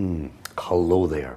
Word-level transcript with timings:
Hello 0.00 1.06
there. 1.06 1.36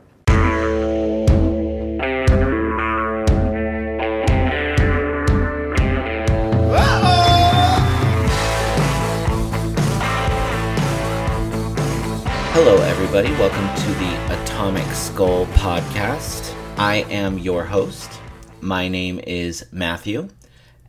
Hello, 12.54 12.82
everybody. 12.84 13.32
Welcome 13.32 13.68
to 13.76 13.94
the 13.96 14.42
Atomic 14.42 14.86
Skull 14.94 15.46
podcast. 15.48 16.56
I 16.78 17.06
am 17.10 17.38
your 17.38 17.66
host. 17.66 18.22
My 18.62 18.88
name 18.88 19.20
is 19.28 19.66
Matthew, 19.74 20.30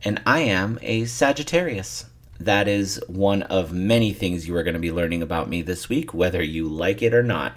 and 0.01 0.21
I 0.25 0.39
am 0.39 0.79
a 0.81 1.03
Sagittarius. 1.03 2.05
That 2.39 2.67
is 2.67 3.01
one 3.07 3.43
of 3.43 3.71
many 3.71 4.13
things 4.13 4.47
you 4.47 4.55
are 4.55 4.63
going 4.63 4.73
to 4.73 4.79
be 4.79 4.91
learning 4.91 5.21
about 5.21 5.49
me 5.49 5.61
this 5.61 5.89
week, 5.89 6.13
whether 6.13 6.41
you 6.41 6.67
like 6.67 7.01
it 7.01 7.13
or 7.13 7.23
not. 7.23 7.53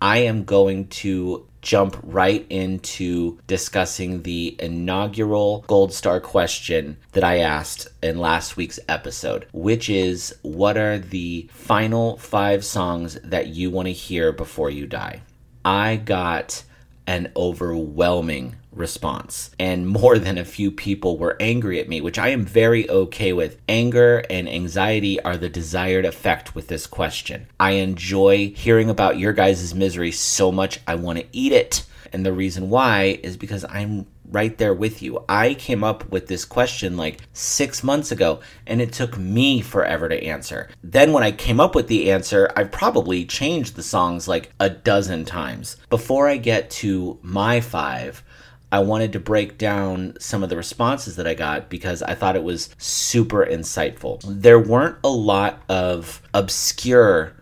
I 0.00 0.18
am 0.18 0.44
going 0.44 0.88
to 0.88 1.46
jump 1.62 1.96
right 2.02 2.44
into 2.50 3.38
discussing 3.46 4.22
the 4.22 4.56
inaugural 4.58 5.64
Gold 5.68 5.92
Star 5.94 6.20
question 6.20 6.98
that 7.12 7.22
I 7.22 7.38
asked 7.38 7.86
in 8.02 8.18
last 8.18 8.56
week's 8.56 8.80
episode, 8.88 9.46
which 9.52 9.88
is 9.88 10.34
what 10.42 10.76
are 10.76 10.98
the 10.98 11.48
final 11.52 12.16
five 12.18 12.64
songs 12.64 13.18
that 13.22 13.46
you 13.48 13.70
want 13.70 13.86
to 13.86 13.92
hear 13.92 14.32
before 14.32 14.70
you 14.70 14.86
die? 14.86 15.22
I 15.64 15.96
got 15.96 16.64
an 17.06 17.30
overwhelming 17.36 18.56
response. 18.72 19.50
And 19.58 19.86
more 19.86 20.18
than 20.18 20.38
a 20.38 20.44
few 20.44 20.70
people 20.70 21.18
were 21.18 21.36
angry 21.40 21.80
at 21.80 21.88
me, 21.88 22.00
which 22.00 22.18
I 22.18 22.28
am 22.28 22.44
very 22.44 22.88
okay 22.88 23.32
with. 23.32 23.58
Anger 23.68 24.24
and 24.30 24.48
anxiety 24.48 25.20
are 25.20 25.36
the 25.36 25.48
desired 25.48 26.04
effect 26.04 26.54
with 26.54 26.68
this 26.68 26.86
question. 26.86 27.46
I 27.60 27.72
enjoy 27.72 28.52
hearing 28.54 28.90
about 28.90 29.18
your 29.18 29.32
guys' 29.32 29.74
misery 29.74 30.12
so 30.12 30.50
much, 30.50 30.80
I 30.86 30.94
want 30.94 31.18
to 31.18 31.26
eat 31.32 31.52
it. 31.52 31.84
And 32.12 32.26
the 32.26 32.32
reason 32.32 32.68
why 32.68 33.20
is 33.22 33.36
because 33.36 33.64
I'm 33.68 34.06
right 34.32 34.56
there 34.58 34.74
with 34.74 35.02
you. 35.02 35.24
I 35.28 35.54
came 35.54 35.84
up 35.84 36.10
with 36.10 36.26
this 36.26 36.44
question 36.44 36.96
like 36.96 37.20
six 37.32 37.84
months 37.84 38.10
ago, 38.10 38.40
and 38.66 38.80
it 38.80 38.92
took 38.92 39.18
me 39.18 39.60
forever 39.60 40.08
to 40.08 40.24
answer. 40.24 40.70
Then, 40.82 41.12
when 41.12 41.22
I 41.22 41.32
came 41.32 41.60
up 41.60 41.74
with 41.74 41.88
the 41.88 42.10
answer, 42.10 42.50
I've 42.56 42.72
probably 42.72 43.24
changed 43.24 43.76
the 43.76 43.82
songs 43.82 44.26
like 44.26 44.52
a 44.58 44.70
dozen 44.70 45.24
times. 45.24 45.76
Before 45.90 46.28
I 46.28 46.38
get 46.38 46.70
to 46.70 47.18
my 47.22 47.60
five, 47.60 48.24
I 48.72 48.80
wanted 48.80 49.12
to 49.12 49.20
break 49.20 49.58
down 49.58 50.14
some 50.18 50.42
of 50.42 50.48
the 50.48 50.56
responses 50.56 51.16
that 51.16 51.26
I 51.26 51.34
got 51.34 51.68
because 51.68 52.02
I 52.02 52.14
thought 52.14 52.34
it 52.34 52.42
was 52.42 52.74
super 52.78 53.46
insightful. 53.46 54.20
There 54.26 54.58
weren't 54.58 54.98
a 55.04 55.10
lot 55.10 55.62
of 55.68 56.22
obscure 56.34 57.34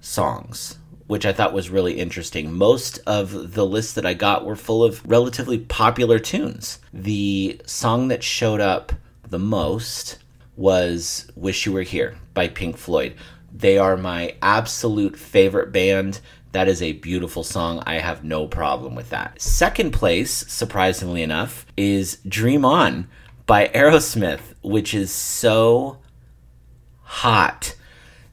songs 0.00 0.78
which 1.12 1.26
I 1.26 1.32
thought 1.34 1.52
was 1.52 1.68
really 1.68 1.98
interesting. 1.98 2.54
Most 2.54 2.98
of 3.06 3.52
the 3.52 3.66
lists 3.66 3.92
that 3.92 4.06
I 4.06 4.14
got 4.14 4.46
were 4.46 4.56
full 4.56 4.82
of 4.82 5.04
relatively 5.04 5.58
popular 5.58 6.18
tunes. 6.18 6.78
The 6.90 7.60
song 7.66 8.08
that 8.08 8.22
showed 8.22 8.62
up 8.62 8.92
the 9.28 9.38
most 9.38 10.18
was 10.56 11.30
Wish 11.36 11.66
You 11.66 11.72
Were 11.72 11.82
Here 11.82 12.16
by 12.32 12.48
Pink 12.48 12.78
Floyd. 12.78 13.14
They 13.52 13.76
are 13.76 13.98
my 13.98 14.36
absolute 14.40 15.18
favorite 15.18 15.70
band. 15.70 16.20
That 16.52 16.68
is 16.68 16.82
a 16.82 16.92
beautiful 16.92 17.44
song. 17.44 17.82
I 17.86 17.94
have 17.94 18.24
no 18.24 18.46
problem 18.46 18.94
with 18.94 19.10
that. 19.10 19.40
Second 19.40 19.92
place, 19.92 20.30
surprisingly 20.30 21.22
enough, 21.22 21.64
is 21.76 22.18
Dream 22.28 22.64
On 22.64 23.08
by 23.46 23.68
Aerosmith, 23.68 24.54
which 24.62 24.92
is 24.94 25.10
so 25.10 25.98
hot 27.02 27.74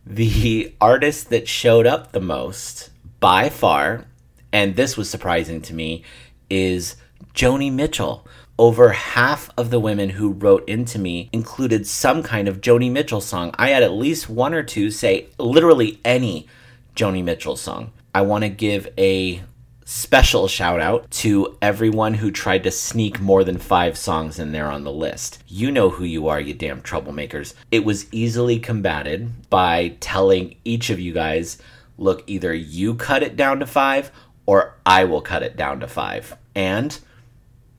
the 0.06 0.74
artist 0.82 1.30
that 1.30 1.48
showed 1.48 1.86
up 1.86 2.12
the 2.12 2.20
most 2.20 2.90
by 3.20 3.48
far, 3.48 4.06
and 4.52 4.76
this 4.76 4.98
was 4.98 5.10
surprising 5.10 5.62
to 5.62 5.74
me, 5.74 6.04
is 6.50 6.96
Joni 7.34 7.72
Mitchell. 7.72 8.28
Over 8.58 8.90
half 8.90 9.50
of 9.56 9.70
the 9.70 9.80
women 9.80 10.10
who 10.10 10.34
wrote 10.34 10.68
into 10.68 11.00
me 11.00 11.30
included 11.32 11.88
some 11.88 12.24
kind 12.24 12.48
of 12.48 12.60
Joni 12.60 12.92
Mitchell 12.92 13.22
song. 13.22 13.54
I 13.58 13.70
had 13.70 13.84
at 13.84 13.94
least 13.94 14.30
one 14.30 14.54
or 14.54 14.64
two 14.64 14.92
say 14.92 15.28
literally 15.38 16.02
any 16.04 16.48
Joni 16.96 17.24
Mitchell 17.24 17.56
song. 17.56 17.92
I 18.14 18.22
want 18.22 18.44
to 18.44 18.50
give 18.50 18.88
a 18.98 19.44
special 19.86 20.48
shout 20.48 20.80
out 20.80 21.10
to 21.10 21.58
everyone 21.62 22.14
who 22.14 22.30
tried 22.30 22.64
to 22.64 22.72
sneak 22.72 23.20
more 23.20 23.44
than 23.44 23.58
five 23.58 23.98
songs 23.98 24.38
in 24.38 24.52
there 24.52 24.68
on 24.68 24.84
the 24.84 24.92
list. 24.92 25.44
You 25.48 25.72
know 25.72 25.90
who 25.90 26.04
you 26.04 26.28
are, 26.28 26.40
you 26.40 26.54
damn 26.54 26.82
troublemakers. 26.82 27.56
It 27.72 27.84
was 27.84 28.12
easily 28.14 28.60
combated 28.60 29.50
by 29.50 29.96
telling 30.00 30.56
each 30.64 30.90
of 30.90 31.00
you 31.00 31.12
guys 31.12 31.58
look, 31.98 32.24
either 32.28 32.54
you 32.54 32.96
cut 32.96 33.24
it 33.24 33.36
down 33.36 33.60
to 33.60 33.66
five 33.66 34.12
or 34.46 34.76
I 34.86 35.06
will 35.06 35.22
cut 35.22 35.44
it 35.44 35.56
down 35.58 35.80
to 35.82 35.88
five. 35.88 36.36
And 36.56 36.98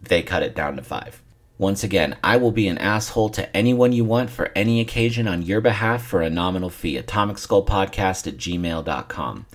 they 0.02 0.22
cut 0.22 0.42
it 0.42 0.54
down 0.54 0.76
to 0.76 0.82
five. 0.82 1.22
Once 1.58 1.84
again, 1.84 2.16
I 2.24 2.38
will 2.38 2.52
be 2.52 2.68
an 2.68 2.78
asshole 2.78 3.28
to 3.30 3.56
anyone 3.56 3.92
you 3.92 4.04
want 4.04 4.30
for 4.30 4.50
any 4.56 4.80
occasion 4.80 5.28
on 5.28 5.42
your 5.42 5.60
behalf 5.60 6.06
for 6.06 6.22
a 6.22 6.30
nominal 6.30 6.70
fee. 6.70 6.96
Atomic 6.96 7.38
Skull 7.38 7.66
Podcast 7.66 8.26
at 8.26 8.36
gmail.com. 8.36 9.46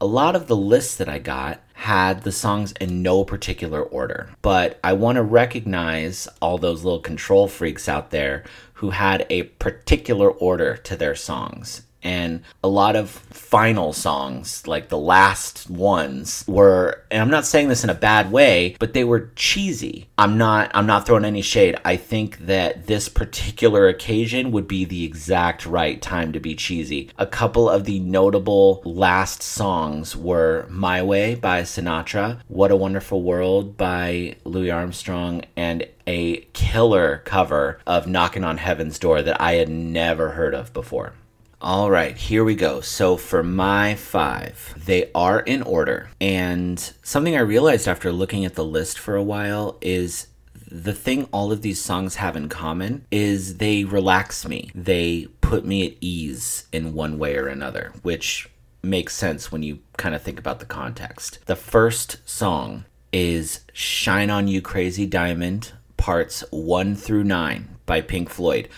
A 0.00 0.06
lot 0.06 0.36
of 0.36 0.46
the 0.46 0.56
lists 0.56 0.96
that 0.96 1.08
I 1.08 1.18
got 1.18 1.60
had 1.74 2.22
the 2.22 2.30
songs 2.30 2.72
in 2.80 3.02
no 3.02 3.24
particular 3.24 3.82
order. 3.82 4.30
But 4.42 4.78
I 4.84 4.92
want 4.92 5.16
to 5.16 5.22
recognize 5.22 6.28
all 6.40 6.56
those 6.56 6.84
little 6.84 7.00
control 7.00 7.48
freaks 7.48 7.88
out 7.88 8.10
there 8.10 8.44
who 8.74 8.90
had 8.90 9.26
a 9.28 9.44
particular 9.44 10.30
order 10.30 10.76
to 10.76 10.96
their 10.96 11.16
songs 11.16 11.82
and 12.02 12.42
a 12.62 12.68
lot 12.68 12.96
of 12.96 13.10
final 13.10 13.92
songs, 13.92 14.66
like 14.66 14.88
the 14.88 14.98
last 14.98 15.68
ones, 15.70 16.44
were 16.46 17.02
and 17.10 17.22
I'm 17.22 17.30
not 17.30 17.46
saying 17.46 17.68
this 17.68 17.84
in 17.84 17.90
a 17.90 17.94
bad 17.94 18.30
way, 18.30 18.76
but 18.78 18.94
they 18.94 19.04
were 19.04 19.30
cheesy. 19.36 20.08
I'm 20.16 20.38
not 20.38 20.70
I'm 20.74 20.86
not 20.86 21.06
throwing 21.06 21.24
any 21.24 21.42
shade. 21.42 21.76
I 21.84 21.96
think 21.96 22.38
that 22.38 22.86
this 22.86 23.08
particular 23.08 23.88
occasion 23.88 24.52
would 24.52 24.68
be 24.68 24.84
the 24.84 25.04
exact 25.04 25.66
right 25.66 26.00
time 26.00 26.32
to 26.32 26.40
be 26.40 26.54
cheesy. 26.54 27.10
A 27.18 27.26
couple 27.26 27.68
of 27.68 27.84
the 27.84 28.00
notable 28.00 28.82
last 28.84 29.42
songs 29.42 30.16
were 30.16 30.66
My 30.68 31.02
Way 31.02 31.34
by 31.34 31.62
Sinatra, 31.62 32.40
What 32.48 32.70
a 32.70 32.76
Wonderful 32.76 33.22
World 33.22 33.76
by 33.76 34.36
Louis 34.44 34.70
Armstrong, 34.70 35.44
and 35.56 35.86
a 36.06 36.38
killer 36.52 37.22
cover 37.24 37.78
of 37.86 38.06
Knocking 38.06 38.44
on 38.44 38.58
Heaven's 38.58 38.98
Door 38.98 39.22
that 39.22 39.40
I 39.40 39.54
had 39.54 39.68
never 39.68 40.30
heard 40.30 40.54
of 40.54 40.72
before. 40.72 41.12
All 41.60 41.90
right, 41.90 42.16
here 42.16 42.44
we 42.44 42.54
go. 42.54 42.80
So 42.80 43.16
for 43.16 43.42
my 43.42 43.96
five, 43.96 44.74
they 44.76 45.10
are 45.12 45.40
in 45.40 45.62
order. 45.62 46.08
And 46.20 46.78
something 47.02 47.34
I 47.34 47.40
realized 47.40 47.88
after 47.88 48.12
looking 48.12 48.44
at 48.44 48.54
the 48.54 48.64
list 48.64 48.96
for 48.96 49.16
a 49.16 49.22
while 49.24 49.76
is 49.80 50.28
the 50.70 50.92
thing 50.92 51.24
all 51.32 51.50
of 51.50 51.62
these 51.62 51.82
songs 51.82 52.16
have 52.16 52.36
in 52.36 52.48
common 52.48 53.06
is 53.10 53.56
they 53.56 53.82
relax 53.82 54.46
me. 54.46 54.70
They 54.72 55.26
put 55.40 55.64
me 55.64 55.84
at 55.84 55.96
ease 56.00 56.68
in 56.70 56.94
one 56.94 57.18
way 57.18 57.36
or 57.36 57.48
another, 57.48 57.92
which 58.02 58.48
makes 58.80 59.16
sense 59.16 59.50
when 59.50 59.64
you 59.64 59.80
kind 59.96 60.14
of 60.14 60.22
think 60.22 60.38
about 60.38 60.60
the 60.60 60.66
context. 60.66 61.40
The 61.46 61.56
first 61.56 62.18
song 62.28 62.84
is 63.12 63.64
Shine 63.72 64.30
On 64.30 64.46
You 64.46 64.62
Crazy 64.62 65.06
Diamond, 65.06 65.72
parts 65.96 66.44
one 66.52 66.94
through 66.94 67.24
nine 67.24 67.78
by 67.84 68.00
Pink 68.00 68.30
Floyd. 68.30 68.68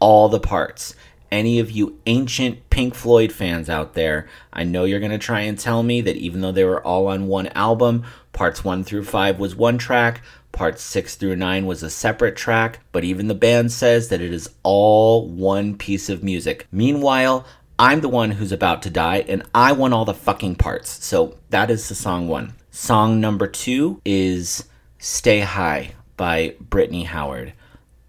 All 0.00 0.28
the 0.28 0.38
parts 0.38 0.94
any 1.30 1.58
of 1.58 1.70
you 1.70 1.98
ancient 2.06 2.70
Pink 2.70 2.94
Floyd 2.94 3.32
fans 3.32 3.68
out 3.68 3.94
there, 3.94 4.28
I 4.52 4.64
know 4.64 4.84
you're 4.84 5.00
going 5.00 5.12
to 5.12 5.18
try 5.18 5.40
and 5.40 5.58
tell 5.58 5.82
me 5.82 6.00
that 6.00 6.16
even 6.16 6.40
though 6.40 6.52
they 6.52 6.64
were 6.64 6.84
all 6.84 7.06
on 7.08 7.26
one 7.26 7.48
album, 7.48 8.04
parts 8.32 8.64
1 8.64 8.84
through 8.84 9.04
5 9.04 9.38
was 9.38 9.56
one 9.56 9.78
track, 9.78 10.22
parts 10.52 10.82
6 10.82 11.16
through 11.16 11.36
9 11.36 11.66
was 11.66 11.82
a 11.82 11.90
separate 11.90 12.36
track, 12.36 12.80
but 12.92 13.04
even 13.04 13.28
the 13.28 13.34
band 13.34 13.72
says 13.72 14.08
that 14.08 14.20
it 14.20 14.32
is 14.32 14.50
all 14.62 15.28
one 15.28 15.76
piece 15.76 16.08
of 16.08 16.22
music. 16.22 16.66
Meanwhile, 16.72 17.46
I'm 17.78 18.00
the 18.00 18.08
one 18.08 18.32
who's 18.32 18.52
about 18.52 18.82
to 18.82 18.90
die 18.90 19.24
and 19.28 19.44
I 19.54 19.72
want 19.72 19.94
all 19.94 20.04
the 20.04 20.14
fucking 20.14 20.56
parts. 20.56 21.04
So 21.04 21.36
that 21.50 21.70
is 21.70 21.88
the 21.88 21.94
song 21.94 22.26
1. 22.26 22.54
Song 22.70 23.20
number 23.20 23.46
2 23.46 24.02
is 24.04 24.64
Stay 24.98 25.40
High 25.40 25.94
by 26.16 26.56
Brittany 26.60 27.04
Howard. 27.04 27.52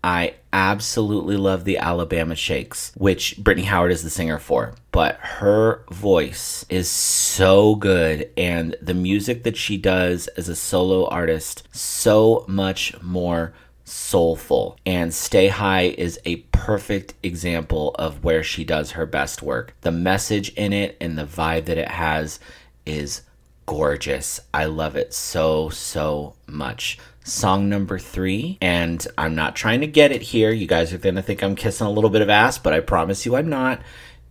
I 0.04 0.36
absolutely 0.54 1.38
love 1.38 1.66
the 1.66 1.78
Alabama 1.78 2.36
Shakes, 2.36 2.92
which 2.96 3.38
Brittany 3.38 3.66
Howard 3.68 3.92
is 3.92 4.04
the 4.04 4.10
singer 4.10 4.40
for. 4.40 4.74
But 4.92 5.16
her 5.16 5.84
voice 5.92 6.66
is 6.70 6.90
so 6.90 7.76
good, 7.76 8.30
and 8.38 8.76
the 8.82 8.94
music 8.94 9.44
that 9.44 9.58
she 9.58 9.78
does 9.78 10.28
as 10.30 10.50
a 10.50 10.56
solo 10.56 11.08
artist, 11.08 11.68
so 11.72 12.46
much 12.48 13.00
more 13.02 13.54
soulful. 13.84 14.78
And 14.86 15.14
Stay 15.14 15.48
High 15.48 15.94
is 15.98 16.20
a 16.26 16.38
perfect 16.52 17.16
example 17.24 17.96
of 17.98 18.24
where 18.24 18.44
she 18.44 18.64
does 18.64 18.92
her 18.92 19.06
best 19.06 19.42
work. 19.42 19.76
The 19.82 19.92
message 19.92 20.50
in 20.54 20.74
it 20.74 20.96
and 21.02 21.18
the 21.18 21.26
vibe 21.26 21.66
that 21.66 21.78
it 21.78 21.90
has 21.90 22.40
is 22.86 23.24
gorgeous. 23.66 24.40
I 24.54 24.66
love 24.66 24.96
it 24.96 25.14
so, 25.14 25.70
so 25.70 26.36
much 26.48 26.98
song 27.24 27.70
number 27.70 28.00
three. 28.00 28.58
And 28.62 29.06
I'm 29.18 29.36
not 29.36 29.56
trying 29.56 29.82
to 29.82 29.88
get 29.88 30.12
it 30.12 30.22
here. 30.22 30.52
You 30.52 30.68
guys 30.68 30.94
are 30.94 30.98
going 30.98 31.16
to 31.16 31.22
think 31.22 31.44
I'm 31.44 31.56
kissing 31.56 31.88
a 31.88 31.92
little 31.92 32.10
bit 32.10 32.22
of 32.22 32.30
ass, 32.30 32.58
but 32.58 32.74
I 32.74 32.80
promise 32.80 33.26
you 33.26 33.36
I'm 33.36 33.50
not. 33.50 33.82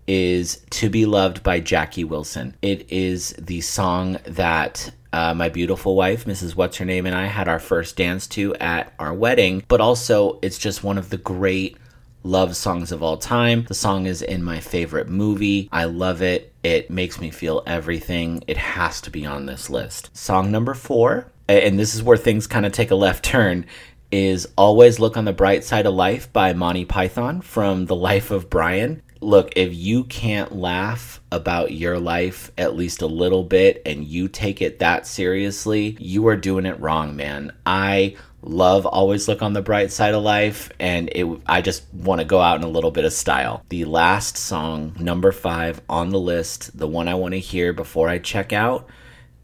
is 0.07 0.63
To 0.71 0.89
Be 0.89 1.05
Loved 1.07 1.43
by 1.43 1.61
Jackie 1.61 2.05
Wilson. 2.05 2.55
It 2.63 2.91
is 2.91 3.35
the 3.39 3.61
song 3.61 4.19
that 4.25 4.91
uh, 5.13 5.35
my 5.35 5.49
beautiful 5.49 5.95
wife, 5.97 6.25
Mrs. 6.25 6.55
What's 6.57 6.79
Her 6.79 6.85
Name, 6.85 7.07
and 7.07 7.15
I 7.15 7.27
had 7.27 7.49
our 7.49 7.59
first 7.59 7.97
dance 7.97 8.27
to 8.29 8.55
at 8.57 8.93
our 8.99 9.13
wedding, 9.15 9.65
but 9.69 9.81
also 9.81 10.39
it's 10.43 10.59
just 10.59 10.83
one 10.85 10.99
of 10.99 11.11
the 11.11 11.17
great 11.19 11.77
love 12.23 12.57
songs 12.57 12.93
of 12.93 13.03
all 13.03 13.17
time. 13.17 13.65
The 13.69 13.75
song 13.75 14.07
is 14.07 14.23
in 14.23 14.43
my 14.43 14.61
favorite 14.61 15.09
movie. 15.09 15.69
I 15.73 15.85
love 15.85 16.21
it. 16.21 16.53
It 16.63 16.91
makes 16.91 17.21
me 17.21 17.31
feel 17.31 17.63
everything. 17.67 18.43
It 18.47 18.57
has 18.57 19.01
to 19.03 19.11
be 19.11 19.25
on 19.25 19.47
this 19.47 19.71
list. 19.71 20.15
Song 20.17 20.51
number 20.51 20.75
four, 20.75 21.31
and 21.49 21.79
this 21.79 21.95
is 21.95 22.03
where 22.03 22.17
things 22.17 22.47
kind 22.47 22.67
of 22.67 22.73
take 22.73 22.91
a 22.91 22.97
left 22.97 23.25
turn, 23.25 23.67
is 24.11 24.49
Always 24.57 24.99
Look 24.99 25.17
on 25.17 25.25
the 25.25 25.33
Bright 25.33 25.65
Side 25.65 25.87
of 25.87 25.95
Life 25.95 26.33
by 26.33 26.53
Monty 26.53 26.85
Python 26.85 27.41
from 27.41 27.87
The 27.87 27.97
Life 27.97 28.31
of 28.31 28.49
Brian. 28.49 29.03
Look, 29.21 29.53
if 29.57 29.75
you 29.75 30.05
can't 30.05 30.55
laugh 30.55 31.21
about 31.33 31.73
your 31.73 31.99
life 31.99 32.53
at 32.57 32.77
least 32.77 33.03
a 33.03 33.07
little 33.07 33.43
bit 33.43 33.83
and 33.85 34.05
you 34.05 34.29
take 34.29 34.63
it 34.63 34.79
that 34.79 35.07
seriously, 35.07 35.97
you 35.99 36.29
are 36.29 36.37
doing 36.37 36.67
it 36.67 36.79
wrong, 36.79 37.17
man. 37.17 37.53
I 37.67 38.17
love 38.43 38.87
always 38.87 39.27
look 39.27 39.43
on 39.43 39.53
the 39.53 39.61
bright 39.61 39.91
side 39.91 40.15
of 40.15 40.23
life 40.23 40.71
and 40.79 41.11
it 41.13 41.27
I 41.47 41.61
just 41.61 41.93
want 41.93 42.21
to 42.21 42.25
go 42.25 42.41
out 42.41 42.57
in 42.57 42.63
a 42.63 42.71
little 42.71 42.93
bit 42.93 43.05
of 43.05 43.13
style. 43.13 43.65
The 43.71 43.85
last 43.87 44.37
song, 44.37 44.95
number 45.01 45.33
5 45.33 45.81
on 45.89 46.11
the 46.11 46.21
list, 46.21 46.79
the 46.79 46.87
one 46.87 47.09
I 47.09 47.15
want 47.15 47.35
to 47.35 47.41
hear 47.41 47.73
before 47.73 48.09
I 48.09 48.19
check 48.19 48.53
out 48.53 48.89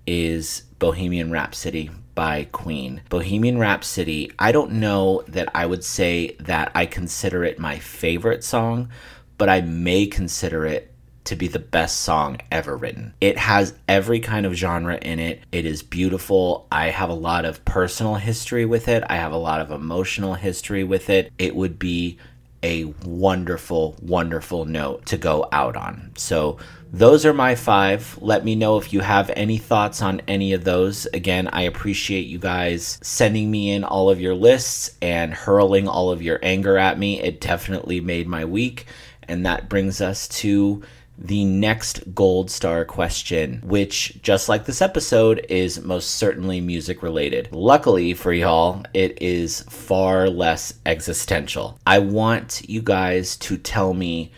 is 0.06 0.62
Bohemian 0.84 1.30
Rhapsody 1.30 1.90
by 2.14 2.46
Queen. 2.52 3.00
Bohemian 3.08 3.56
Rhapsody, 3.56 4.30
I 4.38 4.52
don't 4.52 4.72
know 4.72 5.22
that 5.28 5.48
I 5.54 5.64
would 5.64 5.82
say 5.82 6.36
that 6.40 6.72
I 6.74 6.84
consider 6.84 7.42
it 7.42 7.58
my 7.58 7.78
favorite 7.78 8.44
song, 8.44 8.90
but 9.38 9.48
I 9.48 9.62
may 9.62 10.04
consider 10.04 10.66
it 10.66 10.92
to 11.24 11.36
be 11.36 11.48
the 11.48 11.58
best 11.58 12.02
song 12.02 12.36
ever 12.52 12.76
written. 12.76 13.14
It 13.18 13.38
has 13.38 13.72
every 13.88 14.20
kind 14.20 14.44
of 14.44 14.52
genre 14.52 14.98
in 15.00 15.20
it. 15.20 15.44
It 15.52 15.64
is 15.64 15.82
beautiful. 15.82 16.66
I 16.70 16.90
have 16.90 17.08
a 17.08 17.14
lot 17.14 17.46
of 17.46 17.64
personal 17.64 18.16
history 18.16 18.66
with 18.66 18.86
it, 18.86 19.04
I 19.08 19.16
have 19.16 19.32
a 19.32 19.38
lot 19.38 19.62
of 19.62 19.70
emotional 19.70 20.34
history 20.34 20.84
with 20.84 21.08
it. 21.08 21.32
It 21.38 21.56
would 21.56 21.78
be 21.78 22.18
a 22.62 22.84
wonderful, 23.04 23.96
wonderful 24.02 24.64
note 24.64 25.06
to 25.06 25.16
go 25.16 25.46
out 25.50 25.76
on. 25.76 26.12
So, 26.16 26.58
those 26.94 27.26
are 27.26 27.34
my 27.34 27.56
five. 27.56 28.16
Let 28.20 28.44
me 28.44 28.54
know 28.54 28.78
if 28.78 28.92
you 28.92 29.00
have 29.00 29.28
any 29.34 29.58
thoughts 29.58 30.00
on 30.00 30.22
any 30.28 30.52
of 30.52 30.62
those. 30.62 31.06
Again, 31.06 31.48
I 31.48 31.62
appreciate 31.62 32.26
you 32.26 32.38
guys 32.38 33.00
sending 33.02 33.50
me 33.50 33.72
in 33.72 33.82
all 33.82 34.10
of 34.10 34.20
your 34.20 34.36
lists 34.36 34.96
and 35.02 35.34
hurling 35.34 35.88
all 35.88 36.12
of 36.12 36.22
your 36.22 36.38
anger 36.40 36.78
at 36.78 36.96
me. 36.96 37.20
It 37.20 37.40
definitely 37.40 38.00
made 38.00 38.28
my 38.28 38.44
week. 38.44 38.86
And 39.26 39.44
that 39.44 39.68
brings 39.68 40.00
us 40.00 40.28
to 40.28 40.84
the 41.18 41.44
next 41.44 42.14
gold 42.14 42.48
star 42.48 42.84
question, 42.84 43.60
which, 43.64 44.22
just 44.22 44.48
like 44.48 44.64
this 44.64 44.80
episode, 44.80 45.44
is 45.48 45.80
most 45.80 46.12
certainly 46.12 46.60
music 46.60 47.02
related. 47.02 47.48
Luckily 47.50 48.14
for 48.14 48.32
y'all, 48.32 48.84
it 48.94 49.20
is 49.20 49.62
far 49.62 50.28
less 50.28 50.74
existential. 50.86 51.76
I 51.84 51.98
want 51.98 52.68
you 52.68 52.82
guys 52.82 53.36
to 53.38 53.56
tell 53.58 53.94
me 53.94 54.30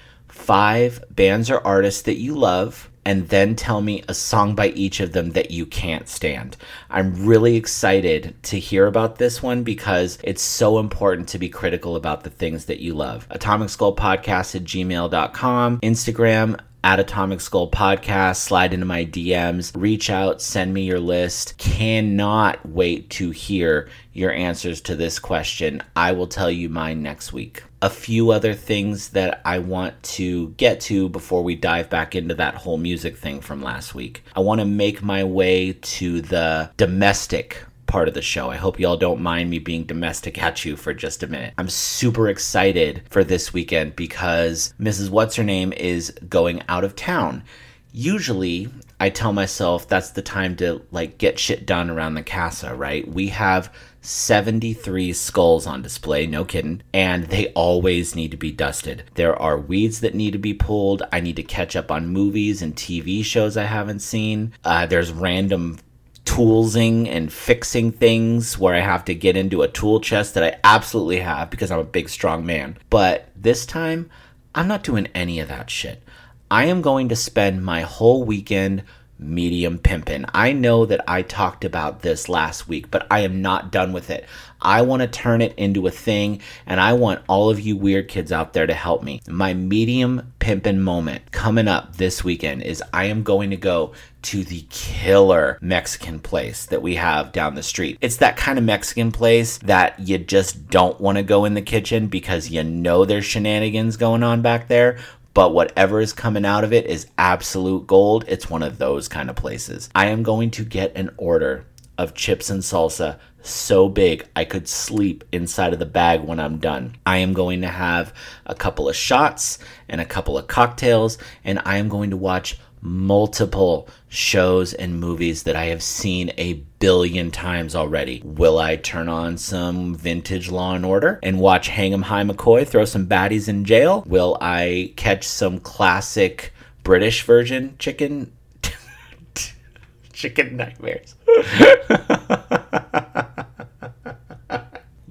five 0.46 1.02
bands 1.10 1.50
or 1.50 1.66
artists 1.66 2.02
that 2.02 2.18
you 2.18 2.32
love 2.32 2.88
and 3.04 3.28
then 3.30 3.56
tell 3.56 3.80
me 3.80 4.04
a 4.06 4.14
song 4.14 4.54
by 4.54 4.68
each 4.68 5.00
of 5.00 5.10
them 5.10 5.30
that 5.30 5.50
you 5.50 5.66
can't 5.66 6.08
stand. 6.08 6.56
I'm 6.88 7.26
really 7.26 7.56
excited 7.56 8.40
to 8.44 8.58
hear 8.58 8.86
about 8.86 9.18
this 9.18 9.42
one 9.42 9.64
because 9.64 10.18
it's 10.22 10.42
so 10.42 10.78
important 10.78 11.28
to 11.30 11.38
be 11.38 11.48
critical 11.48 11.96
about 11.96 12.22
the 12.22 12.30
things 12.30 12.66
that 12.66 12.78
you 12.78 12.94
love. 12.94 13.26
Atomic 13.30 13.70
Skull 13.70 13.96
Podcast 13.96 14.54
at 14.54 14.62
gmail.com, 14.62 15.80
Instagram 15.80 16.60
at 16.86 17.00
Atomic 17.00 17.40
Skull 17.40 17.68
Podcast, 17.68 18.36
slide 18.36 18.72
into 18.72 18.86
my 18.86 19.04
DMs, 19.04 19.72
reach 19.74 20.08
out, 20.08 20.40
send 20.40 20.72
me 20.72 20.82
your 20.82 21.00
list. 21.00 21.58
Cannot 21.58 22.64
wait 22.64 23.10
to 23.10 23.32
hear 23.32 23.88
your 24.12 24.30
answers 24.30 24.80
to 24.82 24.94
this 24.94 25.18
question. 25.18 25.82
I 25.96 26.12
will 26.12 26.28
tell 26.28 26.48
you 26.48 26.68
mine 26.68 27.02
next 27.02 27.32
week. 27.32 27.64
A 27.82 27.90
few 27.90 28.30
other 28.30 28.54
things 28.54 29.08
that 29.08 29.40
I 29.44 29.58
want 29.58 30.00
to 30.14 30.50
get 30.50 30.80
to 30.82 31.08
before 31.08 31.42
we 31.42 31.56
dive 31.56 31.90
back 31.90 32.14
into 32.14 32.36
that 32.36 32.54
whole 32.54 32.78
music 32.78 33.16
thing 33.16 33.40
from 33.40 33.62
last 33.62 33.92
week. 33.92 34.22
I 34.36 34.40
want 34.40 34.60
to 34.60 34.64
make 34.64 35.02
my 35.02 35.24
way 35.24 35.72
to 35.72 36.20
the 36.20 36.70
domestic 36.76 37.64
part 37.86 38.08
of 38.08 38.14
the 38.14 38.22
show. 38.22 38.50
I 38.50 38.56
hope 38.56 38.80
y'all 38.80 38.96
don't 38.96 39.20
mind 39.20 39.50
me 39.50 39.58
being 39.58 39.84
domestic 39.84 40.42
at 40.42 40.64
you 40.64 40.76
for 40.76 40.92
just 40.94 41.22
a 41.22 41.26
minute. 41.26 41.54
I'm 41.58 41.68
super 41.68 42.28
excited 42.28 43.02
for 43.10 43.24
this 43.24 43.52
weekend 43.52 43.96
because 43.96 44.74
Mrs. 44.80 45.10
What's 45.10 45.36
Her 45.36 45.44
Name 45.44 45.72
is 45.72 46.12
going 46.28 46.62
out 46.68 46.84
of 46.84 46.96
town. 46.96 47.44
Usually, 47.92 48.68
I 49.00 49.10
tell 49.10 49.32
myself 49.32 49.88
that's 49.88 50.10
the 50.10 50.22
time 50.22 50.56
to 50.56 50.82
like 50.90 51.18
get 51.18 51.38
shit 51.38 51.66
done 51.66 51.90
around 51.90 52.14
the 52.14 52.22
casa, 52.22 52.74
right? 52.74 53.06
We 53.06 53.28
have 53.28 53.72
73 54.00 55.12
skulls 55.12 55.66
on 55.66 55.82
display, 55.82 56.26
no 56.26 56.44
kidding, 56.44 56.82
and 56.94 57.24
they 57.24 57.48
always 57.48 58.14
need 58.14 58.30
to 58.30 58.36
be 58.36 58.52
dusted. 58.52 59.04
There 59.14 59.36
are 59.40 59.58
weeds 59.58 60.00
that 60.00 60.14
need 60.14 60.30
to 60.32 60.38
be 60.38 60.54
pulled. 60.54 61.02
I 61.12 61.20
need 61.20 61.36
to 61.36 61.42
catch 61.42 61.74
up 61.74 61.90
on 61.90 62.08
movies 62.08 62.62
and 62.62 62.74
TV 62.74 63.24
shows 63.24 63.56
I 63.56 63.64
haven't 63.64 63.98
seen. 64.00 64.52
Uh, 64.64 64.86
there's 64.86 65.10
random 65.10 65.78
toolsing 66.26 67.08
and 67.08 67.32
fixing 67.32 67.90
things 67.90 68.58
where 68.58 68.74
I 68.74 68.80
have 68.80 69.06
to 69.06 69.14
get 69.14 69.36
into 69.36 69.62
a 69.62 69.68
tool 69.68 70.00
chest 70.00 70.34
that 70.34 70.44
I 70.44 70.58
absolutely 70.62 71.20
have 71.20 71.48
because 71.48 71.70
I'm 71.70 71.78
a 71.78 71.84
big, 71.84 72.10
strong 72.10 72.44
man. 72.44 72.76
But 72.90 73.30
this 73.34 73.64
time, 73.64 74.10
I'm 74.54 74.68
not 74.68 74.84
doing 74.84 75.08
any 75.14 75.40
of 75.40 75.48
that 75.48 75.70
shit. 75.70 76.02
I 76.50 76.66
am 76.66 76.82
going 76.82 77.08
to 77.08 77.16
spend 77.16 77.64
my 77.64 77.80
whole 77.80 78.24
weekend 78.24 78.82
medium 79.18 79.78
pimpin'. 79.78 80.28
I 80.34 80.52
know 80.52 80.84
that 80.86 81.02
I 81.08 81.22
talked 81.22 81.64
about 81.64 82.02
this 82.02 82.28
last 82.28 82.68
week, 82.68 82.90
but 82.90 83.06
I 83.10 83.20
am 83.20 83.40
not 83.40 83.72
done 83.72 83.92
with 83.92 84.10
it. 84.10 84.26
I 84.60 84.82
want 84.82 85.02
to 85.02 85.08
turn 85.08 85.40
it 85.40 85.54
into 85.56 85.86
a 85.86 85.90
thing, 85.90 86.40
and 86.66 86.80
I 86.80 86.92
want 86.92 87.24
all 87.28 87.50
of 87.50 87.60
you 87.60 87.76
weird 87.76 88.08
kids 88.08 88.32
out 88.32 88.52
there 88.52 88.66
to 88.66 88.74
help 88.74 89.02
me. 89.02 89.20
My 89.28 89.54
medium 89.54 90.32
pimpin' 90.40 90.78
moment 90.78 91.32
coming 91.32 91.68
up 91.68 91.96
this 91.96 92.24
weekend 92.24 92.62
is 92.62 92.82
I 92.92 93.04
am 93.04 93.22
going 93.22 93.50
to 93.50 93.56
go 93.56 93.92
to 94.26 94.42
the 94.42 94.64
killer 94.70 95.56
Mexican 95.60 96.18
place 96.18 96.66
that 96.66 96.82
we 96.82 96.96
have 96.96 97.30
down 97.30 97.54
the 97.54 97.62
street. 97.62 97.96
It's 98.00 98.16
that 98.16 98.36
kind 98.36 98.58
of 98.58 98.64
Mexican 98.64 99.12
place 99.12 99.58
that 99.58 100.00
you 100.00 100.18
just 100.18 100.66
don't 100.68 101.00
want 101.00 101.16
to 101.16 101.22
go 101.22 101.44
in 101.44 101.54
the 101.54 101.62
kitchen 101.62 102.08
because 102.08 102.50
you 102.50 102.64
know 102.64 103.04
there's 103.04 103.24
shenanigans 103.24 103.96
going 103.96 104.24
on 104.24 104.42
back 104.42 104.66
there, 104.66 104.98
but 105.32 105.54
whatever 105.54 106.00
is 106.00 106.12
coming 106.12 106.44
out 106.44 106.64
of 106.64 106.72
it 106.72 106.86
is 106.86 107.06
absolute 107.16 107.86
gold. 107.86 108.24
It's 108.26 108.50
one 108.50 108.64
of 108.64 108.78
those 108.78 109.06
kind 109.06 109.30
of 109.30 109.36
places. 109.36 109.88
I 109.94 110.06
am 110.06 110.24
going 110.24 110.50
to 110.52 110.64
get 110.64 110.96
an 110.96 111.10
order 111.18 111.64
of 111.96 112.14
chips 112.14 112.50
and 112.50 112.62
salsa 112.62 113.20
so 113.42 113.88
big 113.88 114.26
I 114.34 114.44
could 114.44 114.66
sleep 114.66 115.22
inside 115.30 115.72
of 115.72 115.78
the 115.78 115.86
bag 115.86 116.22
when 116.22 116.40
I'm 116.40 116.58
done. 116.58 116.96
I 117.06 117.18
am 117.18 117.32
going 117.32 117.60
to 117.60 117.68
have 117.68 118.12
a 118.44 118.56
couple 118.56 118.88
of 118.88 118.96
shots 118.96 119.60
and 119.88 120.00
a 120.00 120.04
couple 120.04 120.36
of 120.36 120.48
cocktails, 120.48 121.16
and 121.44 121.62
I 121.64 121.76
am 121.76 121.88
going 121.88 122.10
to 122.10 122.16
watch 122.16 122.58
multiple 122.86 123.88
shows 124.16 124.72
and 124.72 124.98
movies 124.98 125.42
that 125.42 125.54
I 125.54 125.66
have 125.66 125.82
seen 125.82 126.32
a 126.38 126.54
billion 126.78 127.30
times 127.30 127.74
already. 127.74 128.22
Will 128.24 128.58
I 128.58 128.76
turn 128.76 129.08
on 129.08 129.36
some 129.36 129.94
vintage 129.94 130.50
Law 130.50 130.74
and 130.74 130.86
Order 130.86 131.20
and 131.22 131.38
watch 131.38 131.68
Hang 131.68 131.92
'em 131.92 132.02
High 132.02 132.24
McCoy 132.24 132.66
throw 132.66 132.84
some 132.86 133.06
baddies 133.06 133.48
in 133.48 133.64
jail? 133.64 134.02
Will 134.06 134.38
I 134.40 134.94
catch 134.96 135.28
some 135.28 135.58
classic 135.58 136.52
British 136.82 137.22
version 137.24 137.76
chicken 137.78 138.32
chicken 140.12 140.56
nightmares? 140.56 141.14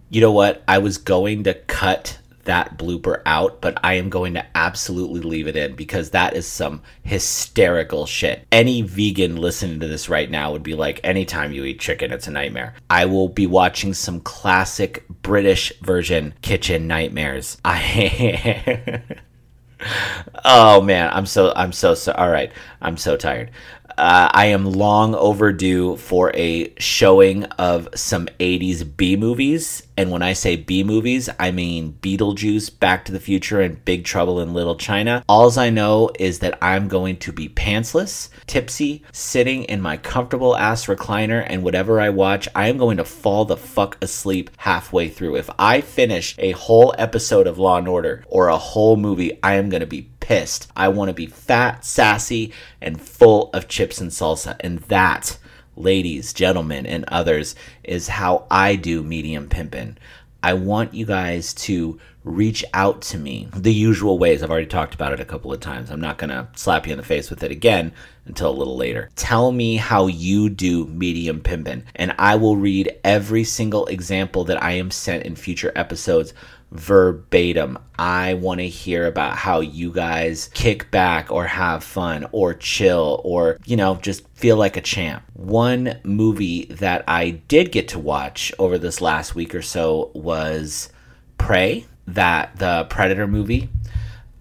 you 0.09 0.19
know 0.21 0.31
what? 0.31 0.63
I 0.67 0.79
was 0.79 0.97
going 0.97 1.43
to 1.43 1.53
cut 1.53 2.17
that 2.45 2.77
blooper 2.77 3.21
out, 3.25 3.61
but 3.61 3.77
I 3.83 3.95
am 3.95 4.09
going 4.09 4.33
to 4.35 4.45
absolutely 4.55 5.21
leave 5.21 5.47
it 5.47 5.55
in 5.55 5.75
because 5.75 6.11
that 6.11 6.35
is 6.35 6.47
some 6.47 6.81
hysterical 7.03 8.05
shit. 8.05 8.47
Any 8.51 8.81
vegan 8.81 9.35
listening 9.35 9.79
to 9.81 9.87
this 9.87 10.09
right 10.09 10.29
now 10.29 10.51
would 10.51 10.63
be 10.63 10.75
like, 10.75 10.99
anytime 11.03 11.51
you 11.51 11.65
eat 11.65 11.79
chicken, 11.79 12.11
it's 12.11 12.27
a 12.27 12.31
nightmare. 12.31 12.75
I 12.89 13.05
will 13.05 13.29
be 13.29 13.47
watching 13.47 13.93
some 13.93 14.19
classic 14.21 15.05
British 15.21 15.73
version 15.81 16.33
kitchen 16.41 16.87
nightmares. 16.87 17.57
I. 17.65 19.01
oh 20.45 20.81
man, 20.81 21.09
I'm 21.13 21.25
so 21.25 21.53
I'm 21.55 21.71
so 21.71 21.93
so 21.93 22.13
all 22.13 22.29
right. 22.29 22.51
I'm 22.81 22.97
so 22.97 23.17
tired. 23.17 23.51
Uh, 23.97 24.29
I 24.33 24.47
am 24.47 24.65
long 24.65 25.15
overdue 25.15 25.95
for 25.97 26.31
a 26.35 26.73
showing 26.77 27.45
of 27.45 27.87
some 27.95 28.27
80s 28.39 28.97
B 28.97 29.15
movies. 29.15 29.83
And 29.97 30.11
when 30.11 30.21
I 30.21 30.33
say 30.33 30.57
B 30.57 30.83
movies, 30.83 31.29
I 31.39 31.51
mean 31.51 31.97
Beetlejuice, 32.01 32.79
Back 32.79 33.05
to 33.05 33.13
the 33.13 33.19
Future, 33.19 33.61
and 33.61 33.83
Big 33.85 34.03
Trouble 34.03 34.41
in 34.41 34.53
Little 34.53 34.75
China. 34.75 35.23
Alls 35.29 35.57
I 35.57 35.69
know 35.69 36.11
is 36.19 36.39
that 36.39 36.57
I'm 36.61 36.89
going 36.89 37.17
to 37.17 37.31
be 37.31 37.47
pantsless, 37.47 38.29
tipsy, 38.45 39.03
sitting 39.13 39.63
in 39.63 39.81
my 39.81 39.95
comfortable 39.95 40.57
ass 40.57 40.87
recliner, 40.87 41.45
and 41.47 41.63
whatever 41.63 42.01
I 42.01 42.09
watch, 42.09 42.49
I 42.53 42.67
am 42.67 42.77
going 42.77 42.97
to 42.97 43.05
fall 43.05 43.45
the 43.45 43.55
fuck 43.55 43.97
asleep 44.01 44.49
halfway 44.57 45.07
through. 45.07 45.37
If 45.37 45.49
I 45.57 45.79
finish 45.79 46.35
a 46.37 46.51
whole 46.51 46.93
episode 46.97 47.47
of 47.47 47.57
Law 47.57 47.77
and 47.77 47.87
Order 47.87 48.25
or 48.27 48.49
a 48.49 48.57
whole 48.57 48.97
movie, 48.97 49.39
I 49.41 49.55
am 49.55 49.69
going 49.69 49.81
to 49.81 49.87
be 49.87 50.09
pissed. 50.25 50.67
I 50.75 50.87
want 50.87 51.09
to 51.09 51.13
be 51.13 51.27
fat, 51.27 51.85
sassy, 51.85 52.51
and 52.81 52.99
full 52.99 53.51
of 53.53 53.67
chips 53.67 54.01
and 54.01 54.09
salsa. 54.09 54.55
And 54.59 54.79
that, 54.87 55.37
ladies, 55.75 56.33
gentlemen, 56.33 56.87
and 56.87 57.05
others, 57.09 57.53
is 57.83 58.07
how 58.07 58.47
I 58.49 58.75
do 58.75 59.03
medium 59.03 59.47
pimpin'. 59.47 59.97
I 60.41 60.53
want 60.53 60.95
you 60.95 61.05
guys 61.05 61.53
to 61.65 61.99
reach 62.23 62.65
out 62.73 63.03
to 63.03 63.19
me 63.19 63.49
the 63.55 63.71
usual 63.71 64.17
ways. 64.17 64.41
I've 64.41 64.49
already 64.49 64.65
talked 64.65 64.95
about 64.95 65.13
it 65.13 65.19
a 65.19 65.25
couple 65.25 65.53
of 65.53 65.59
times. 65.59 65.91
I'm 65.91 66.01
not 66.01 66.17
going 66.17 66.31
to 66.31 66.47
slap 66.55 66.87
you 66.87 66.93
in 66.93 66.97
the 66.97 67.03
face 67.03 67.29
with 67.29 67.43
it 67.43 67.51
again 67.51 67.93
until 68.25 68.49
a 68.49 68.57
little 68.57 68.75
later. 68.75 69.11
Tell 69.15 69.51
me 69.51 69.75
how 69.75 70.07
you 70.07 70.49
do 70.49 70.87
medium 70.87 71.39
pimpin', 71.39 71.83
and 71.95 72.15
I 72.17 72.35
will 72.35 72.57
read 72.57 72.97
every 73.03 73.43
single 73.43 73.85
example 73.85 74.43
that 74.45 74.63
I 74.63 74.71
am 74.71 74.89
sent 74.89 75.23
in 75.23 75.35
future 75.35 75.71
episodes 75.75 76.33
verbatim. 76.71 77.77
I 77.97 78.33
want 78.35 78.59
to 78.59 78.67
hear 78.67 79.07
about 79.07 79.37
how 79.37 79.61
you 79.61 79.91
guys 79.91 80.49
kick 80.53 80.91
back 80.91 81.31
or 81.31 81.45
have 81.45 81.83
fun 81.83 82.27
or 82.31 82.53
chill 82.53 83.21
or, 83.23 83.57
you 83.65 83.77
know, 83.77 83.95
just 83.95 84.27
feel 84.35 84.57
like 84.57 84.77
a 84.77 84.81
champ. 84.81 85.23
One 85.33 85.99
movie 86.03 86.65
that 86.65 87.03
I 87.07 87.31
did 87.31 87.71
get 87.71 87.87
to 87.89 87.99
watch 87.99 88.51
over 88.59 88.77
this 88.77 89.01
last 89.01 89.35
week 89.35 89.55
or 89.55 89.61
so 89.61 90.11
was 90.13 90.89
Prey 91.37 91.85
that 92.07 92.55
the 92.57 92.85
Predator 92.89 93.27
movie. 93.27 93.69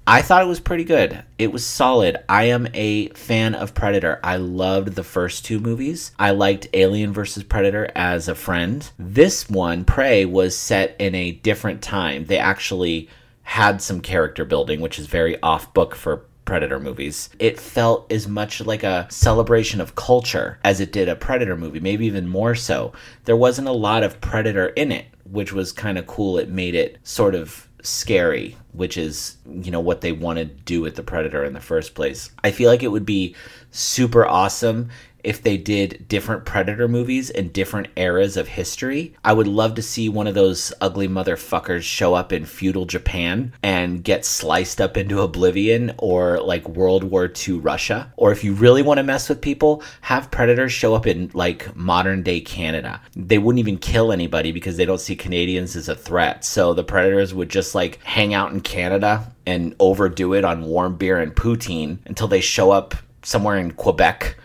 I 0.06 0.20
thought 0.20 0.42
it 0.42 0.49
was 0.49 0.61
pretty 0.61 0.84
good. 0.84 1.25
It 1.38 1.50
was 1.50 1.64
solid. 1.64 2.18
I 2.28 2.44
am 2.44 2.68
a 2.75 3.08
fan 3.08 3.54
of 3.54 3.75
Predator. 3.75 4.20
I 4.23 4.37
loved 4.37 4.96
the 4.96 5.02
first 5.02 5.46
two 5.46 5.58
movies. 5.58 6.12
I 6.18 6.30
liked 6.32 6.68
Alien 6.75 7.14
vs. 7.14 7.44
Predator 7.44 7.90
as 7.94 8.28
a 8.28 8.34
friend. 8.34 8.90
This 8.99 9.49
one, 9.49 9.87
Prey, 9.87 10.26
was 10.26 10.54
set 10.54 10.94
in 10.99 11.14
a 11.14 11.32
different 11.32 11.80
time. 11.80 12.26
They 12.26 12.37
actually 12.37 13.08
had 13.44 13.80
some 13.80 14.02
character 14.02 14.44
building, 14.44 14.82
which 14.82 14.99
is 14.99 15.06
very 15.06 15.40
off 15.40 15.73
book 15.73 15.94
for 15.94 16.26
Predator 16.44 16.78
movies. 16.78 17.30
It 17.38 17.58
felt 17.58 18.12
as 18.12 18.28
much 18.28 18.61
like 18.61 18.82
a 18.82 19.06
celebration 19.11 19.80
of 19.80 19.94
culture 19.94 20.58
as 20.62 20.80
it 20.80 20.92
did 20.92 21.08
a 21.08 21.16
Predator 21.16 21.56
movie, 21.56 21.80
maybe 21.80 22.04
even 22.04 22.28
more 22.28 22.54
so. 22.54 22.92
There 23.25 23.37
wasn't 23.37 23.68
a 23.68 23.73
lot 23.73 24.02
of 24.02 24.20
Predator 24.20 24.66
in 24.66 24.92
it, 24.92 25.06
which 25.25 25.54
was 25.54 25.73
kind 25.73 25.96
of 25.96 26.06
cool. 26.06 26.37
It 26.37 26.50
made 26.50 26.75
it 26.75 26.99
sort 27.04 27.34
of 27.34 27.70
scary, 27.85 28.57
which 28.73 28.97
is, 28.97 29.37
you 29.47 29.71
know, 29.71 29.81
what 29.81 30.00
they 30.00 30.11
want 30.11 30.38
to 30.38 30.47
do 30.47 30.81
with 30.81 30.97
the 30.97 31.03
Predator 31.03 31.45
in 31.45 31.53
the 31.53 31.61
first 31.61 31.95
place. 31.95 32.31
I 32.43 32.50
feel 32.50 32.69
like 32.71 32.83
it 32.83 32.88
would 32.88 33.07
be 33.07 33.37
super 33.71 34.26
awesome 34.26 34.88
if 35.25 35.43
they 35.43 35.57
did 35.57 36.07
different 36.07 36.45
Predator 36.45 36.87
movies 36.87 37.31
in 37.31 37.49
different 37.49 37.88
eras 37.97 38.37
of 38.37 38.49
history. 38.49 39.14
I 39.25 39.33
would 39.33 39.47
love 39.47 39.75
to 39.75 39.83
see 39.83 40.09
one 40.09 40.26
of 40.26 40.35
those 40.35 40.73
ugly 40.81 41.09
motherfuckers 41.09 41.83
show 41.83 42.14
up 42.14 42.33
in 42.33 42.45
feudal 42.45 42.85
Japan 42.85 43.52
and 43.62 44.04
get 44.04 44.25
sliced 44.25 44.81
up 44.81 44.97
into 44.97 45.21
oblivion 45.21 45.95
or 45.99 46.40
like 46.40 46.69
World 46.69 47.04
War 47.04 47.33
II 47.49 47.59
Russia. 47.59 48.12
Or 48.16 48.31
if 48.31 48.45
you 48.45 48.52
really 48.52 48.83
want 48.83 48.99
to 48.99 49.02
mess 49.02 49.28
with 49.28 49.40
people, 49.40 49.83
have 50.02 50.31
Predators 50.31 50.73
show 50.73 50.95
up 50.95 51.07
in 51.07 51.31
like 51.35 51.75
modern 51.75 52.23
day 52.23 52.40
Canada. 52.40 53.00
They 53.16 53.38
wouldn't 53.38 53.61
even 53.61 53.78
kill 53.78 54.12
anybody 54.12 54.52
because 54.52 54.76
they 54.76 54.85
don't 54.85 55.00
see 55.00 55.16
Canadians 55.16 55.75
as 55.76 55.88
a 55.88 55.97
threat. 55.97 56.45
So 56.45 56.75
the 56.75 56.85
Predators 56.85 57.35
would 57.35 57.49
just 57.49 57.75
like 57.75 58.02
hang 58.04 58.35
out 58.35 58.52
in 58.52 58.61
Canada 58.61 59.33
and 59.47 59.75
overdo 59.81 60.35
it 60.35 60.45
on 60.45 60.64
warm 60.64 60.97
beer 60.97 61.19
and 61.19 61.35
poutine 61.35 61.99
until 62.07 62.28
they 62.28 62.40
show 62.40 62.71
up 62.71 62.95
somewhere 63.23 63.57
in 63.57 63.71
Quebec 63.73 64.37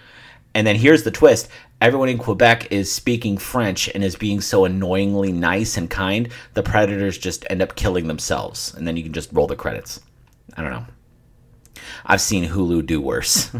and 0.53 0.65
then 0.65 0.75
here's 0.75 1.03
the 1.03 1.11
twist 1.11 1.49
everyone 1.81 2.09
in 2.09 2.17
Quebec 2.17 2.71
is 2.71 2.91
speaking 2.91 3.37
French 3.37 3.87
and 3.89 4.03
is 4.03 4.15
being 4.15 4.41
so 4.41 4.65
annoyingly 4.65 5.31
nice 5.31 5.77
and 5.77 5.89
kind, 5.89 6.29
the 6.53 6.63
predators 6.63 7.17
just 7.17 7.45
end 7.49 7.61
up 7.61 7.75
killing 7.75 8.07
themselves. 8.07 8.73
And 8.73 8.85
then 8.85 8.97
you 8.97 9.03
can 9.03 9.13
just 9.13 9.31
roll 9.31 9.47
the 9.47 9.55
credits. 9.55 10.01
I 10.57 10.61
don't 10.61 10.71
know. 10.71 10.85
I've 12.05 12.21
seen 12.21 12.49
Hulu 12.49 12.85
do 12.85 12.99
worse. 12.99 13.51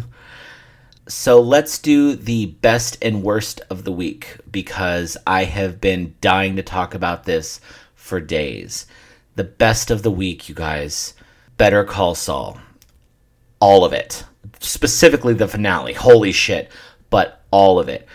so 1.08 1.40
let's 1.40 1.78
do 1.78 2.16
the 2.16 2.48
best 2.48 2.98
and 3.02 3.24
worst 3.24 3.62
of 3.70 3.86
the 3.86 3.92
week 3.92 4.38
because 4.52 5.16
I 5.26 5.46
have 5.46 5.80
been 5.80 6.16
dying 6.20 6.58
to 6.58 6.64
talk 6.64 6.94
about 6.94 7.24
this 7.24 7.62
for 7.96 8.20
days. 8.20 8.86
The 9.36 9.46
best 9.46 9.92
of 9.92 10.04
the 10.04 10.12
week, 10.12 10.50
you 10.50 10.56
guys. 10.56 11.14
Better 11.56 11.86
Call 11.86 12.16
Saul. 12.16 12.60
All 13.62 13.86
of 13.86 13.94
it 13.94 14.26
specifically 14.60 15.34
the 15.34 15.48
finale. 15.48 15.94
Holy 15.94 16.32
shit. 16.32 16.72
But 17.10 17.44
all 17.52 17.80
of 17.80 17.90
it. 17.90 18.08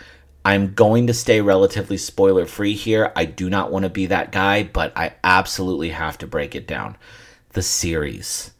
I'm 0.43 0.75
going 0.75 1.07
to 1.07 1.13
stay 1.13 1.41
relatively 1.41 1.97
spoiler 1.97 2.45
free 2.45 2.75
here. 2.75 3.11
I 3.15 3.25
do 3.25 3.49
not 3.49 3.71
want 3.71 3.83
to 3.83 3.89
be 3.89 4.05
that 4.05 4.31
guy, 4.31 4.63
but 4.63 4.93
I 4.95 5.13
absolutely 5.23 5.89
have 5.89 6.19
to 6.19 6.27
break 6.27 6.53
it 6.53 6.67
down. 6.67 6.97
The 7.53 7.63
series 7.63 8.51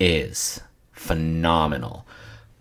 is 0.00 0.60
phenomenal. 0.92 2.06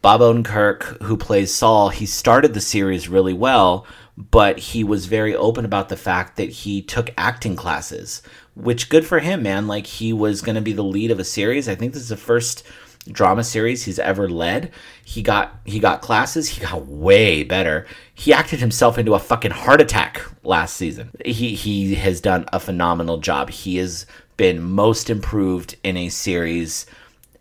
Bob 0.01 0.21
Odenkirk, 0.21 1.01
who 1.03 1.15
plays 1.15 1.53
Saul, 1.53 1.89
he 1.89 2.05
started 2.05 2.53
the 2.53 2.62
series 2.62 3.07
really 3.07 3.33
well, 3.33 3.88
but 4.17 4.59
he 4.59 4.83
was 4.83 5.05
very 5.05 5.36
open 5.36 5.63
about 5.63 5.89
the 5.89 5.97
fact 5.97 6.36
that 6.36 6.50
he 6.50 6.81
took 6.81 7.12
acting 7.17 7.55
classes, 7.55 8.21
which 8.55 8.89
good 8.89 9.05
for 9.05 9.19
him, 9.19 9.43
man. 9.43 9.67
Like 9.67 9.88
he 9.88 10.12
was 10.12 10.41
going 10.41 10.55
to 10.55 10.62
be 10.62 10.74
the 10.74 10.83
lead 10.83 11.12
of 11.12 11.19
a 11.19 11.24
series. 11.24 11.69
I 11.69 11.75
think 11.75 11.93
this 11.93 12.03
is 12.03 12.09
the 12.09 12.17
first 12.17 12.63
drama 13.12 13.44
series 13.44 13.84
he's 13.84 14.00
ever 14.00 14.30
led. 14.30 14.72
He 15.04 15.22
got 15.22 15.60
he 15.66 15.80
got 15.80 16.02
classes, 16.02 16.50
he 16.50 16.62
got 16.62 16.88
way 16.88 17.44
better. 17.44 17.86
He 18.14 18.34
acted 18.34 18.60
himself 18.60 18.98
into 18.98 19.14
a 19.14 19.20
fucking 19.20 19.52
heart 19.52 19.82
attack 19.82 20.22
last 20.44 20.76
season. 20.76 21.12
He 21.26 21.56
he 21.56 21.96
has 21.96 22.22
done 22.22 22.46
a 22.54 22.60
phenomenal 22.60 23.18
job. 23.18 23.50
He 23.50 23.78
has 23.78 24.06
been 24.38 24.62
most 24.62 25.10
improved 25.10 25.76
in 25.84 25.98
a 25.98 26.10
series 26.10 26.86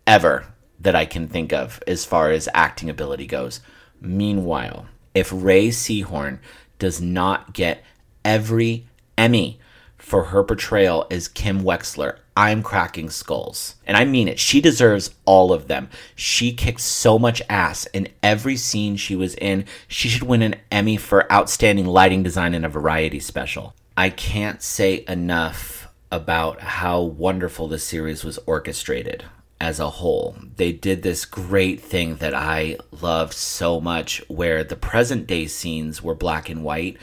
ever 0.05 0.45
that 0.79 0.95
I 0.95 1.05
can 1.05 1.27
think 1.27 1.53
of 1.53 1.81
as 1.87 2.05
far 2.05 2.31
as 2.31 2.49
acting 2.53 2.89
ability 2.89 3.27
goes. 3.27 3.61
Meanwhile, 4.01 4.87
if 5.13 5.31
Rhea 5.31 5.71
Seehorn 5.71 6.39
does 6.79 7.01
not 7.01 7.53
get 7.53 7.83
every 8.23 8.87
Emmy 9.17 9.59
for 9.97 10.25
her 10.25 10.43
portrayal 10.43 11.07
as 11.09 11.27
Kim 11.27 11.61
Wexler, 11.61 12.19
I'm 12.37 12.61
cracking 12.61 13.09
skulls. 13.09 13.73
And 13.87 13.97
I 13.97 14.05
mean 14.05 14.27
it. 14.27 14.39
She 14.39 14.61
deserves 14.61 15.09
all 15.25 15.51
of 15.51 15.67
them. 15.67 15.89
She 16.15 16.53
kicked 16.53 16.81
so 16.81 17.17
much 17.17 17.41
ass 17.49 17.87
in 17.87 18.09
every 18.21 18.55
scene 18.57 18.95
she 18.95 19.15
was 19.15 19.33
in. 19.33 19.65
She 19.87 20.07
should 20.07 20.21
win 20.21 20.43
an 20.43 20.57
Emmy 20.71 20.97
for 20.97 21.31
outstanding 21.33 21.87
lighting 21.87 22.21
design 22.21 22.53
in 22.53 22.63
a 22.63 22.69
variety 22.69 23.19
special. 23.19 23.73
I 23.97 24.11
can't 24.11 24.61
say 24.61 25.03
enough 25.07 25.87
about 26.11 26.61
how 26.61 27.01
wonderful 27.01 27.67
the 27.67 27.79
series 27.79 28.23
was 28.23 28.37
orchestrated 28.45 29.25
as 29.59 29.79
a 29.79 29.89
whole. 29.89 30.37
They 30.57 30.71
did 30.71 31.01
this 31.01 31.25
great 31.25 31.81
thing 31.81 32.17
that 32.17 32.35
I 32.35 32.77
loved 32.91 33.33
so 33.33 33.81
much 33.81 34.21
where 34.27 34.63
the 34.63 34.75
present 34.75 35.25
day 35.25 35.47
scenes 35.47 36.03
were 36.03 36.13
black 36.13 36.49
and 36.49 36.63
white 36.63 36.97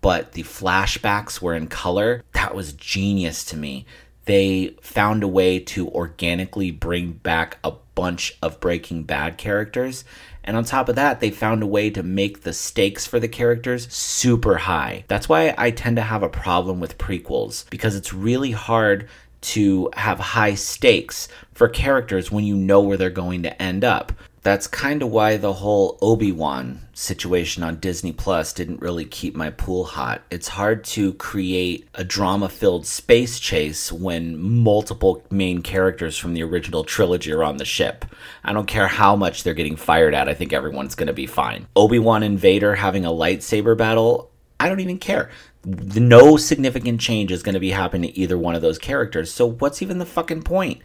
but 0.00 0.32
the 0.32 0.42
flashbacks 0.42 1.42
were 1.42 1.54
in 1.54 1.66
color. 1.66 2.22
That 2.32 2.54
was 2.54 2.72
genius 2.72 3.44
to 3.46 3.56
me. 3.56 3.84
They 4.28 4.76
found 4.82 5.22
a 5.22 5.28
way 5.28 5.58
to 5.58 5.88
organically 5.88 6.70
bring 6.70 7.12
back 7.12 7.56
a 7.64 7.72
bunch 7.94 8.36
of 8.42 8.60
Breaking 8.60 9.04
Bad 9.04 9.38
characters. 9.38 10.04
And 10.44 10.54
on 10.54 10.64
top 10.64 10.90
of 10.90 10.96
that, 10.96 11.20
they 11.20 11.30
found 11.30 11.62
a 11.62 11.66
way 11.66 11.88
to 11.88 12.02
make 12.02 12.42
the 12.42 12.52
stakes 12.52 13.06
for 13.06 13.18
the 13.18 13.26
characters 13.26 13.90
super 13.90 14.58
high. 14.58 15.04
That's 15.08 15.30
why 15.30 15.54
I 15.56 15.70
tend 15.70 15.96
to 15.96 16.02
have 16.02 16.22
a 16.22 16.28
problem 16.28 16.78
with 16.78 16.98
prequels, 16.98 17.68
because 17.70 17.96
it's 17.96 18.12
really 18.12 18.50
hard 18.50 19.08
to 19.40 19.88
have 19.94 20.18
high 20.18 20.56
stakes 20.56 21.28
for 21.54 21.66
characters 21.66 22.30
when 22.30 22.44
you 22.44 22.54
know 22.54 22.82
where 22.82 22.98
they're 22.98 23.08
going 23.08 23.44
to 23.44 23.62
end 23.62 23.82
up 23.82 24.12
that's 24.42 24.66
kind 24.66 25.02
of 25.02 25.10
why 25.10 25.36
the 25.36 25.54
whole 25.54 25.98
Obi-Wan 26.00 26.80
situation 26.92 27.62
on 27.62 27.80
Disney 27.80 28.12
Plus 28.12 28.52
didn't 28.52 28.80
really 28.80 29.04
keep 29.04 29.34
my 29.34 29.50
pool 29.50 29.84
hot. 29.84 30.22
It's 30.30 30.48
hard 30.48 30.84
to 30.84 31.14
create 31.14 31.88
a 31.94 32.04
drama-filled 32.04 32.86
space 32.86 33.38
chase 33.40 33.90
when 33.90 34.38
multiple 34.38 35.24
main 35.30 35.62
characters 35.62 36.16
from 36.16 36.34
the 36.34 36.42
original 36.42 36.84
trilogy 36.84 37.32
are 37.32 37.44
on 37.44 37.56
the 37.56 37.64
ship. 37.64 38.04
I 38.44 38.52
don't 38.52 38.66
care 38.66 38.88
how 38.88 39.16
much 39.16 39.42
they're 39.42 39.54
getting 39.54 39.76
fired 39.76 40.14
at. 40.14 40.28
I 40.28 40.34
think 40.34 40.52
everyone's 40.52 40.94
going 40.94 41.08
to 41.08 41.12
be 41.12 41.26
fine. 41.26 41.66
Obi-Wan 41.74 42.22
and 42.22 42.38
Vader 42.38 42.76
having 42.76 43.04
a 43.04 43.10
lightsaber 43.10 43.76
battle, 43.76 44.30
I 44.60 44.68
don't 44.68 44.80
even 44.80 44.98
care. 44.98 45.30
No 45.64 46.36
significant 46.36 47.00
change 47.00 47.32
is 47.32 47.42
going 47.42 47.54
to 47.54 47.60
be 47.60 47.70
happening 47.70 48.12
to 48.12 48.18
either 48.18 48.38
one 48.38 48.54
of 48.54 48.62
those 48.62 48.78
characters. 48.78 49.32
So 49.32 49.46
what's 49.46 49.82
even 49.82 49.98
the 49.98 50.06
fucking 50.06 50.42
point? 50.42 50.80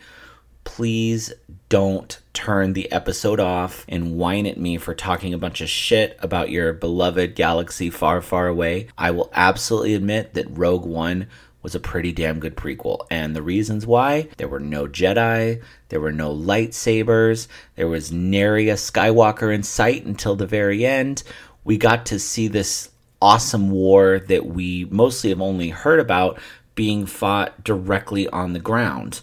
please 0.63 1.33
don't 1.73 2.19
turn 2.33 2.73
the 2.73 2.91
episode 2.91 3.39
off 3.39 3.83
and 3.89 4.15
whine 4.15 4.45
at 4.45 4.59
me 4.59 4.77
for 4.77 4.93
talking 4.93 5.33
a 5.33 5.39
bunch 5.39 5.59
of 5.59 5.67
shit 5.67 6.15
about 6.19 6.51
your 6.51 6.71
beloved 6.71 7.33
galaxy 7.33 7.89
far, 7.89 8.21
far 8.21 8.45
away. 8.45 8.85
I 8.95 9.09
will 9.09 9.31
absolutely 9.33 9.95
admit 9.95 10.35
that 10.35 10.55
Rogue 10.55 10.85
One 10.85 11.25
was 11.63 11.73
a 11.73 11.79
pretty 11.79 12.11
damn 12.11 12.39
good 12.39 12.55
prequel. 12.55 13.07
And 13.09 13.35
the 13.35 13.41
reasons 13.41 13.87
why 13.87 14.27
there 14.37 14.47
were 14.47 14.59
no 14.59 14.85
Jedi, 14.85 15.63
there 15.89 15.99
were 15.99 16.11
no 16.11 16.31
lightsabers, 16.31 17.47
there 17.75 17.87
was 17.87 18.11
nary 18.11 18.69
a 18.69 18.75
Skywalker 18.75 19.51
in 19.51 19.63
sight 19.63 20.05
until 20.05 20.35
the 20.35 20.45
very 20.45 20.85
end. 20.85 21.23
We 21.63 21.79
got 21.79 22.05
to 22.05 22.19
see 22.19 22.47
this 22.47 22.91
awesome 23.19 23.71
war 23.71 24.19
that 24.19 24.45
we 24.45 24.85
mostly 24.91 25.31
have 25.31 25.41
only 25.41 25.69
heard 25.69 25.99
about 25.99 26.39
being 26.75 27.07
fought 27.07 27.63
directly 27.63 28.27
on 28.29 28.53
the 28.53 28.59
ground 28.59 29.21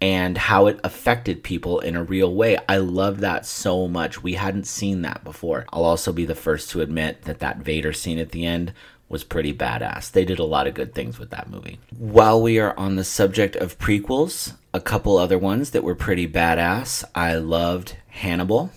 and 0.00 0.38
how 0.38 0.66
it 0.66 0.80
affected 0.84 1.42
people 1.42 1.80
in 1.80 1.96
a 1.96 2.04
real 2.04 2.34
way. 2.34 2.56
I 2.68 2.76
love 2.78 3.20
that 3.20 3.46
so 3.46 3.88
much. 3.88 4.22
We 4.22 4.34
hadn't 4.34 4.66
seen 4.66 5.02
that 5.02 5.24
before. 5.24 5.66
I'll 5.72 5.84
also 5.84 6.12
be 6.12 6.24
the 6.24 6.34
first 6.34 6.70
to 6.70 6.80
admit 6.80 7.22
that 7.22 7.40
that 7.40 7.58
Vader 7.58 7.92
scene 7.92 8.18
at 8.18 8.30
the 8.30 8.46
end 8.46 8.72
was 9.08 9.24
pretty 9.24 9.54
badass. 9.54 10.10
They 10.10 10.24
did 10.24 10.38
a 10.38 10.44
lot 10.44 10.66
of 10.66 10.74
good 10.74 10.94
things 10.94 11.18
with 11.18 11.30
that 11.30 11.50
movie. 11.50 11.80
While 11.96 12.42
we 12.42 12.58
are 12.58 12.78
on 12.78 12.96
the 12.96 13.04
subject 13.04 13.56
of 13.56 13.78
prequels, 13.78 14.54
a 14.74 14.80
couple 14.80 15.16
other 15.16 15.38
ones 15.38 15.70
that 15.70 15.82
were 15.82 15.94
pretty 15.94 16.28
badass. 16.28 17.04
I 17.14 17.34
loved 17.36 17.96
Hannibal. 18.08 18.70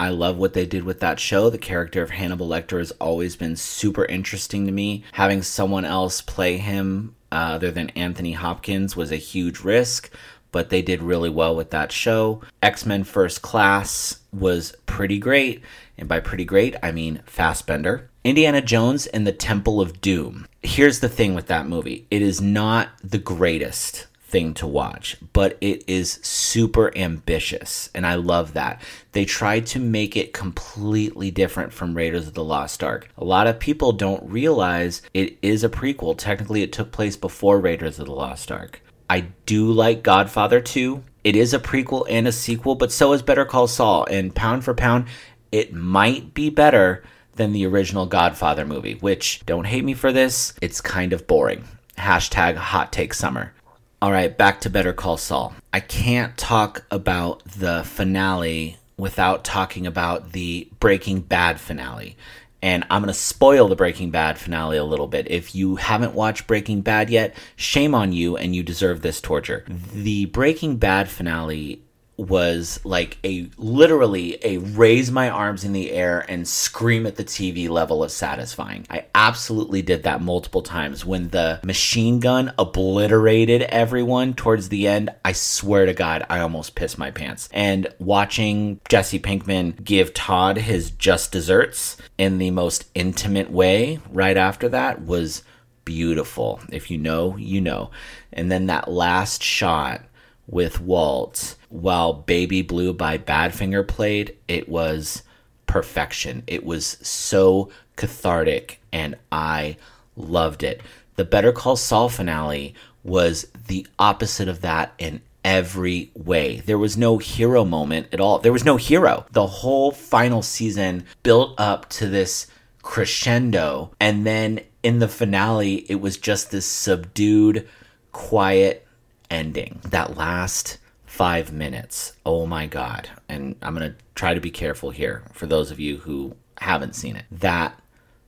I 0.00 0.08
love 0.08 0.38
what 0.38 0.54
they 0.54 0.66
did 0.66 0.82
with 0.84 1.00
that 1.00 1.20
show. 1.20 1.50
The 1.50 1.58
character 1.58 2.02
of 2.02 2.10
Hannibal 2.10 2.48
Lecter 2.48 2.78
has 2.78 2.90
always 2.92 3.36
been 3.36 3.56
super 3.56 4.04
interesting 4.06 4.66
to 4.66 4.72
me. 4.72 5.04
Having 5.12 5.42
someone 5.42 5.84
else 5.84 6.20
play 6.20 6.56
him 6.56 7.14
uh, 7.30 7.54
other 7.54 7.70
than 7.70 7.90
Anthony 7.90 8.32
Hopkins 8.32 8.96
was 8.96 9.12
a 9.12 9.16
huge 9.16 9.60
risk, 9.60 10.10
but 10.54 10.70
they 10.70 10.82
did 10.82 11.02
really 11.02 11.28
well 11.28 11.56
with 11.56 11.70
that 11.70 11.90
show. 11.90 12.40
X 12.62 12.86
Men 12.86 13.02
First 13.02 13.42
Class 13.42 14.20
was 14.32 14.76
pretty 14.86 15.18
great, 15.18 15.62
and 15.98 16.08
by 16.08 16.20
pretty 16.20 16.44
great, 16.44 16.76
I 16.80 16.92
mean 16.92 17.22
Fassbender. 17.26 18.08
Indiana 18.22 18.62
Jones 18.62 19.08
and 19.08 19.26
the 19.26 19.32
Temple 19.32 19.80
of 19.80 20.00
Doom. 20.00 20.46
Here's 20.62 21.00
the 21.00 21.08
thing 21.08 21.34
with 21.34 21.48
that 21.48 21.66
movie 21.66 22.06
it 22.08 22.22
is 22.22 22.40
not 22.40 22.90
the 23.02 23.18
greatest 23.18 24.06
thing 24.22 24.54
to 24.54 24.66
watch, 24.68 25.16
but 25.32 25.58
it 25.60 25.82
is 25.88 26.20
super 26.22 26.96
ambitious, 26.96 27.90
and 27.92 28.06
I 28.06 28.14
love 28.14 28.54
that. 28.54 28.80
They 29.10 29.24
tried 29.24 29.66
to 29.66 29.80
make 29.80 30.16
it 30.16 30.32
completely 30.32 31.32
different 31.32 31.72
from 31.72 31.96
Raiders 31.96 32.28
of 32.28 32.34
the 32.34 32.44
Lost 32.44 32.84
Ark. 32.84 33.10
A 33.18 33.24
lot 33.24 33.48
of 33.48 33.58
people 33.58 33.90
don't 33.90 34.30
realize 34.30 35.02
it 35.12 35.36
is 35.42 35.64
a 35.64 35.68
prequel. 35.68 36.16
Technically, 36.16 36.62
it 36.62 36.72
took 36.72 36.92
place 36.92 37.16
before 37.16 37.58
Raiders 37.58 37.98
of 37.98 38.06
the 38.06 38.12
Lost 38.12 38.52
Ark. 38.52 38.80
I 39.08 39.28
do 39.46 39.70
like 39.70 40.02
Godfather 40.02 40.60
2. 40.60 41.02
It 41.24 41.36
is 41.36 41.54
a 41.54 41.58
prequel 41.58 42.06
and 42.08 42.26
a 42.28 42.32
sequel, 42.32 42.74
but 42.74 42.92
so 42.92 43.12
is 43.12 43.22
Better 43.22 43.44
Call 43.44 43.66
Saul. 43.66 44.06
And 44.10 44.34
pound 44.34 44.64
for 44.64 44.74
pound, 44.74 45.06
it 45.52 45.72
might 45.72 46.34
be 46.34 46.50
better 46.50 47.04
than 47.36 47.52
the 47.52 47.66
original 47.66 48.06
Godfather 48.06 48.64
movie, 48.64 48.94
which, 48.94 49.44
don't 49.46 49.66
hate 49.66 49.84
me 49.84 49.94
for 49.94 50.12
this, 50.12 50.54
it's 50.60 50.80
kind 50.80 51.12
of 51.12 51.26
boring. 51.26 51.64
Hashtag 51.98 52.56
hot 52.56 52.92
take 52.92 53.14
summer. 53.14 53.52
All 54.00 54.12
right, 54.12 54.36
back 54.36 54.60
to 54.60 54.70
Better 54.70 54.92
Call 54.92 55.16
Saul. 55.16 55.54
I 55.72 55.80
can't 55.80 56.36
talk 56.36 56.84
about 56.90 57.44
the 57.44 57.84
finale 57.84 58.76
without 58.96 59.44
talking 59.44 59.86
about 59.86 60.32
the 60.32 60.68
Breaking 60.78 61.20
Bad 61.20 61.58
finale. 61.58 62.16
And 62.64 62.82
I'm 62.88 63.02
going 63.02 63.12
to 63.12 63.20
spoil 63.20 63.68
the 63.68 63.76
Breaking 63.76 64.10
Bad 64.10 64.38
finale 64.38 64.78
a 64.78 64.84
little 64.84 65.06
bit. 65.06 65.30
If 65.30 65.54
you 65.54 65.76
haven't 65.76 66.14
watched 66.14 66.46
Breaking 66.46 66.80
Bad 66.80 67.10
yet, 67.10 67.36
shame 67.56 67.94
on 67.94 68.12
you 68.12 68.38
and 68.38 68.56
you 68.56 68.62
deserve 68.62 69.02
this 69.02 69.20
torture. 69.20 69.66
The 69.92 70.24
Breaking 70.24 70.78
Bad 70.78 71.10
finale 71.10 71.83
was 72.16 72.80
like 72.84 73.18
a 73.24 73.48
literally 73.56 74.38
a 74.44 74.58
raise 74.58 75.10
my 75.10 75.28
arms 75.28 75.64
in 75.64 75.72
the 75.72 75.90
air 75.90 76.24
and 76.28 76.46
scream 76.46 77.06
at 77.06 77.16
the 77.16 77.24
TV 77.24 77.68
level 77.68 78.04
of 78.04 78.10
satisfying. 78.10 78.86
I 78.88 79.06
absolutely 79.14 79.82
did 79.82 80.04
that 80.04 80.22
multiple 80.22 80.62
times 80.62 81.04
when 81.04 81.28
the 81.28 81.60
machine 81.64 82.20
gun 82.20 82.52
obliterated 82.58 83.62
everyone 83.62 84.34
towards 84.34 84.68
the 84.68 84.86
end. 84.86 85.10
I 85.24 85.32
swear 85.32 85.86
to 85.86 85.94
God, 85.94 86.24
I 86.28 86.40
almost 86.40 86.74
pissed 86.74 86.98
my 86.98 87.10
pants. 87.10 87.48
And 87.52 87.88
watching 87.98 88.80
Jesse 88.88 89.18
Pinkman 89.18 89.82
give 89.82 90.14
Todd 90.14 90.58
his 90.58 90.90
just 90.90 91.32
desserts 91.32 91.96
in 92.18 92.38
the 92.38 92.50
most 92.50 92.88
intimate 92.94 93.50
way 93.50 93.98
right 94.10 94.36
after 94.36 94.68
that 94.68 95.02
was 95.02 95.42
beautiful. 95.84 96.60
If 96.70 96.90
you 96.90 96.98
know, 96.98 97.36
you 97.36 97.60
know. 97.60 97.90
And 98.32 98.50
then 98.50 98.66
that 98.66 98.88
last 98.88 99.42
shot 99.42 100.02
with 100.46 100.80
Walt 100.80 101.56
while 101.74 102.12
Baby 102.12 102.62
Blue 102.62 102.92
by 102.92 103.18
Badfinger 103.18 103.86
played, 103.88 104.36
it 104.46 104.68
was 104.68 105.24
perfection. 105.66 106.44
It 106.46 106.64
was 106.64 106.86
so 107.02 107.68
cathartic 107.96 108.80
and 108.92 109.16
I 109.32 109.76
loved 110.14 110.62
it. 110.62 110.82
The 111.16 111.24
Better 111.24 111.50
Call 111.50 111.74
Saul 111.74 112.08
finale 112.08 112.76
was 113.02 113.48
the 113.66 113.88
opposite 113.98 114.46
of 114.46 114.60
that 114.60 114.94
in 114.98 115.20
every 115.44 116.12
way. 116.14 116.60
There 116.60 116.78
was 116.78 116.96
no 116.96 117.18
hero 117.18 117.64
moment 117.64 118.06
at 118.12 118.20
all. 118.20 118.38
There 118.38 118.52
was 118.52 118.64
no 118.64 118.76
hero. 118.76 119.26
The 119.32 119.48
whole 119.48 119.90
final 119.90 120.42
season 120.42 121.04
built 121.24 121.58
up 121.58 121.88
to 121.90 122.06
this 122.06 122.46
crescendo 122.82 123.90
and 123.98 124.24
then 124.24 124.60
in 124.84 125.00
the 125.00 125.08
finale 125.08 125.86
it 125.88 125.96
was 125.96 126.18
just 126.18 126.52
this 126.52 126.66
subdued 126.66 127.68
quiet 128.12 128.86
ending. 129.28 129.80
That 129.86 130.16
last 130.16 130.78
five 131.14 131.52
minutes. 131.52 132.14
Oh 132.26 132.44
my 132.44 132.66
God. 132.66 133.08
And 133.28 133.54
I'm 133.62 133.76
going 133.76 133.88
to 133.88 133.96
try 134.16 134.34
to 134.34 134.40
be 134.40 134.50
careful 134.50 134.90
here 134.90 135.22
for 135.32 135.46
those 135.46 135.70
of 135.70 135.78
you 135.78 135.98
who 135.98 136.34
haven't 136.58 136.96
seen 136.96 137.14
it. 137.14 137.24
That 137.30 137.80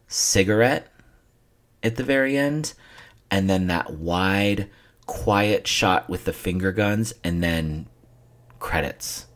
cigarette 0.07 0.87
at 1.83 1.97
the 1.97 2.05
very 2.05 2.39
end, 2.39 2.75
and 3.29 3.51
then 3.51 3.67
that 3.67 3.95
wide, 3.95 4.71
quiet 5.05 5.67
shot 5.67 6.09
with 6.09 6.27
the 6.27 6.33
finger 6.33 6.71
guns, 6.71 7.13
and 7.25 7.43
then 7.43 7.89
credits. 8.61 9.27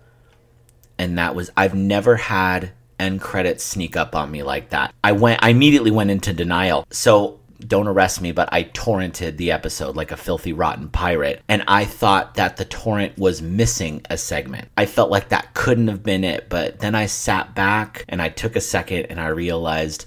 And 0.97 1.19
that 1.19 1.35
was, 1.35 1.51
I've 1.57 1.75
never 1.75 2.15
had 2.15 2.71
end 3.01 3.21
credits 3.21 3.65
sneak 3.65 3.97
up 3.97 4.15
on 4.15 4.31
me 4.31 4.45
like 4.45 4.71
that. 4.71 4.95
I 5.03 5.11
went, 5.11 5.43
I 5.43 5.49
immediately 5.49 5.91
went 5.91 6.13
into 6.13 6.33
denial. 6.33 6.87
So 6.93 7.40
don't 7.69 7.89
arrest 7.89 8.21
me, 8.21 8.33
but 8.33 8.49
I 8.53 8.65
torrented 8.65 9.37
the 9.37 9.53
episode 9.53 9.97
like 9.97 10.11
a 10.11 10.17
filthy, 10.17 10.53
rotten 10.53 10.89
pirate. 10.89 11.43
And 11.49 11.63
I 11.67 11.85
thought 11.85 12.35
that 12.35 12.57
the 12.57 12.65
torrent 12.65 13.19
was 13.19 13.43
missing 13.43 14.03
a 14.11 14.17
segment. 14.17 14.69
I 14.77 14.87
felt 14.87 15.11
like 15.11 15.29
that 15.29 15.55
couldn't 15.55 15.89
have 15.89 16.03
been 16.03 16.25
it. 16.25 16.49
But 16.49 16.81
then 16.81 16.95
I 16.95 17.07
sat 17.07 17.55
back 17.55 18.05
and 18.09 18.21
I 18.21 18.29
took 18.29 18.57
a 18.57 18.61
second 18.61 19.07
and 19.07 19.21
I 19.21 19.29
realized, 19.29 20.07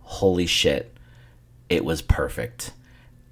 holy 0.00 0.46
shit, 0.46 0.96
it 1.68 1.84
was 1.84 2.02
perfect 2.02 2.72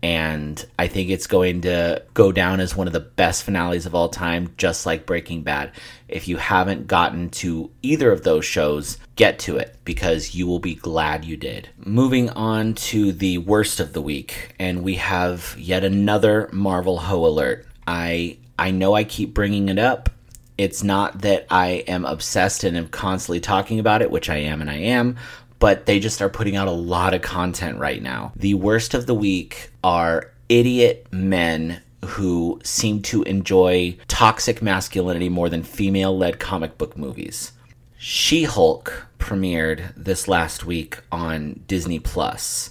and 0.03 0.65
I 0.79 0.87
think 0.87 1.11
it's 1.11 1.27
going 1.27 1.63
to 1.63 2.03
go 2.15 2.31
down 2.31 2.61
as 2.61 2.77
one 2.77 2.87
of 2.87 2.93
the 2.93 3.01
best 3.01 3.43
finales 3.43 3.85
of 3.85 3.95
all 3.95 4.09
time, 4.09 4.55
just 4.57 4.87
like 4.87 5.07
Breaking 5.07 5.43
Bad. 5.43 5.73
If 6.07 6.29
you 6.29 6.37
haven't 6.37 6.87
gotten 6.87 7.31
to 7.31 7.71
either 7.83 8.13
of 8.13 8.23
those 8.23 8.45
shows, 8.45 8.99
get 9.17 9.41
to 9.41 9.57
it 9.57 9.77
because 9.85 10.35
you 10.35 10.47
will 10.47 10.61
be 10.61 10.77
glad 10.77 11.25
you 11.25 11.37
did. 11.37 11.69
Moving 11.79 12.31
on 12.31 12.75
to 12.75 13.11
the 13.11 13.39
worst 13.39 13.81
of 13.81 13.93
the 13.93 14.03
week, 14.03 14.55
and 14.59 14.85
we 14.85 14.95
have 14.95 15.57
yet 15.59 15.83
another 15.83 16.49
Marvel 16.53 16.99
Ho 16.99 17.27
alert. 17.27 17.67
I 17.87 18.39
I 18.59 18.71
know 18.71 18.95
I 18.95 19.05
keep 19.05 19.35
bringing 19.35 19.69
it 19.69 19.79
up. 19.79 20.11
It's 20.57 20.83
not 20.83 21.23
that 21.23 21.47
I 21.51 21.85
am 21.87 22.05
obsessed 22.05 22.65
and 22.65 22.77
am 22.77 22.89
constantly 22.89 23.41
talking 23.41 23.79
about 23.79 24.03
it, 24.03 24.11
which 24.11 24.29
I 24.29 24.39
am 24.39 24.61
and 24.61 24.69
I 24.69 24.77
am, 24.77 25.17
but 25.59 25.87
they 25.87 25.99
just 25.99 26.23
are 26.23 26.29
putting 26.29 26.57
out 26.57 26.69
a 26.69 26.73
lot 26.73 27.15
of 27.15 27.23
content 27.23 27.79
right 27.79 28.03
now. 28.03 28.33
The 28.37 28.55
worst 28.55 28.95
of 28.95 29.07
the 29.07 29.15
week 29.15 29.71
are 29.83 30.33
idiot 30.49 31.07
men 31.11 31.83
who 32.05 32.61
seem 32.63 33.03
to 33.03 33.23
enjoy 33.25 33.97
toxic 34.07 34.63
masculinity 34.63 35.29
more 35.29 35.49
than 35.49 35.63
female 35.63 36.17
led 36.17 36.39
comic 36.39 36.79
book 36.79 36.97
movies. 36.97 37.53
She 37.99 38.45
Hulk 38.45 39.07
premiered 39.19 39.93
this 39.97 40.29
last 40.29 40.65
week 40.65 41.01
on 41.11 41.61
Disney 41.67 41.99
Plus, 41.99 42.71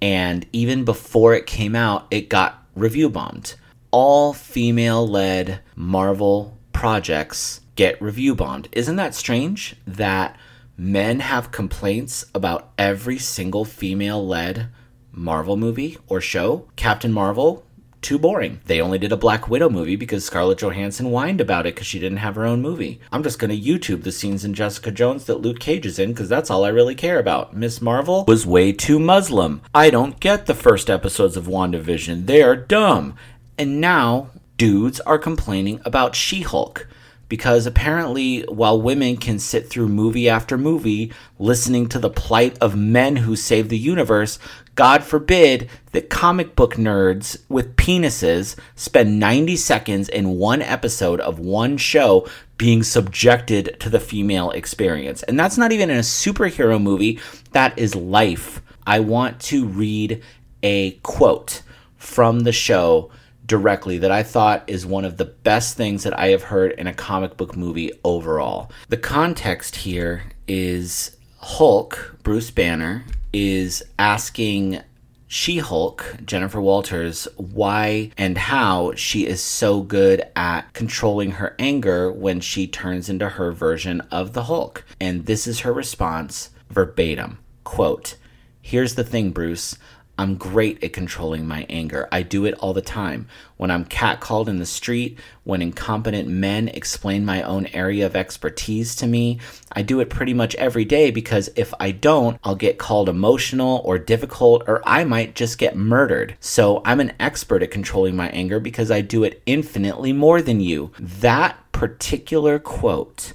and 0.00 0.46
even 0.52 0.84
before 0.84 1.34
it 1.34 1.46
came 1.46 1.74
out, 1.74 2.06
it 2.10 2.28
got 2.28 2.64
review 2.76 3.10
bombed. 3.10 3.56
All 3.90 4.32
female 4.32 5.06
led 5.06 5.60
Marvel 5.74 6.56
projects 6.72 7.60
get 7.74 8.00
review 8.00 8.36
bombed. 8.36 8.68
Isn't 8.70 8.96
that 8.96 9.14
strange 9.14 9.74
that 9.86 10.36
men 10.78 11.18
have 11.20 11.50
complaints 11.50 12.24
about 12.34 12.70
every 12.78 13.18
single 13.18 13.64
female 13.64 14.24
led 14.24 14.68
Marvel 15.10 15.56
movie 15.56 15.98
or 16.06 16.20
show. 16.20 16.68
Captain 16.76 17.12
Marvel, 17.12 17.66
too 18.00 18.16
boring. 18.18 18.60
They 18.66 18.80
only 18.80 18.98
did 18.98 19.10
a 19.10 19.16
Black 19.16 19.48
Widow 19.48 19.68
movie 19.68 19.96
because 19.96 20.24
Scarlett 20.24 20.58
Johansson 20.60 21.10
whined 21.10 21.40
about 21.40 21.66
it 21.66 21.74
because 21.74 21.88
she 21.88 21.98
didn't 21.98 22.18
have 22.18 22.36
her 22.36 22.46
own 22.46 22.62
movie. 22.62 23.00
I'm 23.10 23.24
just 23.24 23.40
gonna 23.40 23.54
YouTube 23.54 24.04
the 24.04 24.12
scenes 24.12 24.44
in 24.44 24.54
Jessica 24.54 24.92
Jones 24.92 25.24
that 25.24 25.40
Luke 25.40 25.58
Cage 25.58 25.84
is 25.84 25.98
in 25.98 26.12
because 26.12 26.28
that's 26.28 26.48
all 26.48 26.64
I 26.64 26.68
really 26.68 26.94
care 26.94 27.18
about. 27.18 27.56
Miss 27.56 27.82
Marvel 27.82 28.24
was 28.28 28.46
way 28.46 28.70
too 28.72 29.00
Muslim. 29.00 29.62
I 29.74 29.90
don't 29.90 30.20
get 30.20 30.46
the 30.46 30.54
first 30.54 30.88
episodes 30.88 31.36
of 31.36 31.46
WandaVision. 31.46 32.26
They 32.26 32.40
are 32.40 32.54
dumb. 32.54 33.16
And 33.58 33.80
now 33.80 34.30
dudes 34.56 35.00
are 35.00 35.18
complaining 35.18 35.80
about 35.84 36.14
She 36.14 36.42
Hulk 36.42 36.86
because 37.28 37.66
apparently, 37.66 38.42
while 38.42 38.80
women 38.80 39.16
can 39.16 39.38
sit 39.38 39.68
through 39.68 39.88
movie 39.88 40.28
after 40.28 40.56
movie 40.56 41.12
listening 41.38 41.88
to 41.88 41.98
the 41.98 42.10
plight 42.10 42.56
of 42.58 42.76
men 42.76 43.16
who 43.16 43.36
save 43.36 43.68
the 43.68 43.78
universe, 43.78 44.38
God 44.74 45.02
forbid 45.02 45.68
that 45.92 46.08
comic 46.08 46.54
book 46.54 46.74
nerds 46.74 47.36
with 47.48 47.76
penises 47.76 48.56
spend 48.76 49.18
90 49.18 49.56
seconds 49.56 50.08
in 50.08 50.38
one 50.38 50.62
episode 50.62 51.20
of 51.20 51.38
one 51.38 51.76
show 51.76 52.28
being 52.56 52.82
subjected 52.82 53.76
to 53.80 53.90
the 53.90 54.00
female 54.00 54.50
experience. 54.50 55.22
And 55.24 55.38
that's 55.38 55.58
not 55.58 55.72
even 55.72 55.90
in 55.90 55.96
a 55.96 56.00
superhero 56.00 56.80
movie, 56.80 57.18
that 57.52 57.78
is 57.78 57.94
life. 57.94 58.62
I 58.86 59.00
want 59.00 59.40
to 59.42 59.66
read 59.66 60.22
a 60.62 60.92
quote 61.02 61.62
from 61.96 62.40
the 62.40 62.52
show 62.52 63.10
directly 63.48 63.98
that 63.98 64.12
I 64.12 64.22
thought 64.22 64.62
is 64.68 64.86
one 64.86 65.04
of 65.04 65.16
the 65.16 65.24
best 65.24 65.76
things 65.76 66.04
that 66.04 66.16
I 66.16 66.28
have 66.28 66.44
heard 66.44 66.72
in 66.72 66.86
a 66.86 66.94
comic 66.94 67.36
book 67.36 67.56
movie 67.56 67.90
overall. 68.04 68.70
The 68.88 68.96
context 68.96 69.76
here 69.76 70.24
is 70.46 71.16
Hulk, 71.38 72.18
Bruce 72.22 72.52
Banner, 72.52 73.04
is 73.32 73.82
asking 73.98 74.82
she 75.26 75.58
Hulk, 75.58 76.16
Jennifer 76.24 76.60
Walters, 76.60 77.28
why 77.36 78.12
and 78.16 78.38
how 78.38 78.94
she 78.94 79.26
is 79.26 79.42
so 79.42 79.82
good 79.82 80.22
at 80.36 80.72
controlling 80.72 81.32
her 81.32 81.54
anger 81.58 82.10
when 82.10 82.40
she 82.40 82.66
turns 82.66 83.08
into 83.08 83.30
her 83.30 83.52
version 83.52 84.00
of 84.10 84.32
the 84.32 84.44
Hulk. 84.44 84.84
And 85.00 85.26
this 85.26 85.46
is 85.46 85.60
her 85.60 85.72
response 85.72 86.50
verbatim 86.70 87.38
quote, 87.64 88.16
Here's 88.62 88.94
the 88.94 89.04
thing, 89.04 89.30
Bruce. 89.30 89.76
I'm 90.18 90.34
great 90.34 90.82
at 90.82 90.92
controlling 90.92 91.46
my 91.46 91.64
anger. 91.68 92.08
I 92.10 92.22
do 92.22 92.44
it 92.44 92.54
all 92.54 92.74
the 92.74 92.82
time. 92.82 93.28
When 93.56 93.70
I'm 93.70 93.84
catcalled 93.84 94.48
in 94.48 94.58
the 94.58 94.66
street, 94.66 95.16
when 95.44 95.62
incompetent 95.62 96.28
men 96.28 96.66
explain 96.68 97.24
my 97.24 97.42
own 97.42 97.66
area 97.66 98.04
of 98.04 98.16
expertise 98.16 98.96
to 98.96 99.06
me, 99.06 99.38
I 99.72 99.82
do 99.82 100.00
it 100.00 100.10
pretty 100.10 100.34
much 100.34 100.56
every 100.56 100.84
day 100.84 101.12
because 101.12 101.48
if 101.54 101.72
I 101.78 101.92
don't, 101.92 102.38
I'll 102.42 102.56
get 102.56 102.78
called 102.78 103.08
emotional 103.08 103.80
or 103.84 103.96
difficult 103.96 104.64
or 104.66 104.82
I 104.84 105.04
might 105.04 105.36
just 105.36 105.56
get 105.56 105.76
murdered. 105.76 106.36
So 106.40 106.82
I'm 106.84 106.98
an 106.98 107.12
expert 107.20 107.62
at 107.62 107.70
controlling 107.70 108.16
my 108.16 108.28
anger 108.30 108.58
because 108.58 108.90
I 108.90 109.02
do 109.02 109.22
it 109.22 109.40
infinitely 109.46 110.12
more 110.12 110.42
than 110.42 110.60
you. 110.60 110.90
That 110.98 111.58
particular 111.70 112.58
quote 112.58 113.34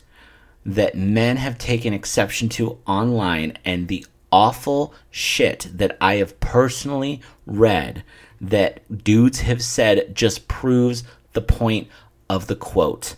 that 0.65 0.95
men 0.95 1.37
have 1.37 1.57
taken 1.57 1.93
exception 1.93 2.49
to 2.49 2.77
online 2.85 3.57
and 3.65 3.87
the 3.87 4.05
awful 4.33 4.95
shit 5.11 5.67
that 5.71 5.95
I 6.01 6.15
have 6.15 6.39
personally 6.39 7.21
read 7.45 8.03
that 8.41 9.03
dudes 9.03 9.41
have 9.41 9.61
said 9.61 10.15
just 10.15 10.47
proves 10.47 11.03
the 11.33 11.41
point 11.41 11.87
of 12.27 12.47
the 12.47 12.55
quote. 12.55 13.15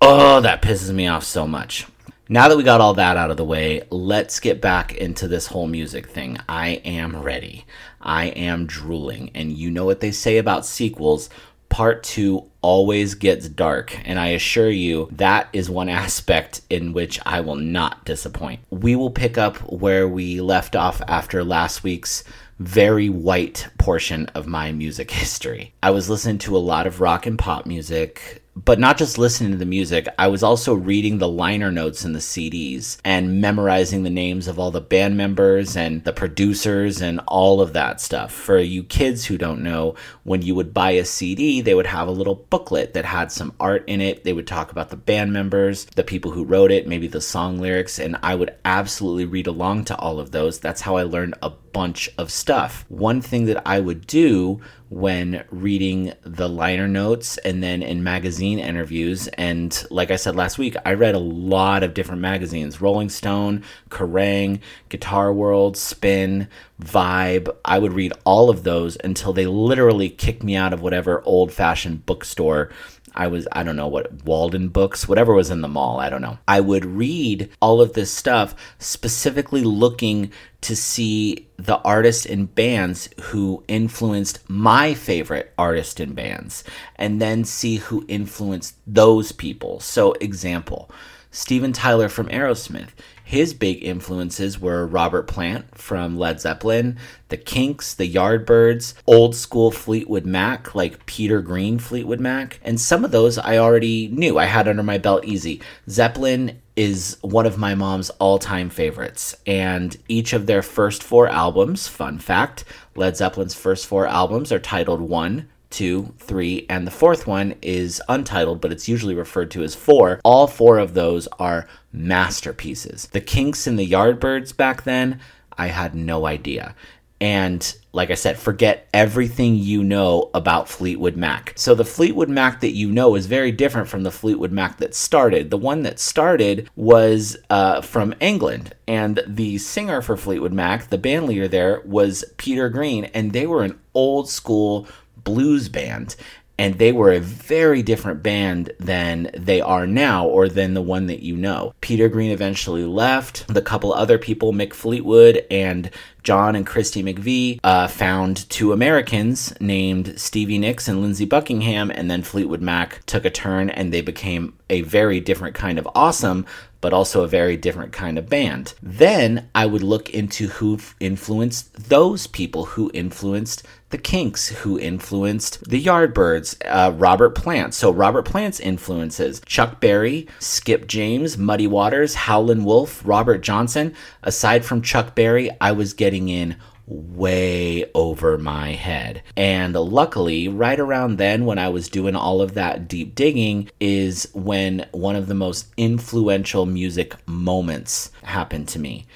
Oh, 0.00 0.40
that 0.40 0.62
pisses 0.62 0.94
me 0.94 1.06
off 1.06 1.24
so 1.24 1.46
much. 1.46 1.86
Now 2.26 2.48
that 2.48 2.56
we 2.56 2.62
got 2.62 2.80
all 2.80 2.94
that 2.94 3.18
out 3.18 3.30
of 3.30 3.36
the 3.36 3.44
way, 3.44 3.82
let's 3.90 4.40
get 4.40 4.62
back 4.62 4.94
into 4.94 5.28
this 5.28 5.46
whole 5.48 5.68
music 5.68 6.06
thing. 6.08 6.38
I 6.48 6.80
am 6.86 7.20
ready. 7.20 7.66
I 8.00 8.28
am 8.28 8.66
drooling. 8.66 9.30
And 9.34 9.52
you 9.52 9.70
know 9.70 9.84
what 9.84 10.00
they 10.00 10.10
say 10.10 10.38
about 10.38 10.64
sequels 10.64 11.28
part 11.68 12.02
two 12.02 12.50
always 12.66 13.14
gets 13.14 13.48
dark, 13.48 13.96
and 14.04 14.18
I 14.18 14.30
assure 14.30 14.68
you 14.68 15.08
that 15.12 15.48
is 15.52 15.70
one 15.70 15.88
aspect 16.04 16.62
in 16.68 16.92
which 16.92 17.20
I 17.24 17.40
will 17.40 17.54
not 17.54 18.04
disappoint. 18.04 18.58
We 18.70 18.96
will 18.96 19.10
pick 19.10 19.38
up 19.38 19.58
where 19.72 20.08
we 20.08 20.40
left 20.40 20.74
off 20.74 21.00
after 21.06 21.44
last 21.44 21.84
week's 21.84 22.24
very 22.58 23.08
white 23.08 23.68
portion 23.78 24.26
of 24.34 24.48
my 24.48 24.72
music 24.72 25.10
history. 25.22 25.74
I 25.80 25.90
was 25.92 26.10
listening 26.10 26.38
to 26.38 26.56
a 26.56 26.58
lot 26.58 26.88
of 26.88 27.00
rock 27.00 27.24
and 27.24 27.38
pop 27.38 27.66
music, 27.66 28.42
but 28.64 28.78
not 28.78 28.96
just 28.96 29.18
listening 29.18 29.50
to 29.52 29.58
the 29.58 29.66
music, 29.66 30.08
I 30.18 30.28
was 30.28 30.42
also 30.42 30.72
reading 30.72 31.18
the 31.18 31.28
liner 31.28 31.70
notes 31.70 32.06
in 32.06 32.14
the 32.14 32.20
CDs 32.20 32.96
and 33.04 33.40
memorizing 33.40 34.02
the 34.02 34.10
names 34.10 34.48
of 34.48 34.58
all 34.58 34.70
the 34.70 34.80
band 34.80 35.16
members 35.16 35.76
and 35.76 36.02
the 36.04 36.14
producers 36.14 37.02
and 37.02 37.20
all 37.28 37.60
of 37.60 37.74
that 37.74 38.00
stuff. 38.00 38.32
For 38.32 38.58
you 38.58 38.82
kids 38.82 39.26
who 39.26 39.36
don't 39.36 39.62
know, 39.62 39.94
when 40.24 40.40
you 40.40 40.54
would 40.54 40.72
buy 40.72 40.92
a 40.92 41.04
CD, 41.04 41.60
they 41.60 41.74
would 41.74 41.86
have 41.86 42.08
a 42.08 42.12
little 42.12 42.46
booklet 42.48 42.94
that 42.94 43.04
had 43.04 43.30
some 43.30 43.52
art 43.60 43.84
in 43.86 44.00
it. 44.00 44.24
They 44.24 44.32
would 44.32 44.46
talk 44.46 44.72
about 44.72 44.88
the 44.88 44.96
band 44.96 45.34
members, 45.34 45.84
the 45.84 46.02
people 46.02 46.30
who 46.30 46.44
wrote 46.44 46.70
it, 46.70 46.88
maybe 46.88 47.08
the 47.08 47.20
song 47.20 47.58
lyrics, 47.58 47.98
and 47.98 48.16
I 48.22 48.34
would 48.34 48.54
absolutely 48.64 49.26
read 49.26 49.46
along 49.46 49.84
to 49.84 49.96
all 49.98 50.18
of 50.18 50.30
those. 50.30 50.60
That's 50.60 50.80
how 50.80 50.96
I 50.96 51.02
learned 51.02 51.34
a 51.42 51.50
bunch 51.76 52.08
of 52.16 52.32
stuff. 52.32 52.86
One 52.88 53.20
thing 53.20 53.44
that 53.44 53.60
I 53.68 53.80
would 53.80 54.06
do 54.06 54.62
when 54.88 55.44
reading 55.50 56.14
the 56.22 56.48
liner 56.48 56.88
notes 56.88 57.36
and 57.38 57.62
then 57.62 57.82
in 57.82 58.02
magazine 58.02 58.58
interviews. 58.58 59.28
And 59.28 59.84
like 59.90 60.10
I 60.10 60.16
said 60.16 60.34
last 60.36 60.56
week, 60.56 60.74
I 60.86 60.94
read 60.94 61.14
a 61.14 61.18
lot 61.18 61.82
of 61.82 61.92
different 61.92 62.22
magazines 62.22 62.80
Rolling 62.80 63.10
Stone, 63.10 63.62
Kerrang, 63.90 64.60
Guitar 64.88 65.34
World, 65.34 65.76
Spin, 65.76 66.48
Vibe. 66.80 67.54
I 67.62 67.78
would 67.78 67.92
read 67.92 68.14
all 68.24 68.48
of 68.48 68.62
those 68.62 68.96
until 69.04 69.34
they 69.34 69.46
literally 69.46 70.08
kicked 70.08 70.42
me 70.42 70.56
out 70.56 70.72
of 70.72 70.80
whatever 70.80 71.22
old 71.26 71.52
fashioned 71.52 72.06
bookstore 72.06 72.70
I 73.16 73.26
was, 73.28 73.48
I 73.52 73.62
don't 73.62 73.76
know 73.76 73.88
what, 73.88 74.24
Walden 74.24 74.68
Books, 74.68 75.08
whatever 75.08 75.32
was 75.34 75.50
in 75.50 75.60
the 75.60 75.68
mall, 75.68 75.98
I 75.98 76.10
don't 76.10 76.22
know. 76.22 76.38
I 76.46 76.60
would 76.60 76.84
read 76.84 77.50
all 77.60 77.80
of 77.80 77.94
this 77.94 78.10
stuff 78.10 78.54
specifically 78.78 79.62
looking 79.62 80.30
to 80.62 80.76
see 80.76 81.48
the 81.56 81.78
artists 81.78 82.26
and 82.26 82.54
bands 82.54 83.08
who 83.20 83.64
influenced 83.68 84.48
my 84.48 84.94
favorite 84.94 85.52
artists 85.58 86.00
and 86.00 86.14
bands, 86.14 86.64
and 86.96 87.20
then 87.20 87.44
see 87.44 87.76
who 87.76 88.04
influenced 88.08 88.76
those 88.86 89.32
people. 89.32 89.80
So, 89.80 90.12
example, 90.14 90.90
Steven 91.30 91.72
Tyler 91.72 92.08
from 92.08 92.28
Aerosmith. 92.28 92.90
His 93.24 93.54
big 93.54 93.82
influences 93.82 94.60
were 94.60 94.86
Robert 94.86 95.24
Plant 95.24 95.76
from 95.76 96.16
Led 96.16 96.40
Zeppelin, 96.40 96.96
the 97.28 97.36
Kinks, 97.36 97.92
the 97.92 98.08
Yardbirds, 98.08 98.94
old 99.04 99.34
school 99.34 99.72
Fleetwood 99.72 100.24
Mac 100.24 100.76
like 100.76 101.06
Peter 101.06 101.40
Green 101.42 101.80
Fleetwood 101.80 102.20
Mac, 102.20 102.60
and 102.62 102.80
some 102.80 103.04
of 103.04 103.10
those 103.10 103.36
I 103.36 103.58
already 103.58 104.06
knew. 104.08 104.38
I 104.38 104.44
had 104.44 104.68
under 104.68 104.84
my 104.84 104.98
belt 104.98 105.24
easy. 105.24 105.60
Zeppelin 105.90 106.62
is 106.76 107.16
one 107.22 107.46
of 107.46 107.58
my 107.58 107.74
mom's 107.74 108.10
all-time 108.10 108.70
favorites, 108.70 109.34
and 109.44 109.96
each 110.08 110.32
of 110.32 110.46
their 110.46 110.62
first 110.62 111.02
four 111.02 111.26
albums, 111.26 111.88
fun 111.88 112.18
fact, 112.18 112.64
Led 112.94 113.16
Zeppelin's 113.16 113.54
first 113.54 113.86
four 113.86 114.06
albums 114.06 114.52
are 114.52 114.58
titled 114.60 115.00
1, 115.00 115.48
two, 115.76 116.14
three, 116.18 116.64
and 116.70 116.86
the 116.86 116.90
fourth 116.90 117.26
one 117.26 117.54
is 117.60 118.00
untitled, 118.08 118.62
but 118.62 118.72
it's 118.72 118.88
usually 118.88 119.14
referred 119.14 119.50
to 119.50 119.62
as 119.62 119.74
four. 119.74 120.20
All 120.24 120.46
four 120.46 120.78
of 120.78 120.94
those 120.94 121.28
are 121.38 121.68
masterpieces. 121.92 123.08
The 123.12 123.20
Kinks 123.20 123.66
and 123.66 123.78
the 123.78 123.90
Yardbirds 123.90 124.56
back 124.56 124.84
then, 124.84 125.20
I 125.58 125.66
had 125.66 125.94
no 125.94 126.24
idea. 126.24 126.74
And 127.20 127.74
like 127.92 128.10
I 128.10 128.14
said, 128.14 128.38
forget 128.38 128.88
everything 128.94 129.56
you 129.56 129.84
know 129.84 130.30
about 130.32 130.68
Fleetwood 130.68 131.16
Mac. 131.16 131.52
So 131.56 131.74
the 131.74 131.84
Fleetwood 131.84 132.28
Mac 132.30 132.60
that 132.60 132.74
you 132.74 132.90
know 132.90 133.14
is 133.14 133.26
very 133.26 133.52
different 133.52 133.88
from 133.88 134.02
the 134.02 134.10
Fleetwood 134.10 134.52
Mac 134.52 134.78
that 134.78 134.94
started. 134.94 135.50
The 135.50 135.56
one 135.58 135.82
that 135.82 135.98
started 135.98 136.70
was 136.74 137.36
uh, 137.50 137.82
from 137.82 138.14
England, 138.20 138.74
and 138.86 139.22
the 139.26 139.58
singer 139.58 140.00
for 140.00 140.16
Fleetwood 140.16 140.52
Mac, 140.52 140.88
the 140.88 140.98
band 140.98 141.26
leader 141.26 141.48
there, 141.48 141.82
was 141.84 142.24
Peter 142.38 142.70
Green, 142.70 143.06
and 143.06 143.32
they 143.32 143.46
were 143.46 143.62
an 143.62 143.78
old 143.94 144.28
school 144.28 144.86
blues 145.26 145.68
band 145.68 146.16
and 146.58 146.78
they 146.78 146.92
were 146.92 147.12
a 147.12 147.20
very 147.20 147.82
different 147.82 148.22
band 148.22 148.72
than 148.78 149.30
they 149.36 149.60
are 149.60 149.86
now 149.86 150.26
or 150.26 150.48
than 150.48 150.74
the 150.74 150.82
one 150.82 151.06
that 151.06 151.22
you 151.22 151.36
know. 151.36 151.74
Peter 151.80 152.08
Green 152.08 152.30
eventually 152.30 152.84
left. 152.84 153.46
The 153.48 153.62
couple 153.62 153.92
other 153.92 154.18
people, 154.18 154.52
Mick 154.52 154.72
Fleetwood 154.72 155.44
and 155.50 155.90
John 156.22 156.56
and 156.56 156.66
Christy 156.66 157.02
McVie, 157.02 157.60
uh, 157.62 157.88
found 157.88 158.48
two 158.48 158.72
Americans 158.72 159.52
named 159.60 160.18
Stevie 160.18 160.58
Nicks 160.58 160.88
and 160.88 161.02
Lindsey 161.02 161.26
Buckingham, 161.26 161.90
and 161.90 162.10
then 162.10 162.22
Fleetwood 162.22 162.62
Mac 162.62 163.04
took 163.06 163.24
a 163.24 163.30
turn 163.30 163.70
and 163.70 163.92
they 163.92 164.00
became 164.00 164.54
a 164.70 164.80
very 164.80 165.20
different 165.20 165.54
kind 165.54 165.78
of 165.78 165.86
awesome, 165.94 166.46
but 166.80 166.92
also 166.92 167.22
a 167.22 167.28
very 167.28 167.56
different 167.56 167.92
kind 167.92 168.18
of 168.18 168.28
band. 168.28 168.74
Then 168.82 169.48
I 169.54 169.66
would 169.66 169.82
look 169.82 170.10
into 170.10 170.48
who 170.48 170.78
influenced 171.00 171.88
those 171.88 172.26
people 172.26 172.64
who 172.64 172.90
influenced 172.94 173.62
the 173.90 173.98
Kinks, 173.98 174.48
who 174.48 174.78
influenced 174.78 175.68
the 175.68 175.82
Yardbirds, 175.82 176.56
uh, 176.64 176.92
Robert 176.92 177.30
Plant. 177.30 177.74
So 177.74 177.90
Robert 177.90 178.24
Plant's 178.24 178.60
influences: 178.60 179.40
Chuck 179.46 179.80
Berry, 179.80 180.26
Skip 180.38 180.86
James, 180.86 181.38
Muddy 181.38 181.66
Waters, 181.66 182.14
Howlin' 182.14 182.64
Wolf, 182.64 183.02
Robert 183.04 183.38
Johnson. 183.38 183.94
Aside 184.22 184.64
from 184.64 184.82
Chuck 184.82 185.14
Berry, 185.14 185.50
I 185.60 185.72
was 185.72 185.94
getting 185.94 186.28
in 186.28 186.56
way 186.86 187.84
over 187.94 188.38
my 188.38 188.72
head. 188.72 189.22
And 189.36 189.74
luckily, 189.74 190.48
right 190.48 190.78
around 190.78 191.16
then, 191.16 191.44
when 191.44 191.58
I 191.58 191.68
was 191.68 191.88
doing 191.88 192.14
all 192.14 192.40
of 192.40 192.54
that 192.54 192.88
deep 192.88 193.14
digging, 193.14 193.70
is 193.80 194.28
when 194.34 194.86
one 194.92 195.16
of 195.16 195.26
the 195.26 195.34
most 195.34 195.66
influential 195.76 196.66
music 196.66 197.14
moments 197.26 198.10
happened 198.22 198.68
to 198.68 198.78
me. 198.78 199.06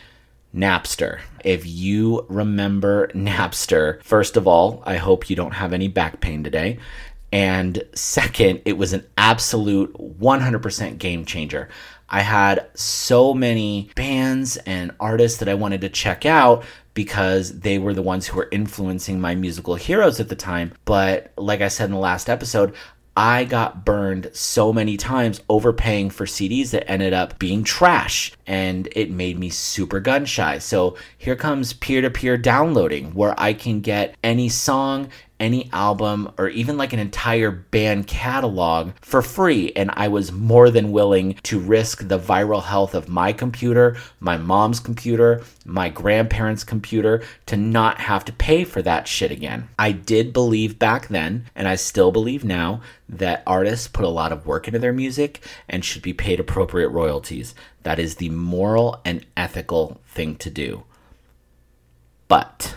Napster. 0.55 1.21
If 1.45 1.67
you 1.67 2.27
remember 2.29 3.09
Napster, 3.09 4.03
first 4.03 4.37
of 4.37 4.47
all, 4.47 4.83
I 4.85 4.97
hope 4.97 5.31
you 5.31 5.37
don't 5.37 5.55
have 5.55 5.73
any 5.73 5.89
back 5.89 6.21
pain 6.21 6.45
today. 6.45 6.79
And 7.33 7.83
second, 7.95 8.63
it 8.65 8.77
was 8.77 8.93
an 8.93 9.07
absolute 9.17 9.93
100% 9.95 10.99
game 10.99 11.25
changer. 11.25 11.69
I 12.09 12.23
had 12.23 12.69
so 12.75 13.33
many 13.33 13.91
bands 13.95 14.57
and 14.59 14.91
artists 14.99 15.39
that 15.39 15.49
I 15.49 15.55
wanted 15.55 15.81
to 15.83 15.89
check 15.89 16.27
out 16.27 16.65
because 16.93 17.61
they 17.61 17.79
were 17.79 17.95
the 17.95 18.03
ones 18.03 18.27
who 18.27 18.37
were 18.37 18.49
influencing 18.51 19.21
my 19.21 19.37
musical 19.37 19.77
heroes 19.77 20.19
at 20.19 20.29
the 20.29 20.35
time. 20.35 20.73
But 20.85 21.33
like 21.37 21.61
I 21.61 21.69
said 21.69 21.85
in 21.85 21.93
the 21.93 21.99
last 21.99 22.29
episode, 22.29 22.75
I 23.21 23.45
got 23.45 23.85
burned 23.85 24.31
so 24.33 24.73
many 24.73 24.97
times 24.97 25.43
overpaying 25.51 26.09
for 26.09 26.25
CDs 26.25 26.71
that 26.71 26.91
ended 26.91 27.13
up 27.13 27.39
being 27.39 27.65
trash. 27.65 28.33
and 28.47 28.89
it 28.97 29.11
made 29.11 29.39
me 29.39 29.51
super 29.51 30.01
gun 30.01 30.25
shy. 30.25 30.59
So 30.59 30.97
here 31.19 31.37
comes 31.37 31.75
peer 31.75 32.01
to 32.01 32.11
peer 32.11 32.39
downloading 32.39 33.13
where 33.13 33.35
I 33.39 33.53
can 33.53 33.81
get 33.81 34.17
any 34.25 34.49
song, 34.49 35.09
any 35.41 35.69
album 35.73 36.31
or 36.39 36.49
even 36.51 36.77
like 36.77 36.93
an 36.93 36.99
entire 36.99 37.51
band 37.51 38.07
catalog 38.07 38.93
for 39.01 39.23
free. 39.23 39.73
And 39.75 39.91
I 39.95 40.09
was 40.09 40.31
more 40.31 40.71
than 40.71 40.93
willing 40.93 41.35
to 41.45 41.59
risk 41.59 42.07
the 42.07 42.19
viral 42.19 42.63
health 42.63 42.95
of 42.95 43.09
my 43.09 43.33
computer, 43.33 43.97
my 44.21 44.37
mom's 44.37 44.79
computer, 44.79 45.43
my 45.65 45.89
grandparents' 45.89 46.63
computer 46.63 47.23
to 47.47 47.57
not 47.57 47.99
have 48.03 48.25
to 48.27 48.33
pay 48.33 48.65
for 48.65 48.83
that 48.83 49.09
shit 49.09 49.31
again. 49.31 49.69
I 49.79 49.93
did 49.93 50.33
believe 50.33 50.79
back 50.79 51.09
then, 51.09 51.47
and 51.57 51.67
I 51.67 51.75
still 51.75 52.13
believe 52.13 52.45
now, 52.45 52.83
that 53.09 53.43
artists 53.47 53.89
put 53.89 54.05
a 54.05 54.09
lot 54.09 54.31
of 54.31 54.47
work 54.47 54.69
into 54.69 54.79
their 54.79 54.93
music 54.93 55.43
and 55.69 55.85
should 55.85 56.03
be 56.03 56.13
paid 56.13 56.39
appropriate 56.39 56.91
royalties. 56.91 57.55
That 57.83 57.99
is 57.99 58.17
the 58.17 58.29
moral 58.29 59.01
and 59.05 59.25
ethical 59.37 60.01
thing 60.07 60.37
to 60.37 60.51
do. 60.51 60.85
But 62.29 62.77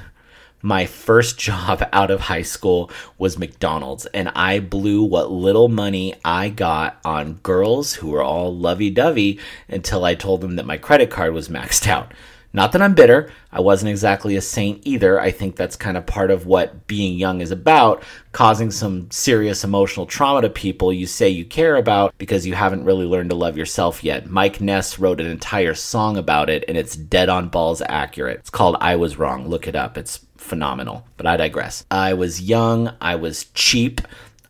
my 0.64 0.88
first 0.88 1.38
job 1.48 1.88
out 1.94 2.10
of 2.10 2.22
high 2.22 2.42
school 2.42 2.90
was 3.20 3.38
McDonald's, 3.38 4.08
and 4.08 4.30
I 4.30 4.60
blew 4.60 5.04
what 5.04 5.32
little 5.32 5.68
money 5.68 6.16
I 6.26 6.50
got 6.50 7.00
on 7.06 7.36
girls 7.44 7.94
who 7.94 8.08
were 8.08 8.24
all 8.24 8.56
lovey 8.56 8.90
dovey 8.90 9.40
until 9.70 10.04
I 10.04 10.16
told 10.16 10.42
them 10.42 10.56
that 10.56 10.66
my 10.66 10.78
credit 10.78 11.12
card 11.12 11.34
was 11.34 11.50
maxed 11.50 11.88
out. 11.88 12.12
Not 12.56 12.72
that 12.74 12.84
I'm 12.84 12.94
bitter. 12.94 13.32
I 13.52 13.62
wasn't 13.62 13.90
exactly 13.90 14.36
a 14.36 14.42
saint 14.42 14.86
either. 14.86 15.20
I 15.20 15.32
think 15.32 15.56
that's 15.56 15.76
kind 15.76 15.98
of 15.98 16.06
part 16.06 16.30
of 16.30 16.46
what 16.46 16.86
being 16.86 17.18
young 17.18 17.42
is 17.42 17.50
about, 17.50 18.04
causing 18.32 18.70
some 18.70 19.10
serious 19.10 19.64
emotional 19.64 20.06
trauma 20.06 20.44
to 20.44 20.52
people 20.52 20.94
you 20.94 21.08
say 21.08 21.30
you 21.30 21.46
care 21.46 21.78
about 21.78 22.16
because 22.20 22.46
you 22.46 22.54
haven't 22.54 22.84
really 22.86 23.08
learned 23.08 23.32
to 23.32 23.36
love 23.36 23.58
yourself 23.58 24.04
yet. 24.04 24.30
Mike 24.30 24.62
Ness 24.62 25.00
wrote 25.00 25.20
an 25.20 25.26
entire 25.26 25.74
song 25.74 26.16
about 26.16 26.48
it, 26.52 26.64
and 26.68 26.78
it's 26.78 26.96
dead 26.96 27.28
on 27.28 27.50
balls 27.50 27.82
accurate. 27.90 28.38
It's 28.42 28.52
called 28.52 28.78
I 28.80 28.98
Was 28.98 29.18
Wrong. 29.18 29.48
Look 29.48 29.68
it 29.68 29.76
up. 29.76 29.98
It's 29.98 30.24
phenomenal. 30.44 31.06
But 31.18 31.26
I 31.26 31.38
digress. 31.38 31.86
I 31.90 32.14
was 32.14 32.42
young, 32.42 32.94
I 33.02 33.16
was 33.16 33.46
cheap, 33.54 34.02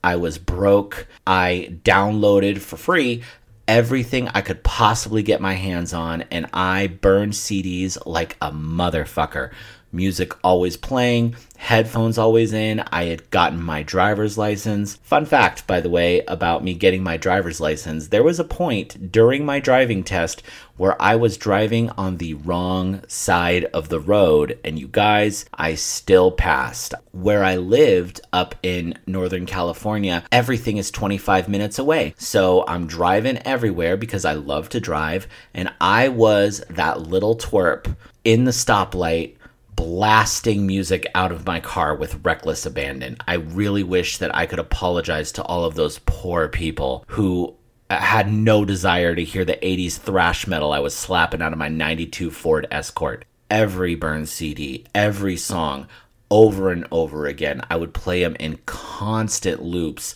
I 0.04 0.18
was 0.18 0.38
broke. 0.38 1.08
I 1.26 1.78
downloaded 1.84 2.60
for 2.60 2.78
free 2.78 3.24
everything 3.68 4.28
I 4.30 4.42
could 4.42 4.64
possibly 4.64 5.24
get 5.24 5.40
my 5.40 5.54
hands 5.54 5.94
on, 5.94 6.24
and 6.24 6.48
I 6.54 6.88
burned 6.88 7.34
CDs 7.34 7.98
like 8.06 8.36
a 8.42 8.52
motherfucker 8.52 9.52
music 9.94 10.34
always 10.44 10.76
playing, 10.76 11.36
headphones 11.58 12.18
always 12.18 12.52
in. 12.52 12.84
I 12.92 13.06
had 13.06 13.30
gotten 13.30 13.62
my 13.62 13.84
driver's 13.84 14.38
license. 14.38 14.96
Fun 14.98 15.26
fact, 15.26 15.68
by 15.68 15.80
the 15.80 15.90
way, 15.90 16.22
about 16.28 16.64
me 16.64 16.74
getting 16.74 17.04
my 17.04 17.16
driver's 17.16 17.62
license 17.62 18.08
there 18.08 18.24
was 18.24 18.40
a 18.40 18.44
point 18.44 19.12
during 19.12 19.46
my 19.46 19.60
driving 19.60 20.04
test 20.04 20.42
where 20.78 21.00
I 21.02 21.16
was 21.16 21.38
driving 21.38 21.90
on 21.92 22.18
the 22.18 22.34
wrong 22.34 23.04
side 23.08 23.66
of 23.66 23.90
the 23.90 24.00
road, 24.00 24.60
and 24.64 24.80
you 24.80 24.88
guys, 24.88 25.46
I 25.54 25.76
still 25.76 26.32
passed. 26.32 26.94
Where 27.12 27.44
I 27.44 27.58
lived 27.58 28.22
up 28.32 28.56
in 28.64 28.98
Northern 29.06 29.46
California, 29.46 30.24
everything 30.32 30.78
is 30.78 30.90
25 30.90 31.48
minutes 31.48 31.78
away. 31.78 32.16
So 32.18 32.66
I'm 32.68 32.88
driving 32.88 33.38
everywhere 33.46 33.98
because 33.98 34.26
I 34.26 34.34
love 34.34 34.70
to 34.70 34.80
drive, 34.80 35.28
and 35.54 35.72
I 35.80 36.10
was 36.10 36.64
that 36.70 37.02
little 37.02 37.38
twerp 37.38 37.96
in 38.24 38.46
the 38.46 38.52
stoplight 38.52 39.36
blasting 39.76 40.66
music 40.68 41.08
out 41.16 41.32
of 41.32 41.46
my 41.46 41.60
car 41.60 41.96
with 41.96 42.24
reckless 42.24 42.66
abandon. 42.66 43.18
I 43.28 43.36
really 43.36 43.84
wish 43.84 44.18
that 44.20 44.36
I 44.36 44.46
could 44.46 44.60
apologize 44.60 45.32
to 45.34 45.44
all 45.44 45.66
of 45.66 45.76
those 45.76 46.00
poor 46.06 46.48
people 46.48 47.04
who 47.08 47.56
had 47.90 48.32
no 48.32 48.66
desire 48.66 49.16
to 49.16 49.24
hear 49.24 49.46
the 49.46 49.58
80s 49.58 49.98
thrash 49.98 50.48
metal 50.48 50.72
I 50.72 50.80
was 50.80 50.96
slapping 50.96 51.42
out 51.42 51.54
of 51.54 51.60
my 51.60 51.68
92 51.70 52.32
Ford 52.32 52.68
Escort. 52.72 53.26
Every 53.50 53.96
Burn 53.96 54.26
CD, 54.26 54.86
every 54.96 55.38
song, 55.38 55.88
over 56.32 56.72
and 56.72 56.88
over 56.92 57.28
again. 57.28 57.62
I 57.70 57.76
would 57.76 57.94
play 57.94 58.24
them 58.24 58.36
in 58.40 58.58
constant 58.66 59.62
loops 59.62 60.16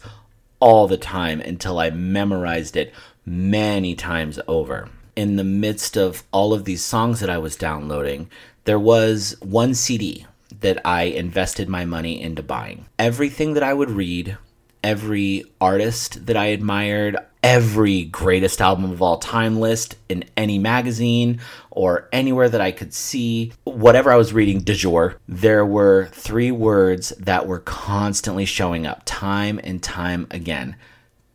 all 0.60 0.88
the 0.88 0.98
time 0.98 1.40
until 1.42 1.78
I 1.78 1.92
memorized 1.92 2.76
it 2.76 2.94
many 3.26 3.94
times 3.94 4.40
over. 4.48 4.90
In 5.16 5.36
the 5.36 5.44
midst 5.44 5.98
of 5.98 6.24
all 6.32 6.54
of 6.54 6.66
these 6.66 6.84
songs 6.84 7.20
that 7.20 7.30
I 7.30 7.38
was 7.38 7.56
downloading, 7.56 8.30
there 8.64 8.80
was 8.80 9.36
one 9.42 9.76
CD 9.76 10.26
that 10.60 10.80
I 10.86 11.04
invested 11.04 11.70
my 11.70 11.86
money 11.86 12.22
into 12.22 12.42
buying. 12.42 12.86
Everything 12.98 13.54
that 13.54 13.64
I 13.64 13.74
would 13.74 13.92
read, 13.92 14.38
every 14.84 15.44
artist 15.62 16.26
that 16.26 16.38
I 16.38 16.48
admired, 16.48 17.18
every 17.44 18.04
greatest 18.06 18.62
album 18.62 18.92
of 18.92 19.02
all 19.02 19.18
time 19.18 19.60
list 19.60 19.96
in 20.10 20.26
any 20.36 20.60
magazine 20.60 21.40
or 21.72 22.10
anywhere 22.12 22.50
that 22.50 22.62
I 22.62 22.72
could 22.72 22.94
see, 22.94 23.54
whatever 23.64 24.12
I 24.12 24.16
was 24.16 24.34
reading 24.34 24.62
de 24.62 24.74
jour, 24.74 25.18
there 25.28 25.66
were 25.66 26.08
three 26.12 26.52
words 26.52 27.10
that 27.20 27.48
were 27.48 27.60
constantly 27.60 28.46
showing 28.46 28.86
up 28.88 29.04
time 29.06 29.60
and 29.64 29.82
time 29.82 30.28
again 30.32 30.76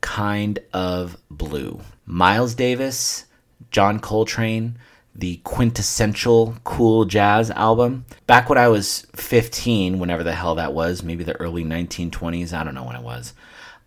kind 0.00 0.58
of 0.74 1.16
blue. 1.30 1.80
Miles 2.04 2.54
Davis, 2.54 3.24
John 3.70 4.00
Coltrane, 4.00 4.76
the 5.14 5.36
quintessential 5.44 6.56
cool 6.64 7.04
jazz 7.04 7.50
album. 7.50 8.04
Back 8.26 8.48
when 8.48 8.58
I 8.58 8.68
was 8.68 9.06
15, 9.14 9.98
whenever 9.98 10.22
the 10.22 10.34
hell 10.34 10.56
that 10.56 10.74
was, 10.74 11.02
maybe 11.02 11.24
the 11.24 11.38
early 11.40 11.64
1920s, 11.64 12.52
I 12.52 12.64
don't 12.64 12.74
know 12.74 12.84
when 12.84 12.96
it 12.96 13.02
was. 13.02 13.32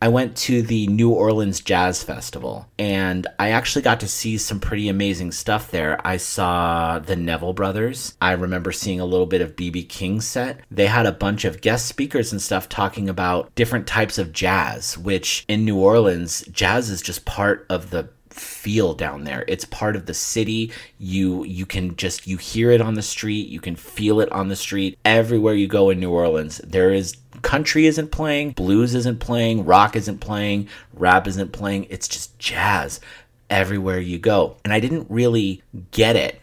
I 0.02 0.08
went 0.10 0.36
to 0.38 0.62
the 0.62 0.88
New 0.88 1.12
Orleans 1.12 1.60
Jazz 1.60 2.04
Festival 2.04 2.68
and 2.78 3.28
I 3.40 3.50
actually 3.50 3.82
got 3.82 4.00
to 4.02 4.08
see 4.08 4.38
some 4.38 4.60
pretty 4.60 4.90
amazing 4.90 5.32
stuff 5.32 5.72
there. 5.72 6.00
I 6.06 6.18
saw 6.18 7.00
the 7.00 7.16
Neville 7.16 7.54
Brothers. 7.54 8.16
I 8.22 8.34
remember 8.34 8.72
seeing 8.72 9.00
a 9.00 9.06
little 9.06 9.26
bit 9.26 9.42
of 9.42 9.56
BB 9.56 9.90
King's 9.90 10.28
set. 10.28 10.60
They 10.70 10.88
had 10.88 11.06
a 11.06 11.12
bunch 11.12 11.46
of 11.46 11.62
guest 11.62 11.86
speakers 11.88 12.32
and 12.32 12.42
stuff 12.42 12.68
talking 12.68 13.10
about 13.10 13.54
different 13.56 13.88
types 13.88 14.18
of 14.18 14.34
jazz, 14.34 14.98
which 14.98 15.46
in 15.48 15.66
New 15.66 15.78
Orleans, 15.78 16.44
jazz 16.52 16.90
is 16.90 17.02
just 17.02 17.26
part 17.26 17.66
of 17.70 17.90
the 17.90 18.10
feel 18.36 18.94
down 18.94 19.24
there. 19.24 19.46
It's 19.48 19.66
part 19.66 19.96
of 19.96 20.06
the 20.06 20.14
city. 20.14 20.72
You 20.98 21.44
you 21.44 21.66
can 21.66 21.96
just 21.96 22.28
you 22.28 22.38
hear 22.38 22.72
it 22.72 22.82
on 22.82 22.96
the 22.96 23.02
street, 23.02 23.48
you 23.48 23.62
can 23.62 23.76
feel 23.76 24.20
it 24.20 24.32
on 24.32 24.50
the 24.50 24.56
street. 24.56 25.00
Everywhere 25.06 25.54
you 25.54 25.68
go 25.68 25.90
in 25.90 26.00
New 26.00 26.12
Orleans, 26.12 26.60
there 26.60 26.92
is 26.92 27.18
country 27.42 27.86
isn't 27.86 28.12
playing, 28.12 28.52
blues 28.52 28.96
isn't 28.96 29.20
playing, 29.20 29.66
rock 29.66 29.96
isn't 29.96 30.20
playing, 30.20 30.68
rap 30.94 31.28
isn't 31.28 31.52
playing. 31.52 31.88
It's 31.90 32.08
just 32.08 32.38
jazz 32.40 33.00
everywhere 33.50 34.00
you 34.00 34.18
go. 34.18 34.58
And 34.64 34.74
I 34.74 34.80
didn't 34.80 35.08
really 35.10 35.62
get 35.92 36.16
it 36.16 36.42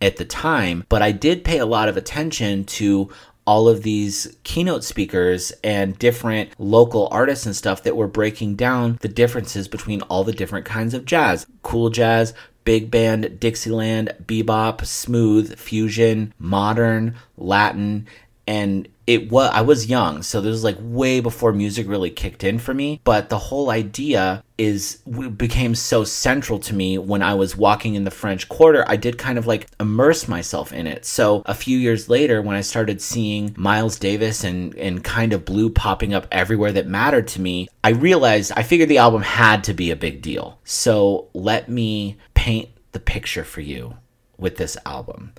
at 0.00 0.16
the 0.16 0.24
time, 0.24 0.84
but 0.88 1.02
I 1.02 1.12
did 1.12 1.44
pay 1.44 1.58
a 1.58 1.66
lot 1.66 1.88
of 1.88 1.96
attention 1.96 2.64
to 2.64 3.10
all 3.46 3.68
of 3.68 3.82
these 3.82 4.36
keynote 4.44 4.84
speakers 4.84 5.52
and 5.62 5.98
different 5.98 6.50
local 6.58 7.08
artists 7.10 7.46
and 7.46 7.54
stuff 7.54 7.82
that 7.82 7.96
were 7.96 8.08
breaking 8.08 8.56
down 8.56 8.98
the 9.02 9.08
differences 9.08 9.68
between 9.68 10.00
all 10.02 10.24
the 10.24 10.32
different 10.32 10.64
kinds 10.64 10.94
of 10.94 11.04
jazz. 11.04 11.46
Cool 11.62 11.90
jazz, 11.90 12.32
big 12.64 12.90
band, 12.90 13.38
Dixieland, 13.38 14.14
bebop, 14.24 14.84
smooth, 14.84 15.56
fusion, 15.58 16.32
modern, 16.38 17.14
Latin, 17.36 18.06
and 18.46 18.88
it 19.06 19.30
was 19.30 19.50
I 19.52 19.60
was 19.60 19.86
young, 19.86 20.22
so 20.22 20.40
this 20.40 20.50
was 20.50 20.64
like 20.64 20.76
way 20.80 21.20
before 21.20 21.52
music 21.52 21.86
really 21.88 22.10
kicked 22.10 22.42
in 22.42 22.58
for 22.58 22.72
me. 22.72 23.00
But 23.04 23.28
the 23.28 23.38
whole 23.38 23.70
idea 23.70 24.42
is 24.56 24.96
became 25.36 25.74
so 25.74 26.04
central 26.04 26.58
to 26.60 26.74
me 26.74 26.96
when 26.96 27.22
I 27.22 27.34
was 27.34 27.56
walking 27.56 27.94
in 27.94 28.04
the 28.04 28.10
French 28.10 28.48
Quarter. 28.48 28.84
I 28.88 28.96
did 28.96 29.18
kind 29.18 29.36
of 29.36 29.46
like 29.46 29.68
immerse 29.78 30.26
myself 30.26 30.72
in 30.72 30.86
it. 30.86 31.04
So 31.04 31.42
a 31.44 31.54
few 31.54 31.78
years 31.78 32.08
later, 32.08 32.40
when 32.40 32.56
I 32.56 32.62
started 32.62 33.02
seeing 33.02 33.54
Miles 33.58 33.98
Davis 33.98 34.42
and 34.42 34.74
and 34.76 35.04
kind 35.04 35.32
of 35.32 35.44
blue 35.44 35.68
popping 35.68 36.14
up 36.14 36.26
everywhere 36.32 36.72
that 36.72 36.86
mattered 36.86 37.28
to 37.28 37.40
me, 37.40 37.68
I 37.82 37.90
realized 37.90 38.52
I 38.56 38.62
figured 38.62 38.88
the 38.88 38.98
album 38.98 39.22
had 39.22 39.64
to 39.64 39.74
be 39.74 39.90
a 39.90 39.96
big 39.96 40.22
deal. 40.22 40.58
So 40.64 41.28
let 41.34 41.68
me 41.68 42.16
paint 42.32 42.70
the 42.92 43.00
picture 43.00 43.44
for 43.44 43.60
you 43.60 43.96
with 44.38 44.56
this 44.56 44.78
album. 44.86 45.34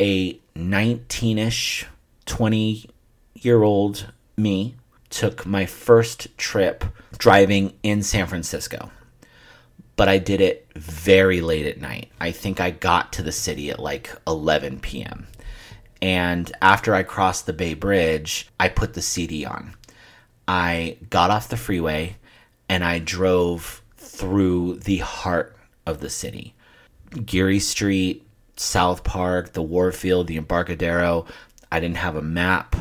A 0.00 0.40
19ish 0.56 1.86
20 2.26 2.90
year 3.34 3.62
old 3.62 4.12
me 4.36 4.74
took 5.10 5.46
my 5.46 5.66
first 5.66 6.36
trip 6.36 6.84
driving 7.16 7.72
in 7.82 8.02
San 8.02 8.26
Francisco. 8.26 8.90
But 9.96 10.08
I 10.08 10.18
did 10.18 10.40
it 10.40 10.68
very 10.74 11.40
late 11.40 11.66
at 11.66 11.80
night. 11.80 12.10
I 12.20 12.30
think 12.30 12.60
I 12.60 12.70
got 12.70 13.12
to 13.14 13.22
the 13.22 13.32
city 13.32 13.70
at 13.70 13.80
like 13.80 14.14
11 14.26 14.80
p.m. 14.80 15.26
And 16.02 16.52
after 16.60 16.94
I 16.94 17.02
crossed 17.02 17.46
the 17.46 17.54
Bay 17.54 17.72
Bridge, 17.72 18.48
I 18.60 18.68
put 18.68 18.92
the 18.92 19.00
CD 19.00 19.46
on. 19.46 19.74
I 20.46 20.98
got 21.08 21.30
off 21.30 21.48
the 21.48 21.56
freeway 21.56 22.16
and 22.68 22.84
I 22.84 22.98
drove 22.98 23.82
through 23.96 24.80
the 24.80 24.98
heart 24.98 25.56
of 25.86 26.00
the 26.00 26.10
city. 26.10 26.54
Geary 27.24 27.60
Street, 27.60 28.26
South 28.56 29.04
Park, 29.04 29.52
the 29.52 29.62
Warfield, 29.62 30.26
the 30.26 30.36
Embarcadero. 30.36 31.26
I 31.70 31.80
didn't 31.80 31.98
have 31.98 32.16
a 32.16 32.22
map. 32.22 32.76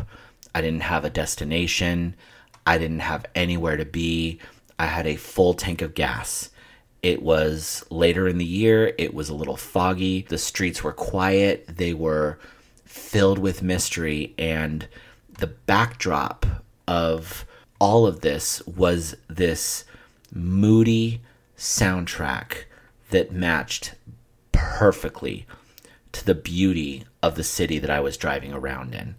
I 0.54 0.62
didn't 0.62 0.84
have 0.84 1.06
a 1.06 1.10
destination. 1.10 2.16
I 2.66 2.78
didn't 2.78 3.00
have 3.00 3.26
anywhere 3.36 3.78
to 3.78 3.86
be. 3.86 4.40
I 4.80 4.88
had 4.88 5.08
a 5.08 5.16
full 5.16 5.54
tank 5.54 5.82
of 5.82 5.96
gas. 5.96 6.50
It 7.06 7.22
was 7.22 7.86
later 7.92 8.28
in 8.28 8.40
the 8.40 8.46
year, 8.46 8.96
it 8.98 9.14
was 9.14 9.30
a 9.30 9.36
little 9.36 9.58
foggy, 9.58 10.24
the 10.24 10.40
streets 10.40 10.84
were 10.84 10.92
quiet, 10.92 11.68
they 11.68 11.94
were 11.94 12.40
filled 12.84 13.38
with 13.38 13.62
mystery, 13.62 14.34
and 14.40 14.88
the 15.38 15.46
backdrop 15.46 16.48
of 16.88 17.46
all 17.80 18.08
of 18.08 18.22
this 18.22 18.66
was 18.66 19.16
this 19.28 19.86
moody 20.34 21.22
soundtrack 21.56 22.64
that 23.12 23.32
matched 23.32 23.94
perfectly 24.52 25.46
to 26.16 26.26
the 26.26 26.36
beauty 26.36 27.04
of 27.22 27.36
the 27.36 27.44
city 27.44 27.78
that 27.80 27.90
I 27.90 28.00
was 28.00 28.18
driving 28.18 28.54
around 28.54 28.96
in. 28.96 29.16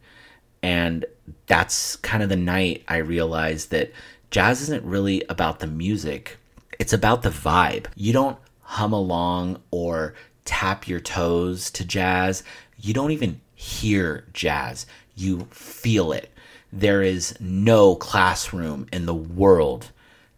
And 0.63 1.05
that's 1.47 1.97
kind 1.97 2.23
of 2.23 2.29
the 2.29 2.37
night 2.37 2.83
I 2.89 2.97
realized 2.97 3.71
that 3.71 3.93
jazz 4.31 4.63
isn't 4.63 4.85
really 4.85 5.23
about 5.29 5.61
the 5.61 5.67
music, 5.67 6.39
it's 6.79 6.93
about 6.93 7.23
the 7.23 7.31
vibe. 7.31 7.87
You 7.95 8.13
don't 8.13 8.39
hum 8.61 8.93
along 8.93 9.63
or 9.71 10.15
tap 10.45 10.89
your 10.89 11.01
toes 11.01 11.71
to 11.73 11.85
jazz. 11.85 12.43
You 12.79 12.95
don't 12.95 13.13
even 13.13 13.41
hear 13.55 14.25
jazz. 14.33 14.87
You 15.15 15.47
feel 15.51 16.13
it. 16.13 16.31
There 16.73 17.03
is 17.03 17.35
no 17.41 17.95
classroom 17.95 18.87
in 18.93 19.07
the 19.07 19.15
world 19.15 19.91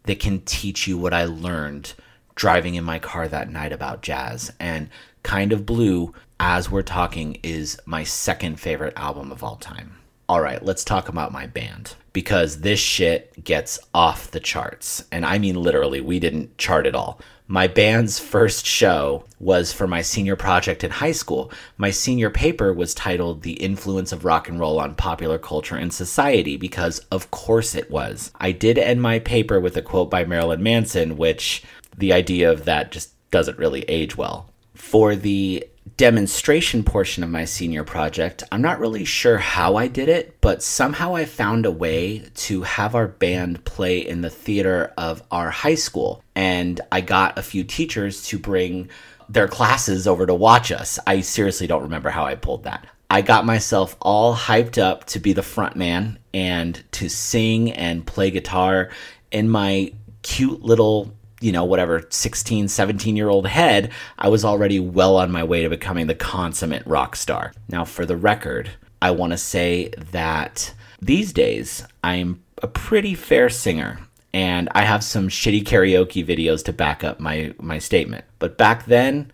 that 0.04 0.20
can 0.20 0.40
teach 0.40 0.86
you 0.86 0.98
what 0.98 1.14
I 1.14 1.24
learned 1.24 1.94
driving 2.34 2.74
in 2.74 2.84
my 2.84 2.98
car 2.98 3.28
that 3.28 3.50
night 3.50 3.72
about 3.72 4.02
jazz. 4.02 4.52
And 4.60 4.90
Kind 5.22 5.52
of 5.52 5.66
Blue, 5.66 6.14
as 6.40 6.70
we're 6.70 6.82
talking, 6.82 7.38
is 7.42 7.78
my 7.86 8.04
second 8.04 8.60
favorite 8.60 8.94
album 8.96 9.32
of 9.32 9.42
all 9.42 9.56
time. 9.56 9.96
All 10.28 10.40
right, 10.40 10.62
let's 10.62 10.84
talk 10.84 11.08
about 11.08 11.32
my 11.32 11.46
band 11.46 11.94
because 12.12 12.60
this 12.60 12.78
shit 12.78 13.44
gets 13.44 13.78
off 13.94 14.30
the 14.30 14.40
charts. 14.40 15.04
And 15.10 15.24
I 15.24 15.38
mean 15.38 15.54
literally, 15.54 16.00
we 16.00 16.20
didn't 16.20 16.58
chart 16.58 16.86
at 16.86 16.94
all. 16.94 17.20
My 17.50 17.66
band's 17.66 18.18
first 18.18 18.66
show 18.66 19.24
was 19.40 19.72
for 19.72 19.86
my 19.86 20.02
senior 20.02 20.36
project 20.36 20.84
in 20.84 20.90
high 20.90 21.12
school. 21.12 21.50
My 21.78 21.90
senior 21.90 22.28
paper 22.28 22.74
was 22.74 22.92
titled 22.92 23.40
The 23.40 23.54
Influence 23.54 24.12
of 24.12 24.26
Rock 24.26 24.50
and 24.50 24.60
Roll 24.60 24.78
on 24.78 24.94
Popular 24.94 25.38
Culture 25.38 25.76
and 25.76 25.90
Society 25.90 26.58
because, 26.58 26.98
of 27.10 27.30
course, 27.30 27.74
it 27.74 27.90
was. 27.90 28.30
I 28.38 28.52
did 28.52 28.76
end 28.76 29.00
my 29.00 29.18
paper 29.20 29.58
with 29.58 29.78
a 29.78 29.82
quote 29.82 30.10
by 30.10 30.26
Marilyn 30.26 30.62
Manson, 30.62 31.16
which 31.16 31.62
the 31.96 32.12
idea 32.12 32.52
of 32.52 32.66
that 32.66 32.92
just 32.92 33.12
doesn't 33.30 33.58
really 33.58 33.80
age 33.88 34.14
well. 34.14 34.50
For 34.74 35.16
the 35.16 35.66
demonstration 35.98 36.84
portion 36.84 37.24
of 37.24 37.28
my 37.28 37.44
senior 37.44 37.82
project, 37.82 38.44
I'm 38.52 38.62
not 38.62 38.78
really 38.78 39.04
sure 39.04 39.36
how 39.36 39.74
I 39.74 39.88
did 39.88 40.08
it, 40.08 40.40
but 40.40 40.62
somehow 40.62 41.16
I 41.16 41.24
found 41.24 41.66
a 41.66 41.72
way 41.72 42.30
to 42.36 42.62
have 42.62 42.94
our 42.94 43.08
band 43.08 43.64
play 43.64 43.98
in 43.98 44.20
the 44.20 44.30
theater 44.30 44.94
of 44.96 45.24
our 45.32 45.50
high 45.50 45.74
school. 45.74 46.22
And 46.36 46.80
I 46.92 47.00
got 47.00 47.36
a 47.36 47.42
few 47.42 47.64
teachers 47.64 48.24
to 48.28 48.38
bring 48.38 48.88
their 49.28 49.48
classes 49.48 50.06
over 50.06 50.24
to 50.24 50.34
watch 50.34 50.70
us. 50.70 51.00
I 51.04 51.20
seriously 51.20 51.66
don't 51.66 51.82
remember 51.82 52.10
how 52.10 52.24
I 52.24 52.36
pulled 52.36 52.62
that. 52.62 52.86
I 53.10 53.20
got 53.20 53.44
myself 53.44 53.96
all 54.00 54.36
hyped 54.36 54.80
up 54.80 55.04
to 55.06 55.18
be 55.18 55.32
the 55.32 55.42
front 55.42 55.74
man 55.74 56.20
and 56.32 56.80
to 56.92 57.08
sing 57.08 57.72
and 57.72 58.06
play 58.06 58.30
guitar 58.30 58.90
in 59.32 59.48
my 59.48 59.92
cute 60.22 60.62
little 60.62 61.12
you 61.40 61.52
know, 61.52 61.64
whatever 61.64 62.06
16, 62.08 62.68
17 62.68 63.16
year 63.16 63.28
old 63.28 63.46
head, 63.46 63.92
I 64.18 64.28
was 64.28 64.44
already 64.44 64.80
well 64.80 65.16
on 65.16 65.30
my 65.30 65.44
way 65.44 65.62
to 65.62 65.70
becoming 65.70 66.06
the 66.06 66.14
consummate 66.14 66.86
rock 66.86 67.16
star. 67.16 67.52
Now, 67.68 67.84
for 67.84 68.04
the 68.04 68.16
record, 68.16 68.70
I 69.00 69.12
want 69.12 69.32
to 69.32 69.38
say 69.38 69.90
that 70.10 70.74
these 71.00 71.32
days 71.32 71.84
I'm 72.02 72.42
a 72.62 72.66
pretty 72.66 73.14
fair 73.14 73.48
singer 73.48 74.00
and 74.34 74.68
I 74.74 74.82
have 74.82 75.04
some 75.04 75.28
shitty 75.28 75.62
karaoke 75.62 76.26
videos 76.26 76.64
to 76.64 76.72
back 76.72 77.02
up 77.02 77.20
my, 77.20 77.54
my 77.60 77.78
statement. 77.78 78.24
But 78.38 78.58
back 78.58 78.86
then, 78.86 79.32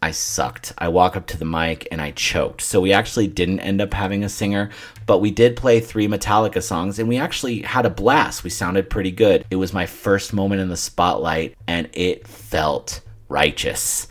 I 0.00 0.12
sucked. 0.12 0.72
I 0.78 0.88
walk 0.88 1.16
up 1.16 1.26
to 1.28 1.38
the 1.38 1.44
mic 1.44 1.88
and 1.90 2.00
I 2.00 2.12
choked. 2.12 2.62
So 2.62 2.80
we 2.80 2.92
actually 2.92 3.26
didn't 3.26 3.60
end 3.60 3.80
up 3.80 3.92
having 3.92 4.22
a 4.22 4.28
singer, 4.28 4.70
but 5.06 5.18
we 5.18 5.30
did 5.30 5.56
play 5.56 5.80
three 5.80 6.08
Metallica 6.08 6.62
songs 6.62 6.98
and 6.98 7.08
we 7.08 7.16
actually 7.16 7.62
had 7.62 7.86
a 7.86 7.90
blast. 7.90 8.44
We 8.44 8.50
sounded 8.50 8.90
pretty 8.90 9.12
good. 9.12 9.46
It 9.50 9.56
was 9.56 9.72
my 9.72 9.86
first 9.86 10.32
moment 10.32 10.60
in 10.60 10.68
the 10.68 10.76
spotlight 10.76 11.56
and 11.66 11.88
it 11.92 12.26
felt 12.26 13.00
righteous. 13.28 14.08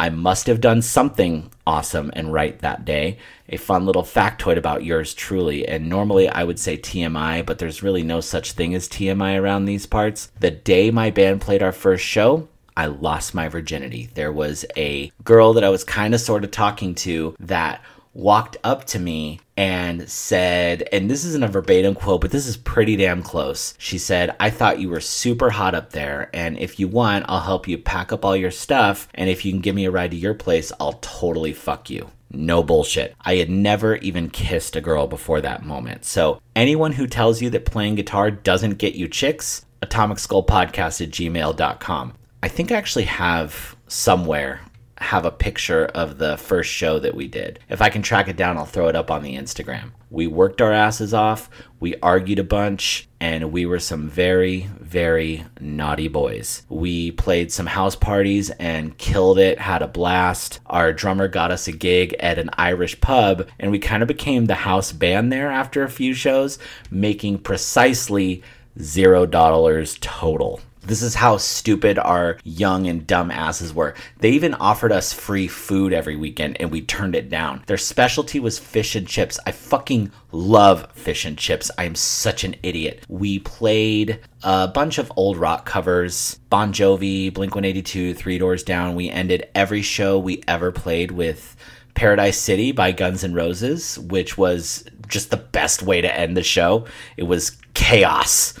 I 0.00 0.08
must 0.08 0.48
have 0.48 0.60
done 0.60 0.82
something 0.82 1.52
awesome 1.64 2.10
and 2.14 2.32
right 2.32 2.58
that 2.58 2.84
day. 2.84 3.18
A 3.48 3.56
fun 3.56 3.86
little 3.86 4.02
factoid 4.02 4.56
about 4.56 4.84
yours 4.84 5.14
truly. 5.14 5.68
And 5.68 5.88
normally 5.88 6.28
I 6.28 6.42
would 6.42 6.58
say 6.58 6.76
TMI, 6.76 7.46
but 7.46 7.58
there's 7.58 7.82
really 7.82 8.02
no 8.02 8.20
such 8.20 8.52
thing 8.52 8.74
as 8.74 8.88
TMI 8.88 9.40
around 9.40 9.66
these 9.66 9.86
parts. 9.86 10.32
The 10.40 10.50
day 10.50 10.90
my 10.90 11.10
band 11.10 11.40
played 11.40 11.62
our 11.62 11.70
first 11.70 12.04
show, 12.04 12.48
I 12.76 12.86
lost 12.86 13.34
my 13.34 13.48
virginity. 13.48 14.08
There 14.14 14.32
was 14.32 14.64
a 14.76 15.12
girl 15.24 15.52
that 15.52 15.64
I 15.64 15.68
was 15.68 15.84
kind 15.84 16.14
of 16.14 16.20
sort 16.20 16.42
of 16.42 16.50
talking 16.50 16.94
to 16.96 17.36
that 17.38 17.82
walked 18.14 18.56
up 18.62 18.84
to 18.84 18.98
me 18.98 19.40
and 19.56 20.08
said, 20.08 20.88
and 20.92 21.10
this 21.10 21.24
isn't 21.24 21.44
a 21.44 21.48
verbatim 21.48 21.94
quote, 21.94 22.20
but 22.20 22.30
this 22.30 22.46
is 22.46 22.56
pretty 22.56 22.96
damn 22.96 23.22
close. 23.22 23.74
She 23.78 23.98
said, 23.98 24.34
I 24.40 24.50
thought 24.50 24.80
you 24.80 24.88
were 24.88 25.00
super 25.00 25.50
hot 25.50 25.74
up 25.74 25.90
there, 25.90 26.30
and 26.32 26.58
if 26.58 26.78
you 26.80 26.88
want, 26.88 27.26
I'll 27.28 27.40
help 27.40 27.68
you 27.68 27.78
pack 27.78 28.12
up 28.12 28.24
all 28.24 28.36
your 28.36 28.50
stuff, 28.50 29.08
and 29.14 29.28
if 29.28 29.44
you 29.44 29.52
can 29.52 29.60
give 29.60 29.74
me 29.74 29.84
a 29.84 29.90
ride 29.90 30.10
to 30.12 30.16
your 30.16 30.34
place, 30.34 30.72
I'll 30.80 30.94
totally 30.94 31.52
fuck 31.52 31.90
you. 31.90 32.10
No 32.30 32.62
bullshit. 32.62 33.14
I 33.20 33.36
had 33.36 33.50
never 33.50 33.96
even 33.96 34.30
kissed 34.30 34.74
a 34.74 34.80
girl 34.80 35.06
before 35.06 35.42
that 35.42 35.66
moment. 35.66 36.06
So, 36.06 36.40
anyone 36.56 36.92
who 36.92 37.06
tells 37.06 37.42
you 37.42 37.50
that 37.50 37.66
playing 37.66 37.96
guitar 37.96 38.30
doesn't 38.30 38.78
get 38.78 38.94
you 38.94 39.06
chicks, 39.06 39.66
atomic 39.82 40.18
skull 40.18 40.44
podcast 40.44 41.02
at 41.02 41.10
gmail.com. 41.10 42.14
I 42.42 42.48
think 42.48 42.72
I 42.72 42.76
actually 42.76 43.04
have 43.04 43.76
somewhere 43.86 44.60
have 45.02 45.24
a 45.24 45.30
picture 45.30 45.86
of 45.86 46.18
the 46.18 46.36
first 46.36 46.70
show 46.70 46.98
that 46.98 47.14
we 47.14 47.28
did. 47.28 47.58
If 47.68 47.82
I 47.82 47.90
can 47.90 48.02
track 48.02 48.28
it 48.28 48.36
down, 48.36 48.56
I'll 48.56 48.64
throw 48.64 48.88
it 48.88 48.96
up 48.96 49.10
on 49.10 49.22
the 49.22 49.36
Instagram. 49.36 49.90
We 50.10 50.26
worked 50.26 50.60
our 50.60 50.72
asses 50.72 51.12
off, 51.14 51.48
we 51.80 51.96
argued 52.02 52.38
a 52.38 52.44
bunch, 52.44 53.08
and 53.20 53.50
we 53.52 53.66
were 53.66 53.78
some 53.78 54.08
very, 54.08 54.68
very 54.78 55.44
naughty 55.60 56.08
boys. 56.08 56.62
We 56.68 57.12
played 57.12 57.50
some 57.50 57.66
house 57.66 57.96
parties 57.96 58.50
and 58.50 58.96
killed 58.98 59.38
it, 59.38 59.58
had 59.58 59.82
a 59.82 59.88
blast. 59.88 60.60
Our 60.66 60.92
drummer 60.92 61.28
got 61.28 61.50
us 61.50 61.66
a 61.66 61.72
gig 61.72 62.14
at 62.20 62.38
an 62.38 62.50
Irish 62.58 63.00
pub, 63.00 63.48
and 63.58 63.70
we 63.70 63.78
kind 63.78 64.02
of 64.02 64.06
became 64.06 64.46
the 64.46 64.54
house 64.54 64.92
band 64.92 65.32
there 65.32 65.50
after 65.50 65.82
a 65.82 65.88
few 65.88 66.14
shows, 66.14 66.58
making 66.90 67.38
precisely 67.38 68.42
zero 68.78 69.26
dollars 69.26 69.98
total. 70.00 70.60
This 70.84 71.02
is 71.02 71.14
how 71.14 71.36
stupid 71.36 71.98
our 71.98 72.38
young 72.42 72.88
and 72.88 73.06
dumb 73.06 73.30
asses 73.30 73.72
were. 73.72 73.94
They 74.18 74.30
even 74.30 74.54
offered 74.54 74.90
us 74.90 75.12
free 75.12 75.46
food 75.46 75.92
every 75.92 76.16
weekend 76.16 76.60
and 76.60 76.72
we 76.72 76.82
turned 76.82 77.14
it 77.14 77.30
down. 77.30 77.62
Their 77.66 77.78
specialty 77.78 78.40
was 78.40 78.58
fish 78.58 78.96
and 78.96 79.06
chips. 79.06 79.38
I 79.46 79.52
fucking 79.52 80.10
love 80.32 80.90
fish 80.92 81.24
and 81.24 81.38
chips. 81.38 81.70
I 81.78 81.84
am 81.84 81.94
such 81.94 82.42
an 82.42 82.56
idiot. 82.64 83.04
We 83.08 83.38
played 83.38 84.18
a 84.42 84.66
bunch 84.66 84.98
of 84.98 85.12
old 85.14 85.36
rock 85.36 85.66
covers 85.66 86.40
Bon 86.50 86.72
Jovi, 86.72 87.32
Blink 87.32 87.54
182, 87.54 88.14
Three 88.14 88.38
Doors 88.38 88.64
Down. 88.64 88.96
We 88.96 89.08
ended 89.08 89.48
every 89.54 89.82
show 89.82 90.18
we 90.18 90.42
ever 90.48 90.72
played 90.72 91.12
with 91.12 91.56
Paradise 91.94 92.38
City 92.38 92.72
by 92.72 92.90
Guns 92.90 93.22
N' 93.22 93.34
Roses, 93.34 93.98
which 93.98 94.36
was 94.36 94.84
just 95.06 95.30
the 95.30 95.36
best 95.36 95.82
way 95.82 96.00
to 96.00 96.12
end 96.12 96.36
the 96.36 96.42
show. 96.42 96.86
It 97.16 97.24
was 97.24 97.56
chaos. 97.74 98.54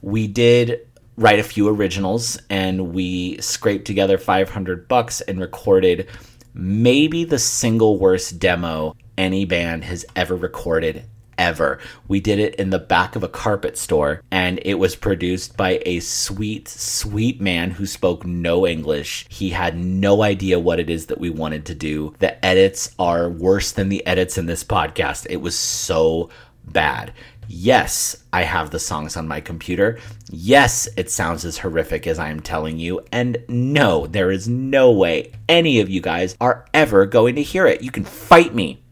We 0.00 0.26
did 0.26 0.87
write 1.18 1.40
a 1.40 1.42
few 1.42 1.68
originals 1.68 2.38
and 2.48 2.94
we 2.94 3.36
scraped 3.40 3.84
together 3.84 4.16
500 4.16 4.86
bucks 4.86 5.20
and 5.22 5.40
recorded 5.40 6.08
maybe 6.54 7.24
the 7.24 7.40
single 7.40 7.98
worst 7.98 8.38
demo 8.38 8.94
any 9.16 9.44
band 9.44 9.82
has 9.82 10.06
ever 10.14 10.36
recorded 10.36 11.04
ever. 11.36 11.80
We 12.06 12.20
did 12.20 12.38
it 12.38 12.54
in 12.54 12.70
the 12.70 12.78
back 12.78 13.16
of 13.16 13.24
a 13.24 13.28
carpet 13.28 13.76
store 13.76 14.22
and 14.30 14.60
it 14.64 14.74
was 14.74 14.94
produced 14.94 15.56
by 15.56 15.82
a 15.84 15.98
sweet, 15.98 16.68
sweet 16.68 17.40
man 17.40 17.72
who 17.72 17.86
spoke 17.86 18.24
no 18.24 18.64
English. 18.64 19.26
He 19.28 19.50
had 19.50 19.76
no 19.76 20.22
idea 20.22 20.60
what 20.60 20.78
it 20.78 20.88
is 20.88 21.06
that 21.06 21.20
we 21.20 21.30
wanted 21.30 21.66
to 21.66 21.74
do. 21.74 22.14
The 22.20 22.44
edits 22.46 22.94
are 22.96 23.28
worse 23.28 23.72
than 23.72 23.88
the 23.88 24.06
edits 24.06 24.38
in 24.38 24.46
this 24.46 24.62
podcast. 24.62 25.26
It 25.28 25.40
was 25.40 25.58
so 25.58 26.30
bad. 26.64 27.12
Yes, 27.50 28.24
I 28.30 28.42
have 28.42 28.70
the 28.70 28.78
songs 28.78 29.16
on 29.16 29.26
my 29.26 29.40
computer. 29.40 29.98
Yes, 30.30 30.86
it 30.98 31.10
sounds 31.10 31.46
as 31.46 31.56
horrific 31.56 32.06
as 32.06 32.18
I 32.18 32.28
am 32.28 32.40
telling 32.40 32.78
you. 32.78 33.00
And 33.10 33.38
no, 33.48 34.06
there 34.06 34.30
is 34.30 34.46
no 34.46 34.92
way 34.92 35.32
any 35.48 35.80
of 35.80 35.88
you 35.88 36.02
guys 36.02 36.36
are 36.42 36.66
ever 36.74 37.06
going 37.06 37.36
to 37.36 37.42
hear 37.42 37.66
it. 37.66 37.80
You 37.80 37.90
can 37.90 38.04
fight 38.04 38.54
me. 38.54 38.82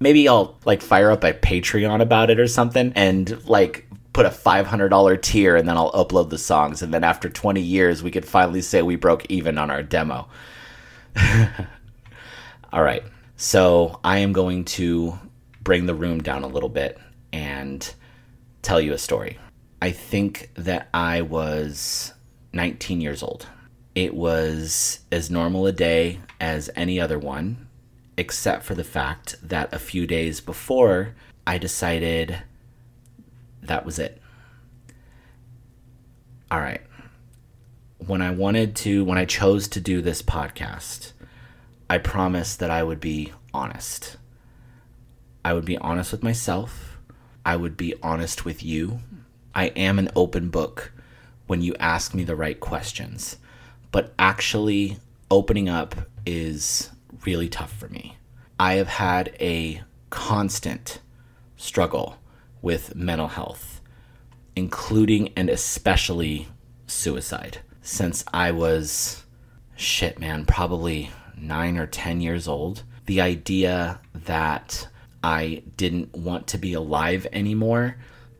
Maybe 0.00 0.26
I'll 0.26 0.58
like 0.64 0.80
fire 0.80 1.10
up 1.10 1.24
a 1.24 1.34
Patreon 1.34 2.00
about 2.00 2.30
it 2.30 2.40
or 2.40 2.48
something 2.48 2.90
and 2.96 3.46
like 3.46 3.86
put 4.14 4.24
a 4.24 4.30
$500 4.30 5.20
tier 5.20 5.56
and 5.56 5.68
then 5.68 5.76
I'll 5.76 5.92
upload 5.92 6.30
the 6.30 6.38
songs. 6.38 6.80
And 6.80 6.94
then 6.94 7.04
after 7.04 7.28
20 7.28 7.60
years, 7.60 8.02
we 8.02 8.10
could 8.10 8.24
finally 8.24 8.62
say 8.62 8.80
we 8.80 8.96
broke 8.96 9.26
even 9.28 9.58
on 9.58 9.70
our 9.70 9.82
demo. 9.82 10.26
All 12.72 12.82
right. 12.82 13.02
So 13.36 14.00
I 14.02 14.18
am 14.18 14.32
going 14.32 14.64
to 14.64 15.18
bring 15.62 15.84
the 15.84 15.94
room 15.94 16.22
down 16.22 16.44
a 16.44 16.48
little 16.48 16.70
bit 16.70 16.98
and 17.30 17.94
tell 18.66 18.80
you 18.80 18.92
a 18.92 18.98
story. 18.98 19.38
I 19.80 19.92
think 19.92 20.50
that 20.54 20.88
I 20.92 21.22
was 21.22 22.12
19 22.52 23.00
years 23.00 23.22
old. 23.22 23.46
It 23.94 24.12
was 24.12 25.00
as 25.12 25.30
normal 25.30 25.68
a 25.68 25.72
day 25.72 26.18
as 26.40 26.68
any 26.74 27.00
other 27.00 27.16
one, 27.16 27.68
except 28.16 28.64
for 28.64 28.74
the 28.74 28.82
fact 28.82 29.36
that 29.40 29.72
a 29.72 29.78
few 29.78 30.04
days 30.04 30.40
before, 30.40 31.14
I 31.46 31.58
decided 31.58 32.42
that 33.62 33.86
was 33.86 34.00
it. 34.00 34.20
All 36.50 36.58
right. 36.58 36.82
When 37.98 38.20
I 38.20 38.32
wanted 38.32 38.74
to, 38.76 39.04
when 39.04 39.16
I 39.16 39.26
chose 39.26 39.68
to 39.68 39.80
do 39.80 40.02
this 40.02 40.22
podcast, 40.22 41.12
I 41.88 41.98
promised 41.98 42.58
that 42.58 42.72
I 42.72 42.82
would 42.82 43.00
be 43.00 43.32
honest. 43.54 44.16
I 45.44 45.52
would 45.52 45.64
be 45.64 45.78
honest 45.78 46.10
with 46.10 46.24
myself. 46.24 46.85
I 47.46 47.54
would 47.54 47.76
be 47.76 47.94
honest 48.02 48.44
with 48.44 48.64
you. 48.64 48.98
I 49.54 49.66
am 49.68 50.00
an 50.00 50.10
open 50.16 50.50
book 50.50 50.92
when 51.46 51.62
you 51.62 51.76
ask 51.78 52.12
me 52.12 52.24
the 52.24 52.34
right 52.34 52.58
questions. 52.58 53.36
But 53.92 54.12
actually, 54.18 54.98
opening 55.30 55.68
up 55.68 55.94
is 56.26 56.90
really 57.24 57.48
tough 57.48 57.72
for 57.72 57.88
me. 57.88 58.16
I 58.58 58.74
have 58.74 58.88
had 58.88 59.36
a 59.38 59.82
constant 60.10 60.98
struggle 61.56 62.16
with 62.62 62.96
mental 62.96 63.28
health, 63.28 63.80
including 64.56 65.32
and 65.36 65.48
especially 65.48 66.48
suicide, 66.88 67.58
since 67.80 68.24
I 68.34 68.50
was, 68.50 69.22
shit, 69.76 70.18
man, 70.18 70.46
probably 70.46 71.10
nine 71.36 71.78
or 71.78 71.86
10 71.86 72.20
years 72.20 72.48
old. 72.48 72.82
The 73.04 73.20
idea 73.20 74.00
that 74.12 74.88
I 75.26 75.64
didn't 75.76 76.14
want 76.14 76.46
to 76.48 76.58
be 76.58 76.72
alive 76.72 77.26
anymore 77.32 77.96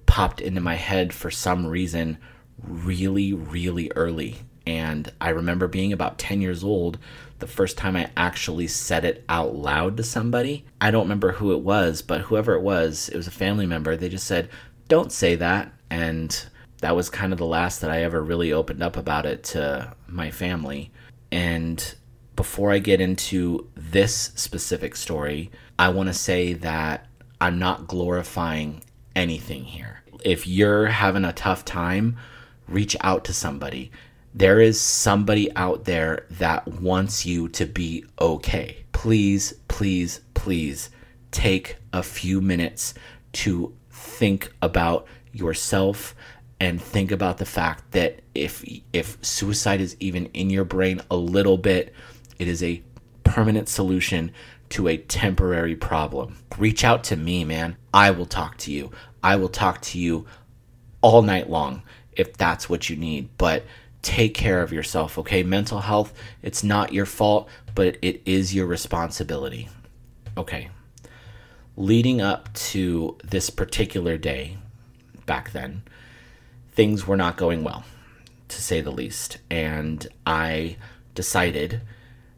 popped 0.07 0.41
into 0.41 0.61
my 0.61 0.77
head 0.77 1.13
for 1.13 1.33
some 1.33 1.67
reason 1.67 2.17
really, 2.63 3.33
really 3.33 3.91
early. 3.97 4.37
And 4.69 5.13
I 5.21 5.31
remember 5.31 5.67
being 5.67 5.93
about 5.93 6.17
10 6.17 6.41
years 6.41 6.63
old 6.63 6.99
the 7.41 7.49
first 7.49 7.77
time 7.77 7.97
I 7.97 8.11
actually 8.17 8.69
said 8.69 9.05
it 9.05 9.25
out 9.29 9.57
loud 9.57 9.97
to 9.97 10.05
somebody. 10.05 10.65
I 10.81 10.93
don't 10.93 11.03
remember 11.03 11.33
who 11.33 11.53
it 11.53 11.61
was, 11.61 12.03
but 12.03 12.21
whoever 12.21 12.55
it 12.55 12.63
was, 12.63 13.09
it 13.09 13.17
was 13.17 13.27
a 13.27 13.33
family 13.33 13.67
member. 13.67 13.97
They 13.97 14.09
just 14.09 14.29
said, 14.29 14.49
Don't 14.87 15.11
say 15.11 15.35
that. 15.35 15.73
And 15.91 16.47
that 16.83 16.95
was 16.95 17.11
kind 17.11 17.33
of 17.33 17.41
the 17.41 17.47
last 17.47 17.81
that 17.81 17.91
I 17.91 18.05
ever 18.05 18.23
really 18.23 18.53
opened 18.53 18.85
up 18.85 18.97
about 18.97 19.27
it 19.27 19.43
to 19.43 19.93
my 20.07 20.31
family. 20.31 20.93
And 21.33 21.97
before 22.37 22.71
I 22.71 22.79
get 22.79 23.01
into 23.01 23.69
this 23.75 24.31
specific 24.37 24.95
story, 24.95 25.51
I 25.79 25.91
want 25.91 26.09
to 26.09 26.15
say 26.15 26.55
that 26.55 27.07
I'm 27.41 27.59
not 27.59 27.87
glorifying 27.87 28.83
anything 29.15 29.65
here. 29.65 30.03
If 30.25 30.47
you're 30.47 30.87
having 30.87 31.25
a 31.25 31.33
tough 31.33 31.65
time, 31.65 32.17
reach 32.67 32.97
out 33.03 33.25
to 33.27 33.33
somebody. 33.33 33.91
There 34.35 34.61
is 34.61 34.81
somebody 34.81 35.55
out 35.55 35.85
there 35.85 36.27
that 36.33 36.67
wants 36.67 37.27
you 37.27 37.49
to 37.51 37.67
be 37.67 38.05
okay. 38.21 38.85
Please, 38.93 39.55
please, 39.69 40.21
please 40.35 40.91
take 41.31 41.77
a 41.93 42.03
few 42.03 42.41
minutes 42.41 42.95
to 43.33 43.75
think 43.91 44.53
about 44.63 45.07
yourself 45.33 46.15
and 46.59 46.81
think 46.81 47.11
about 47.11 47.37
the 47.39 47.45
fact 47.45 47.91
that 47.93 48.21
if 48.35 48.65
if 48.93 49.19
suicide 49.23 49.81
is 49.81 49.97
even 50.01 50.27
in 50.27 50.49
your 50.49 50.65
brain 50.65 51.01
a 51.11 51.17
little 51.17 51.59
bit, 51.59 51.93
it 52.39 52.49
is 52.49 52.63
a 52.63 52.83
permanent 53.25 53.69
solution 53.69 54.33
to 54.71 54.89
a 54.89 54.97
temporary 54.97 55.77
problem. 55.77 56.39
Reach 56.59 56.85
out 56.85 57.05
to 57.05 57.17
me, 57.17 57.45
man. 57.45 57.77
I 57.93 58.11
will 58.11 58.27
talk 58.27 58.57
to 58.59 58.73
you. 58.73 58.91
I 59.23 59.37
will 59.37 59.49
talk 59.49 59.81
to 59.83 59.99
you 59.99 60.27
all 61.01 61.23
night 61.23 61.49
long 61.49 61.83
if 62.13 62.37
that's 62.37 62.69
what 62.69 62.89
you 62.89 62.97
need. 62.97 63.29
But 63.39 63.65
take 64.03 64.35
care 64.35 64.63
of 64.63 64.73
yourself, 64.73 65.19
okay? 65.19 65.43
Mental 65.43 65.81
health, 65.81 66.13
it's 66.43 66.63
not 66.63 66.93
your 66.93 67.07
fault, 67.07 67.49
but 67.75 67.97
it 68.03 68.23
is 68.25 68.55
your 68.55 68.67
responsibility. 68.67 69.69
Okay. 70.37 70.71
Leading 71.77 72.21
up 72.21 72.53
to 72.55 73.19
this 73.23 73.51
particular 73.51 74.17
day 74.17 74.57
back 75.27 75.53
then, 75.53 75.83
things 76.73 77.07
were 77.07 77.17
not 77.17 77.37
going 77.37 77.65
well, 77.65 77.85
to 78.49 78.63
say 78.63 78.81
the 78.81 78.91
least. 78.91 79.39
And 79.51 80.07
I 80.27 80.77
decided 81.15 81.83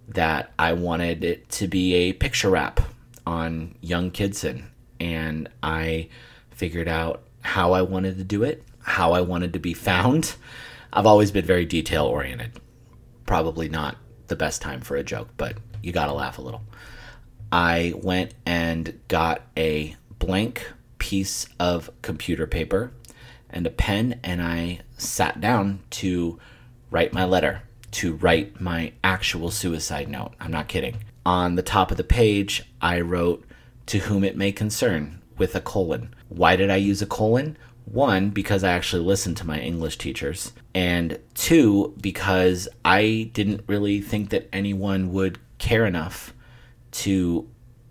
that 0.09 0.53
I 0.59 0.73
wanted 0.73 1.23
it 1.23 1.49
to 1.51 1.69
be 1.69 1.95
a 1.95 2.13
picture 2.13 2.51
wrap 2.51 2.81
on 3.27 3.75
Young 3.81 4.11
Kidson. 4.11 4.65
And 5.01 5.49
I 5.63 6.09
figured 6.51 6.89
out 6.89 7.23
how 7.43 7.73
I 7.73 7.83
wanted 7.83 8.19
to 8.19 8.25
do 8.25 8.43
it, 8.43 8.65
how 8.83 9.13
I 9.13 9.21
wanted 9.21 9.53
to 9.53 9.59
be 9.59 9.75
found. 9.75 10.35
I've 10.93 11.07
always 11.07 11.31
been 11.31 11.45
very 11.45 11.67
detail 11.67 12.07
oriented. 12.07 12.53
Probably 13.27 13.69
not 13.69 13.97
the 14.27 14.37
best 14.37 14.63
time 14.63 14.81
for 14.81 14.97
a 14.97 15.03
joke, 15.03 15.29
but 15.37 15.57
you 15.83 15.93
gotta 15.93 16.13
laugh 16.13 16.39
a 16.39 16.43
little. 16.43 16.63
I 17.53 17.95
went 18.03 18.35
and 18.45 18.99
got 19.09 19.43
a 19.57 19.97
blank 20.19 20.71
piece 20.99 21.47
of 21.61 21.91
computer 22.03 22.47
paper 22.47 22.93
and 23.51 23.67
a 23.67 23.71
pen, 23.71 24.21
and 24.23 24.43
I 24.43 24.81
sat 24.97 25.41
down 25.41 25.81
to 25.91 26.39
write 26.91 27.13
my 27.13 27.25
letter 27.25 27.63
to 27.93 28.15
write 28.15 28.61
my 28.61 28.93
actual 29.03 29.51
suicide 29.51 30.09
note. 30.09 30.35
I'm 30.41 30.51
not 30.51 30.69
kidding. 30.69 30.99
On 31.25 31.55
the 31.55 31.63
top 31.63 31.91
of 31.91 31.97
the 31.97 32.05
page, 32.05 32.65
I 32.81 33.01
wrote, 33.01 33.45
To 33.87 33.99
whom 33.99 34.25
it 34.25 34.37
may 34.37 34.53
concern, 34.53 35.21
with 35.37 35.55
a 35.55 35.61
colon. 35.61 36.15
Why 36.29 36.57
did 36.57 36.71
I 36.71 36.77
use 36.77 37.03
a 37.03 37.07
colon? 37.07 37.57
One, 37.85 38.31
because 38.31 38.65
I 38.65 38.73
actually 38.73 39.03
listened 39.03 39.37
to 39.39 39.47
my 39.47 39.59
English 39.59 39.97
teachers. 39.99 40.53
And 40.75 41.19
two, 41.35 41.95
because 42.01 42.69
I 42.85 43.31
didn't 43.33 43.65
really 43.67 44.01
think 44.01 44.31
that 44.31 44.49
anyone 44.53 45.13
would 45.13 45.39
care 45.59 45.87
enough 45.87 46.35
to 46.91 47.49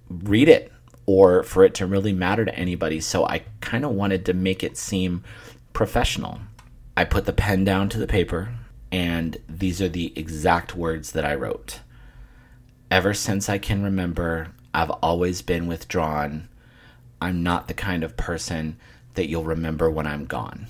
read 0.09 0.49
it 0.49 0.71
or 1.05 1.43
for 1.43 1.63
it 1.63 1.73
to 1.75 1.85
really 1.87 2.13
matter 2.13 2.45
to 2.45 2.55
anybody. 2.55 2.99
So 2.99 3.25
I 3.25 3.43
kind 3.61 3.85
of 3.85 3.91
wanted 3.91 4.25
to 4.25 4.33
make 4.33 4.63
it 4.63 4.77
seem 4.77 5.23
professional. 5.73 6.39
I 6.95 7.03
put 7.03 7.25
the 7.25 7.33
pen 7.33 7.63
down 7.63 7.89
to 7.89 7.97
the 7.97 8.07
paper 8.07 8.49
and 8.91 9.37
these 9.49 9.81
are 9.81 9.89
the 9.89 10.13
exact 10.17 10.75
words 10.75 11.11
that 11.11 11.25
I 11.25 11.35
wrote. 11.35 11.79
Ever 12.89 13.13
since 13.13 13.49
I 13.49 13.57
can 13.57 13.83
remember, 13.83 14.53
I've 14.73 14.91
always 14.91 15.41
been 15.41 15.67
withdrawn. 15.67 16.47
I'm 17.21 17.43
not 17.43 17.67
the 17.67 17.73
kind 17.73 18.03
of 18.03 18.15
person 18.15 18.77
that 19.15 19.27
you'll 19.27 19.43
remember 19.43 19.89
when 19.89 20.07
I'm 20.07 20.25
gone. 20.25 20.67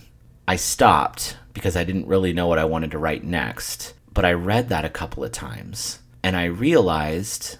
I 0.47 0.55
stopped 0.55 1.37
because 1.53 1.75
I 1.75 1.83
didn't 1.83 2.07
really 2.07 2.33
know 2.33 2.47
what 2.47 2.59
I 2.59 2.65
wanted 2.65 2.91
to 2.91 2.97
write 2.97 3.23
next, 3.23 3.93
but 4.13 4.25
I 4.25 4.31
read 4.31 4.69
that 4.69 4.85
a 4.85 4.89
couple 4.89 5.23
of 5.23 5.31
times 5.31 5.99
and 6.23 6.35
I 6.35 6.45
realized 6.45 7.57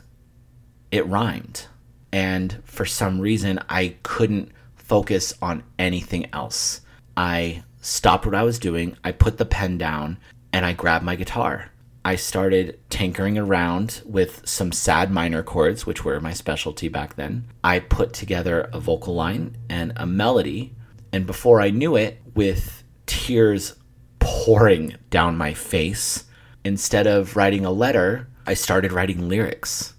it 0.91 1.05
rhymed. 1.05 1.68
And 2.12 2.62
for 2.64 2.86
some 2.86 3.20
reason, 3.20 3.60
I 3.70 3.95
couldn't 4.03 4.51
focus 4.76 5.34
on 5.41 5.64
anything 5.78 6.28
else. 6.34 6.82
I 7.16 7.64
stopped 7.82 8.26
what 8.26 8.36
I 8.36 8.43
was 8.43 8.60
doing, 8.60 8.97
I 9.03 9.12
put 9.12 9.38
the 9.38 9.45
pen 9.45 9.78
down, 9.78 10.18
and 10.58 10.66
I 10.66 10.74
grabbed 10.74 11.05
my 11.05 11.16
guitar. 11.16 11.70
I 12.03 12.16
started 12.16 12.80
tinkering 12.89 13.38
around 13.38 14.01
with 14.08 14.41
some 14.43 14.72
sad 14.72 15.12
minor 15.12 15.43
chords, 15.43 15.86
which 15.86 16.03
were 16.03 16.20
my 16.20 16.34
specialty 16.34 16.88
back 16.88 17.16
then. 17.16 17.47
I 17.64 17.78
put 17.78 18.12
together 18.12 18.68
a 18.74 18.80
vocal 18.80 19.14
line 19.14 19.55
and 19.70 19.93
a 19.95 20.08
melody, 20.08 20.74
and 21.14 21.28
before 21.28 21.62
I 21.62 21.70
knew 21.70 21.95
it, 21.95 22.20
with 22.34 22.84
tears 23.05 23.76
pouring 24.18 24.95
down 25.12 25.38
my 25.38 25.53
face, 25.53 26.24
instead 26.66 27.05
of 27.05 27.36
writing 27.36 27.64
a 27.64 27.70
letter, 27.70 28.28
I 28.47 28.55
started 28.55 28.91
writing 28.91 29.30
lyrics. 29.30 29.93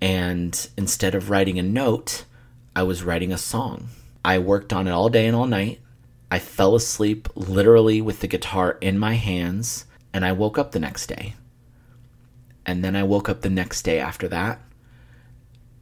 And 0.00 0.68
instead 0.76 1.14
of 1.14 1.30
writing 1.30 1.56
a 1.60 1.62
note, 1.62 2.24
I 2.74 2.82
was 2.82 3.04
writing 3.04 3.32
a 3.32 3.38
song. 3.38 3.90
I 4.24 4.40
worked 4.40 4.72
on 4.72 4.88
it 4.88 4.90
all 4.90 5.08
day 5.08 5.28
and 5.28 5.36
all 5.36 5.46
night. 5.46 5.78
I 6.30 6.38
fell 6.38 6.74
asleep 6.74 7.28
literally 7.34 8.00
with 8.00 8.20
the 8.20 8.26
guitar 8.26 8.78
in 8.80 8.98
my 8.98 9.14
hands, 9.14 9.86
and 10.12 10.24
I 10.24 10.32
woke 10.32 10.58
up 10.58 10.72
the 10.72 10.80
next 10.80 11.06
day. 11.06 11.34
And 12.64 12.84
then 12.84 12.96
I 12.96 13.04
woke 13.04 13.28
up 13.28 13.42
the 13.42 13.50
next 13.50 13.82
day 13.82 14.00
after 14.00 14.26
that. 14.28 14.60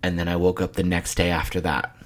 And 0.02 0.18
then 0.18 0.28
I 0.28 0.36
woke 0.36 0.60
up 0.60 0.74
the 0.74 0.82
next 0.82 1.14
day 1.14 1.30
after 1.30 1.60
that. 1.62 1.96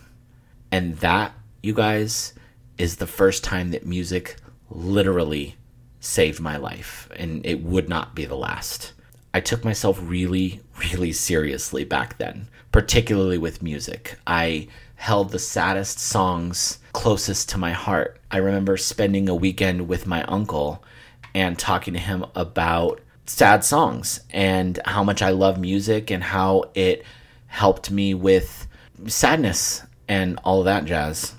And 0.70 0.98
that, 0.98 1.32
you 1.62 1.74
guys, 1.74 2.32
is 2.76 2.96
the 2.96 3.06
first 3.08 3.42
time 3.42 3.72
that 3.72 3.84
music 3.84 4.36
literally 4.70 5.56
saved 5.98 6.40
my 6.40 6.56
life. 6.56 7.08
And 7.16 7.44
it 7.44 7.64
would 7.64 7.88
not 7.88 8.14
be 8.14 8.24
the 8.24 8.36
last. 8.36 8.92
I 9.34 9.40
took 9.40 9.64
myself 9.64 9.98
really, 10.00 10.60
really 10.92 11.12
seriously 11.12 11.84
back 11.84 12.18
then, 12.18 12.48
particularly 12.70 13.38
with 13.38 13.62
music. 13.62 14.16
I 14.26 14.68
held 14.98 15.30
the 15.30 15.38
saddest 15.38 15.98
songs 15.98 16.78
closest 16.92 17.48
to 17.48 17.58
my 17.58 17.72
heart. 17.72 18.20
I 18.30 18.36
remember 18.36 18.76
spending 18.76 19.28
a 19.28 19.34
weekend 19.34 19.88
with 19.88 20.06
my 20.06 20.22
uncle 20.24 20.84
and 21.34 21.58
talking 21.58 21.94
to 21.94 22.00
him 22.00 22.26
about 22.34 23.00
sad 23.24 23.64
songs 23.64 24.20
and 24.30 24.78
how 24.84 25.02
much 25.02 25.22
I 25.22 25.30
love 25.30 25.58
music 25.58 26.10
and 26.10 26.22
how 26.22 26.64
it 26.74 27.04
helped 27.46 27.90
me 27.90 28.12
with 28.12 28.66
sadness 29.06 29.82
and 30.06 30.38
all 30.44 30.58
of 30.58 30.66
that 30.66 30.84
jazz, 30.84 31.34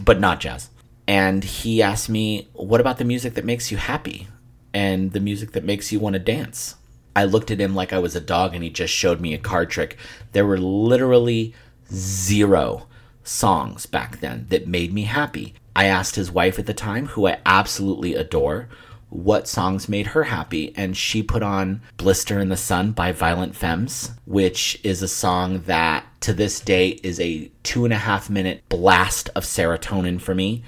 but 0.00 0.18
not 0.18 0.40
jazz. 0.40 0.70
And 1.06 1.44
he 1.44 1.82
asked 1.82 2.08
me, 2.08 2.48
What 2.54 2.80
about 2.80 2.98
the 2.98 3.04
music 3.04 3.34
that 3.34 3.44
makes 3.44 3.70
you 3.70 3.76
happy? 3.76 4.26
and 4.74 5.12
the 5.12 5.20
music 5.20 5.52
that 5.52 5.64
makes 5.64 5.92
you 5.92 6.00
want 6.00 6.14
to 6.14 6.18
dance. 6.18 6.74
I 7.16 7.24
looked 7.24 7.52
at 7.52 7.60
him 7.60 7.76
like 7.76 7.92
I 7.92 8.00
was 8.00 8.16
a 8.16 8.20
dog 8.20 8.54
and 8.54 8.64
he 8.64 8.70
just 8.70 8.92
showed 8.92 9.20
me 9.20 9.32
a 9.32 9.38
card 9.38 9.70
trick. 9.70 9.96
There 10.32 10.44
were 10.44 10.58
literally 10.58 11.54
zero 11.92 12.88
songs 13.24 13.86
back 13.86 14.20
then 14.20 14.46
that 14.50 14.68
made 14.68 14.92
me 14.92 15.02
happy. 15.02 15.54
I 15.74 15.86
asked 15.86 16.14
his 16.14 16.30
wife 16.30 16.58
at 16.58 16.66
the 16.66 16.74
time, 16.74 17.06
who 17.06 17.26
I 17.26 17.38
absolutely 17.44 18.14
adore, 18.14 18.68
what 19.08 19.46
songs 19.46 19.88
made 19.88 20.08
her 20.08 20.24
happy, 20.24 20.72
and 20.76 20.96
she 20.96 21.22
put 21.22 21.42
on 21.42 21.80
Blister 21.96 22.40
in 22.40 22.48
the 22.48 22.56
Sun 22.56 22.92
by 22.92 23.12
Violent 23.12 23.54
Femmes, 23.54 24.10
which 24.26 24.78
is 24.82 25.02
a 25.02 25.08
song 25.08 25.60
that 25.66 26.04
to 26.20 26.32
this 26.32 26.58
day 26.60 26.90
is 27.02 27.20
a 27.20 27.50
two 27.62 27.84
and 27.84 27.94
a 27.94 27.98
half 27.98 28.28
minute 28.28 28.64
blast 28.68 29.30
of 29.36 29.44
serotonin 29.44 30.20
for 30.20 30.34
me. 30.34 30.64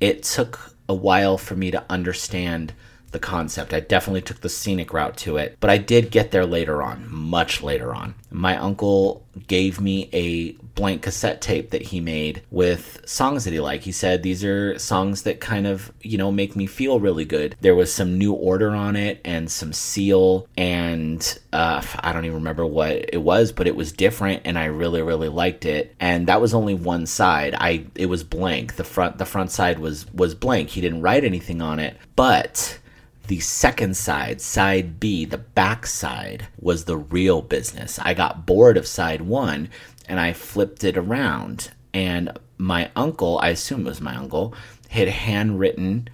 It 0.00 0.22
took 0.22 0.76
a 0.88 0.94
while 0.94 1.36
for 1.38 1.56
me 1.56 1.70
to 1.70 1.84
understand 1.90 2.74
the 3.14 3.18
concept. 3.18 3.72
I 3.72 3.80
definitely 3.80 4.20
took 4.20 4.40
the 4.40 4.50
scenic 4.50 4.92
route 4.92 5.16
to 5.18 5.38
it, 5.38 5.56
but 5.60 5.70
I 5.70 5.78
did 5.78 6.10
get 6.10 6.32
there 6.32 6.44
later 6.44 6.82
on, 6.82 7.06
much 7.08 7.62
later 7.62 7.94
on. 7.94 8.14
My 8.30 8.56
uncle 8.58 9.24
gave 9.46 9.80
me 9.80 10.10
a 10.12 10.52
blank 10.74 11.02
cassette 11.02 11.40
tape 11.40 11.70
that 11.70 11.82
he 11.82 12.00
made 12.00 12.42
with 12.50 13.00
songs 13.06 13.44
that 13.44 13.52
he 13.52 13.60
liked. 13.60 13.84
He 13.84 13.92
said 13.92 14.22
these 14.22 14.44
are 14.44 14.76
songs 14.78 15.22
that 15.22 15.40
kind 15.40 15.68
of, 15.68 15.92
you 16.02 16.18
know, 16.18 16.32
make 16.32 16.56
me 16.56 16.66
feel 16.66 16.98
really 16.98 17.24
good. 17.24 17.54
There 17.60 17.76
was 17.76 17.94
some 17.94 18.18
New 18.18 18.32
Order 18.32 18.70
on 18.70 18.96
it 18.96 19.20
and 19.24 19.48
some 19.48 19.72
Seal 19.72 20.48
and 20.56 21.38
uh, 21.52 21.80
I 22.00 22.12
don't 22.12 22.24
even 22.24 22.38
remember 22.38 22.66
what 22.66 23.14
it 23.14 23.22
was, 23.22 23.52
but 23.52 23.68
it 23.68 23.76
was 23.76 23.92
different 23.92 24.42
and 24.44 24.58
I 24.58 24.64
really 24.64 25.02
really 25.02 25.28
liked 25.28 25.64
it. 25.64 25.94
And 26.00 26.26
that 26.26 26.40
was 26.40 26.52
only 26.52 26.74
one 26.74 27.06
side. 27.06 27.54
I 27.56 27.86
it 27.94 28.06
was 28.06 28.24
blank. 28.24 28.74
The 28.74 28.84
front 28.84 29.18
the 29.18 29.26
front 29.26 29.52
side 29.52 29.78
was 29.78 30.12
was 30.12 30.34
blank. 30.34 30.70
He 30.70 30.80
didn't 30.80 31.02
write 31.02 31.24
anything 31.24 31.62
on 31.62 31.78
it. 31.78 31.96
But 32.16 32.80
the 33.26 33.40
second 33.40 33.96
side, 33.96 34.40
side 34.40 35.00
B, 35.00 35.24
the 35.24 35.38
back 35.38 35.86
side, 35.86 36.46
was 36.58 36.84
the 36.84 36.96
real 36.96 37.42
business. 37.42 37.98
I 37.98 38.14
got 38.14 38.46
bored 38.46 38.76
of 38.76 38.86
side 38.86 39.22
one 39.22 39.70
and 40.08 40.20
I 40.20 40.32
flipped 40.32 40.84
it 40.84 40.96
around. 40.96 41.70
And 41.92 42.38
my 42.58 42.90
uncle, 42.94 43.38
I 43.38 43.48
assume 43.48 43.82
it 43.82 43.90
was 43.90 44.00
my 44.00 44.16
uncle, 44.16 44.54
had 44.88 45.08
handwritten 45.08 46.08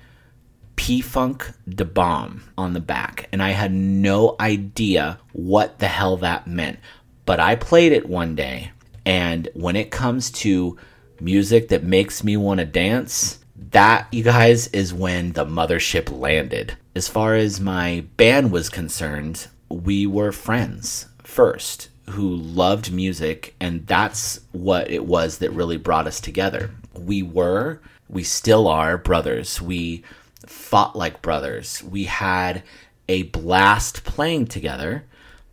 P 0.77 1.01
Funk 1.01 1.53
de 1.69 1.85
Bomb 1.85 2.45
on 2.57 2.73
the 2.73 2.81
back. 2.81 3.29
And 3.33 3.43
I 3.43 3.51
had 3.51 3.73
no 3.73 4.37
idea 4.39 5.19
what 5.33 5.79
the 5.79 5.89
hell 5.89 6.17
that 6.19 6.47
meant. 6.47 6.79
But 7.27 7.41
I 7.41 7.57
played 7.57 7.93
it 7.93 8.09
one 8.09 8.35
day. 8.35 8.71
And 9.05 9.49
when 9.55 9.77
it 9.77 9.91
comes 9.91 10.31
to 10.31 10.79
music 11.21 11.69
that 11.69 11.83
makes 11.85 12.25
me 12.25 12.37
want 12.37 12.61
to 12.61 12.67
dance, 12.67 13.40
that, 13.71 14.09
you 14.11 14.23
guys, 14.25 14.69
is 14.69 14.95
when 14.95 15.33
the 15.33 15.45
mothership 15.45 16.11
landed. 16.11 16.77
As 16.95 17.09
far 17.09 17.35
as 17.35 17.61
my 17.61 18.05
band 18.17 18.51
was 18.51 18.69
concerned, 18.69 19.47
we 19.69 20.07
were 20.07 20.33
friends 20.33 21.07
first 21.23 21.89
who 22.11 22.29
loved 22.29 22.93
music, 22.93 23.55
and 23.61 23.87
that's 23.87 24.41
what 24.53 24.91
it 24.91 25.05
was 25.05 25.39
that 25.39 25.53
really 25.53 25.77
brought 25.77 26.07
us 26.07 26.21
together. 26.21 26.71
We 26.95 27.23
were, 27.23 27.81
we 28.09 28.25
still 28.25 28.67
are 28.67 28.99
brothers. 28.99 29.63
We 29.63 30.03
fought 30.47 30.97
like 30.97 31.23
brothers. 31.23 31.83
We 31.85 32.05
had 32.05 32.65
a 33.09 33.25
blast 33.25 34.05
playing 34.05 34.47
together, 34.47 35.05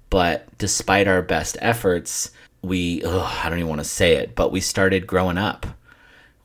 but 0.09 0.47
despite 0.57 1.07
our 1.07 1.21
best 1.21 1.57
efforts, 1.61 2.31
we, 2.63 3.03
ugh, 3.03 3.39
I 3.43 3.49
don't 3.49 3.59
even 3.59 3.69
want 3.69 3.81
to 3.81 3.85
say 3.85 4.15
it, 4.15 4.33
but 4.33 4.51
we 4.51 4.61
started 4.61 5.05
growing 5.05 5.37
up 5.37 5.67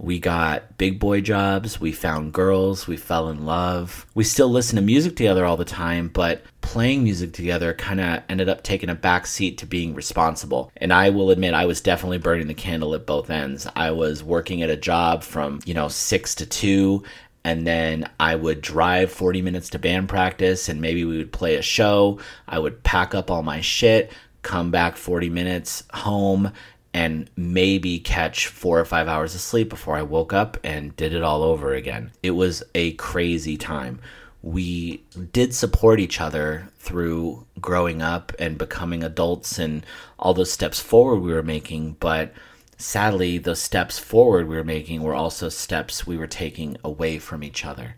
we 0.03 0.19
got 0.19 0.77
big 0.79 0.99
boy 0.99 1.21
jobs, 1.21 1.81
we 1.81 1.93
found 1.93 2.33
girls, 2.33 2.89
we 2.89 2.97
fell 2.97 3.29
in 3.29 3.47
love. 3.47 4.05
We 4.15 4.25
still 4.25 4.49
listen 4.49 4.75
to 4.75 4.83
music 4.83 5.15
together 5.15 5.47
all 5.47 5.57
the 5.57 5.65
time, 5.65 6.09
but 6.09 6.43
playing 6.61 7.05
music 7.05 7.33
together 7.33 7.73
kind 7.73 8.01
of 8.01 8.23
ended 8.29 8.49
up 8.49 8.65
taking 8.65 8.91
a 8.91 8.97
back 8.97 9.29
seat 9.29 9.59
to 9.59 9.67
being 9.67 9.95
responsible. 9.95 10.73
And 10.77 10.93
I 10.93 11.11
will 11.11 11.31
admit, 11.31 11.55
I 11.55 11.67
was 11.67 11.81
definitely 11.81 12.19
burning 12.19 12.49
the 12.49 12.55
candle 12.55 12.97
at 12.97 13.07
both 13.07 13.31
ends. 13.31 13.69
I 13.77 13.93
was 13.93 14.25
working 14.25 14.61
at 14.61 14.71
a 14.71 14.77
job 14.77 15.23
from, 15.23 15.61
you 15.65 15.73
know, 15.73 15.87
six 15.87 16.35
to 16.35 16.47
two, 16.47 17.05
and 17.45 17.65
then 17.65 18.11
I 18.19 18.35
would 18.35 18.61
drive 18.61 19.13
40 19.13 19.41
minutes 19.41 19.71
to 19.71 19.79
band 19.79 20.09
practice 20.09 20.69
and 20.69 20.81
maybe 20.81 21.05
we 21.05 21.17
would 21.17 21.33
play 21.33 21.55
a 21.55 21.63
show. 21.63 22.19
I 22.49 22.59
would 22.59 22.83
pack 22.83 23.15
up 23.15 23.31
all 23.31 23.45
my 23.45 23.61
shit, 23.61 24.13
come 24.43 24.73
back 24.73 24.97
40 24.97 25.31
minutes 25.31 25.85
home, 25.93 26.53
and 26.95 27.31
maybe 27.37 27.99
catch 27.99 28.47
four 28.49 28.79
or 28.79 28.85
five 28.85 29.09
hours 29.09 29.35
of 29.35 29.41
sleep 29.41 29.69
before 29.69 29.97
I 29.97 30.03
woke 30.03 30.33
up 30.33 30.59
and 30.63 30.95
did 30.97 31.15
it 31.15 31.23
all 31.23 31.43
over 31.43 31.73
again. 31.73 32.13
It 32.23 32.33
was 32.33 32.63
a 32.75 32.93
crazy 32.93 33.57
time. 33.57 34.01
We 34.43 35.03
did 35.33 35.55
support 35.55 36.01
each 36.01 36.21
other 36.21 36.69
through 36.79 37.47
growing 37.61 38.03
up 38.03 38.33
and 38.39 38.59
becoming 38.59 39.03
adults 39.03 39.59
and 39.59 39.87
all 40.19 40.35
those 40.35 40.53
steps 40.53 40.81
forward 40.81 41.21
we 41.21 41.33
were 41.33 41.43
making, 41.43 41.97
but 42.01 42.35
sadly, 42.77 43.39
those 43.39 43.61
steps 43.61 43.99
forward 43.99 44.49
we 44.49 44.57
were 44.57 44.65
making 44.65 45.03
were 45.03 45.15
also 45.15 45.49
steps 45.49 46.07
we 46.07 46.19
were 46.19 46.27
taking 46.27 46.77
away 46.85 47.19
from 47.19 47.43
each 47.45 47.65
other, 47.65 47.95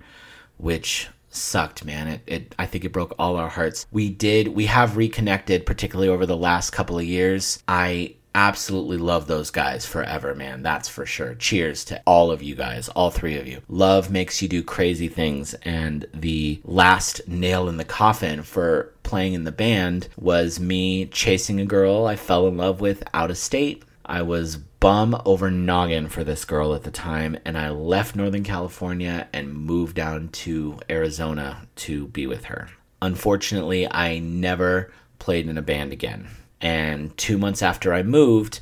which 0.59 1.09
sucked 1.31 1.85
man 1.85 2.07
it, 2.07 2.21
it 2.29 2.55
i 2.61 2.65
think 2.65 2.85
it 2.85 2.93
broke 2.93 3.13
all 3.19 3.35
our 3.35 3.49
hearts 3.49 3.89
we 3.91 4.09
did 4.09 4.47
we 4.47 4.67
have 4.67 4.97
reconnected 4.97 5.67
particularly 5.67 6.09
over 6.09 6.27
the 6.27 6.37
last 6.37 6.71
couple 6.71 6.97
of 6.97 7.05
years 7.05 7.61
i 7.67 8.15
absolutely 8.35 8.97
love 8.97 9.27
those 9.27 9.51
guys 9.51 9.87
forever, 9.87 10.35
man. 10.35 10.63
That's 10.63 10.89
for 10.89 11.07
sure. 11.07 11.35
Cheers 11.35 11.85
to 11.87 12.03
all 12.07 12.31
of 12.31 12.43
you 12.43 12.55
guys, 12.55 12.89
all 12.89 13.11
three 13.11 13.37
of 13.37 13.47
you. 13.47 13.63
Love 13.69 14.11
makes 14.11 14.43
you 14.43 14.49
do 14.49 14.63
crazy 14.63 15.09
things. 15.09 15.55
And 15.63 16.07
the 16.13 16.61
last 16.65 17.27
nail 17.29 17.69
in 17.69 17.77
the 17.77 17.85
coffin 17.85 18.43
for 18.43 18.93
playing 19.03 19.35
in 19.35 19.45
the 19.45 19.53
band 19.53 20.09
was 20.17 20.59
me 20.59 21.07
chasing 21.07 21.61
a 21.61 21.67
girl 21.67 22.07
I 22.07 22.17
fell 22.17 22.47
in 22.49 22.57
love 22.57 22.81
with 22.81 23.03
out 23.15 23.31
of 23.31 23.39
state. 23.39 23.85
I 24.07 24.23
was 24.23 24.57
bum 24.57 25.21
over 25.25 25.51
noggin 25.51 26.09
for 26.09 26.25
this 26.25 26.45
girl 26.45 26.75
at 26.75 26.83
the 26.83 26.91
time, 26.91 27.39
and 27.47 27.57
I 27.57 27.71
left 27.71 28.15
Northern 28.15 28.45
California 28.45 29.29
and 29.33 29.55
moved 29.55 29.97
down 29.97 30.29
to 30.29 30.79
Arizona 30.91 31.67
to 31.77 32.09
be 32.09 32.27
with 32.27 32.45
her. 32.45 32.69
Unfortunately, 33.01 33.91
I 33.91 34.19
never 34.19 34.93
played 35.19 35.49
in 35.49 35.57
a 35.57 35.63
band 35.63 35.93
again. 35.93 36.29
And 36.65 37.17
two 37.19 37.37
months 37.37 37.63
after 37.63 37.93
I 37.93 38.03
moved, 38.03 38.61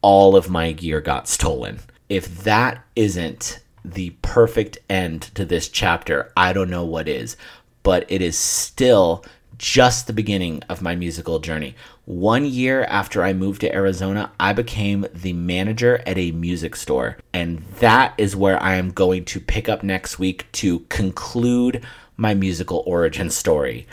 all 0.00 0.34
of 0.34 0.50
my 0.50 0.72
gear 0.72 1.02
got 1.02 1.28
stolen. 1.28 1.80
If 2.08 2.44
that 2.44 2.82
isn't 2.96 3.60
the 3.84 4.10
perfect 4.22 4.78
end 4.88 5.22
to 5.34 5.44
this 5.44 5.68
chapter, 5.68 6.32
I 6.36 6.54
don't 6.54 6.70
know 6.70 6.84
what 6.84 7.08
is. 7.08 7.36
But 7.82 8.06
it 8.08 8.22
is 8.22 8.38
still 8.38 9.22
just 9.58 10.06
the 10.06 10.12
beginning 10.12 10.62
of 10.68 10.82
my 10.82 10.96
musical 10.96 11.38
journey. 11.38 11.74
One 12.06 12.46
year 12.46 12.84
after 12.84 13.22
I 13.22 13.32
moved 13.32 13.60
to 13.60 13.74
Arizona, 13.74 14.32
I 14.40 14.52
became 14.52 15.06
the 15.12 15.32
manager 15.34 16.02
at 16.06 16.18
a 16.18 16.32
music 16.32 16.74
store. 16.74 17.18
And 17.34 17.62
that 17.80 18.14
is 18.16 18.34
where 18.34 18.62
I 18.62 18.76
am 18.76 18.90
going 18.90 19.26
to 19.26 19.40
pick 19.40 19.68
up 19.68 19.82
next 19.82 20.18
week 20.18 20.50
to 20.52 20.80
conclude 20.88 21.84
my 22.16 22.32
musical 22.32 22.82
origin 22.86 23.28
story. 23.28 23.86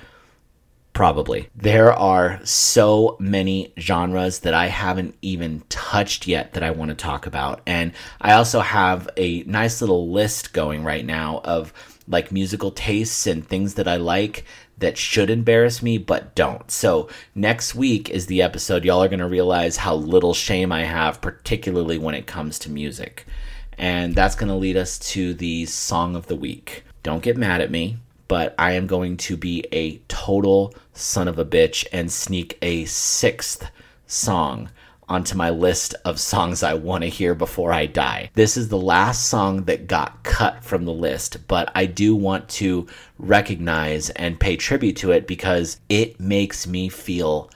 Probably. 0.94 1.50
There 1.56 1.92
are 1.92 2.40
so 2.44 3.18
many 3.20 3.74
genres 3.80 4.40
that 4.40 4.54
I 4.54 4.68
haven't 4.68 5.16
even 5.24 5.64
touched 5.68 6.28
yet 6.28 6.54
that 6.54 6.62
I 6.62 6.70
want 6.70 6.90
to 6.90 6.96
talk 6.96 7.26
about. 7.26 7.62
And 7.66 7.94
I 8.22 8.34
also 8.34 8.60
have 8.60 9.10
a 9.18 9.42
nice 9.44 9.82
little 9.82 10.12
list 10.12 10.54
going 10.54 10.84
right 10.84 11.04
now 11.04 11.42
of 11.44 11.74
like 12.08 12.32
musical 12.32 12.70
tastes 12.70 13.26
and 13.26 13.48
things 13.48 13.74
that 13.74 13.88
I 13.88 13.96
like 13.96 14.46
that 14.78 14.98
should 14.98 15.32
embarrass 15.32 15.82
me 15.82 15.98
but 15.98 16.36
don't. 16.36 16.70
So, 16.70 17.10
next 17.34 17.74
week 17.74 18.10
is 18.10 18.28
the 18.28 18.42
episode 18.42 18.84
y'all 18.84 19.02
are 19.04 19.08
going 19.08 19.20
to 19.20 19.28
realize 19.28 19.78
how 19.78 19.96
little 19.96 20.34
shame 20.34 20.72
I 20.72 20.84
have, 20.84 21.22
particularly 21.22 21.98
when 21.98 22.16
it 22.16 22.28
comes 22.28 22.60
to 22.60 22.72
music. 22.72 23.26
And 23.78 24.14
that's 24.14 24.36
going 24.36 24.50
to 24.50 24.56
lead 24.56 24.78
us 24.78 25.00
to 25.00 25.34
the 25.34 25.66
song 25.66 26.16
of 26.16 26.28
the 26.28 26.36
week. 26.36 26.84
Don't 27.02 27.24
get 27.24 27.38
mad 27.38 27.62
at 27.62 27.72
me 27.72 27.98
but 28.28 28.56
I 28.58 28.74
am 28.74 28.88
going 28.88 29.18
to 29.18 29.38
be 29.38 29.66
a 29.72 29.98
total 30.08 30.74
son 30.94 31.28
of 31.28 31.40
a 31.40 31.46
bitch 31.46 31.86
and 31.92 32.12
sneak 32.12 32.58
a 32.62 32.86
sixth 32.86 33.70
song 34.08 34.70
onto 35.10 35.36
my 35.36 35.50
list 35.50 35.96
of 36.06 36.20
songs 36.20 36.64
I 36.64 36.74
want 36.74 37.04
to 37.04 37.10
hear 37.10 37.36
before 37.36 37.74
I 37.74 37.86
die. 37.86 38.32
This 38.34 38.58
is 38.58 38.70
the 38.70 38.78
last 38.78 39.30
song 39.30 39.64
that 39.66 39.88
got 39.88 40.24
cut 40.24 40.64
from 40.64 40.86
the 40.86 40.94
list, 40.94 41.48
but 41.48 41.72
I 41.76 41.86
do 41.86 42.16
want 42.16 42.50
to 42.50 42.88
recognize 43.18 44.10
and 44.12 44.40
pay 44.40 44.56
tribute 44.56 44.96
to 44.98 45.12
it 45.12 45.28
because 45.28 45.80
it 45.90 46.20
makes 46.20 46.66
me 46.66 46.90
feel 46.90 47.50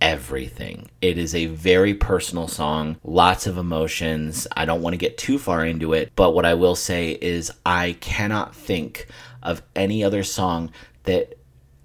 everything. 0.00 0.90
It 1.00 1.16
is 1.16 1.34
a 1.34 1.46
very 1.46 1.94
personal 1.94 2.46
song, 2.46 2.98
lots 3.02 3.46
of 3.46 3.56
emotions. 3.56 4.46
I 4.54 4.66
don't 4.66 4.82
want 4.82 4.92
to 4.92 4.98
get 4.98 5.16
too 5.16 5.38
far 5.38 5.64
into 5.64 5.94
it, 5.94 6.12
but 6.14 6.34
what 6.34 6.44
I 6.44 6.54
will 6.54 6.76
say 6.76 7.12
is 7.12 7.50
I 7.64 7.96
cannot 8.00 8.54
think 8.54 9.06
of 9.44 9.62
any 9.76 10.02
other 10.02 10.22
song 10.22 10.70
that 11.04 11.38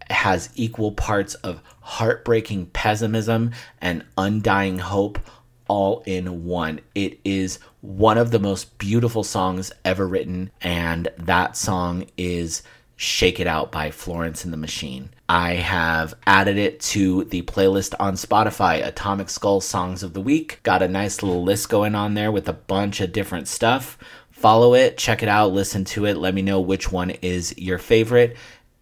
has 0.09 0.49
equal 0.55 0.91
parts 0.91 1.35
of 1.35 1.61
heartbreaking 1.81 2.67
pessimism 2.67 3.51
and 3.81 4.03
undying 4.17 4.79
hope 4.79 5.19
all 5.67 6.01
in 6.05 6.45
one. 6.45 6.81
It 6.95 7.19
is 7.23 7.59
one 7.81 8.17
of 8.17 8.31
the 8.31 8.39
most 8.39 8.77
beautiful 8.77 9.23
songs 9.23 9.71
ever 9.85 10.07
written, 10.07 10.51
and 10.61 11.07
that 11.17 11.55
song 11.55 12.07
is 12.17 12.63
Shake 12.95 13.39
It 13.39 13.47
Out 13.47 13.71
by 13.71 13.91
Florence 13.91 14.43
and 14.43 14.51
the 14.51 14.57
Machine. 14.57 15.11
I 15.29 15.53
have 15.53 16.15
added 16.25 16.57
it 16.57 16.81
to 16.81 17.23
the 17.25 17.43
playlist 17.43 17.93
on 17.99 18.15
Spotify, 18.15 18.85
Atomic 18.85 19.29
Skull 19.29 19.61
Songs 19.61 20.03
of 20.03 20.13
the 20.13 20.19
Week. 20.19 20.59
Got 20.63 20.81
a 20.81 20.87
nice 20.87 21.23
little 21.23 21.43
list 21.43 21.69
going 21.69 21.95
on 21.95 22.15
there 22.15 22.31
with 22.31 22.49
a 22.49 22.53
bunch 22.53 22.99
of 22.99 23.13
different 23.13 23.47
stuff. 23.47 23.97
Follow 24.39 24.73
it, 24.73 24.97
check 24.97 25.21
it 25.21 25.27
out, 25.27 25.51
listen 25.51 25.83
to 25.83 26.05
it, 26.05 26.15
let 26.15 26.33
me 26.33 26.41
know 26.41 26.61
which 26.61 26.93
one 26.93 27.09
is 27.09 27.53
your 27.57 27.77
favorite. 27.77 28.37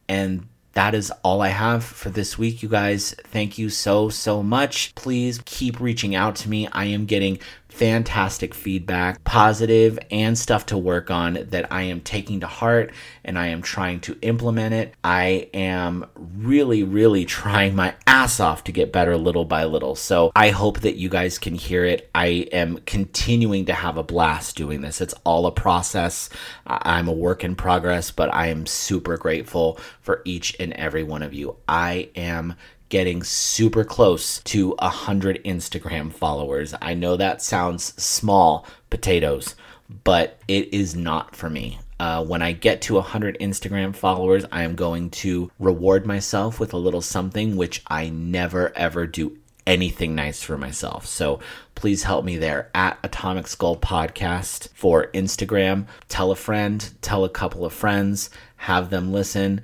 And 0.07 0.47
that 0.73 0.93
is 0.93 1.11
all 1.23 1.41
I 1.41 1.47
have 1.47 1.83
for 1.83 2.11
this 2.11 2.37
week, 2.37 2.61
you 2.61 2.69
guys. 2.69 3.15
Thank 3.23 3.57
you 3.57 3.71
so, 3.71 4.09
so 4.09 4.43
much. 4.43 4.93
Please 4.93 5.41
keep 5.45 5.79
reaching 5.79 6.13
out 6.13 6.35
to 6.35 6.49
me. 6.49 6.67
I 6.67 6.85
am 6.85 7.07
getting 7.07 7.39
fantastic 7.77 8.55
feedback, 8.55 9.23
positive 9.23 9.99
and 10.09 10.35
stuff 10.35 10.65
to 10.65 10.77
work 10.77 11.11
on 11.11 11.33
that 11.49 11.71
I 11.71 11.83
am 11.83 12.01
taking 12.01 12.39
to 12.39 12.47
heart 12.47 12.91
and 13.23 13.37
I 13.37 13.47
am 13.47 13.61
trying 13.61 13.99
to 14.01 14.17
implement 14.23 14.73
it. 14.73 14.95
I 15.03 15.49
am 15.53 16.07
really, 16.15 16.81
really 16.81 17.23
trying 17.23 17.75
my 17.75 17.93
ass 18.07 18.39
off 18.39 18.63
to 18.63 18.71
get 18.71 18.91
better 18.91 19.15
little 19.15 19.45
by 19.45 19.65
little. 19.65 19.95
So 19.95 20.31
I 20.35 20.49
hope 20.49 20.79
that 20.79 20.95
you 20.95 21.07
guys 21.07 21.37
can 21.37 21.53
hear 21.53 21.85
it. 21.85 22.09
I 22.15 22.47
am 22.51 22.79
continuing 22.87 23.65
to 23.65 23.73
have 23.73 23.97
a 23.97 24.03
blast 24.03 24.55
doing 24.55 24.81
this. 24.81 24.99
It's 24.99 25.13
all 25.23 25.45
a 25.45 25.51
process. 25.51 26.29
I'm 26.65 27.07
a 27.07 27.13
work 27.13 27.43
in 27.43 27.55
progress, 27.55 28.09
but 28.09 28.33
I 28.33 28.47
am 28.47 28.65
super 28.65 29.17
grateful 29.17 29.79
for 30.01 30.23
each 30.25 30.55
and 30.59 30.73
every 30.73 31.03
one 31.03 31.21
of 31.21 31.35
you. 31.35 31.57
I 31.67 32.09
am 32.15 32.55
getting 32.89 33.23
super 33.23 33.83
close 33.83 34.39
to 34.39 34.75
a 34.79 34.89
hundred 34.89 35.43
Instagram 35.43 36.11
followers. 36.11 36.73
I 36.81 36.93
know 36.93 37.17
that 37.17 37.41
sounds 37.41 38.01
small 38.01 38.65
potatoes, 38.89 39.55
but 40.03 40.39
it 40.47 40.73
is 40.73 40.95
not 40.95 41.35
for 41.35 41.49
me. 41.49 41.79
Uh, 41.99 42.23
when 42.23 42.43
I 42.43 42.51
get 42.51 42.81
to 42.83 42.95
100 42.95 43.39
Instagram 43.39 43.95
followers, 43.95 44.45
I 44.51 44.61
am 44.61 44.75
going 44.75 45.09
to 45.11 45.49
reward 45.57 46.05
myself 46.05 46.59
with 46.59 46.73
a 46.73 46.77
little 46.77 47.01
something, 47.01 47.55
which 47.55 47.81
I 47.87 48.09
never 48.09 48.71
ever 48.77 49.07
do 49.07 49.37
anything 49.65 50.15
nice 50.15 50.41
for 50.41 50.57
myself. 50.57 51.05
So 51.05 51.39
please 51.75 52.03
help 52.03 52.23
me 52.23 52.37
there 52.37 52.69
at 52.73 52.99
Atomic 53.03 53.47
Skull 53.47 53.77
Podcast 53.77 54.69
for 54.73 55.07
Instagram. 55.07 55.87
Tell 56.07 56.31
a 56.31 56.35
friend, 56.35 56.89
tell 57.01 57.25
a 57.25 57.29
couple 57.29 57.65
of 57.65 57.73
friends, 57.73 58.29
have 58.57 58.89
them 58.89 59.11
listen 59.11 59.61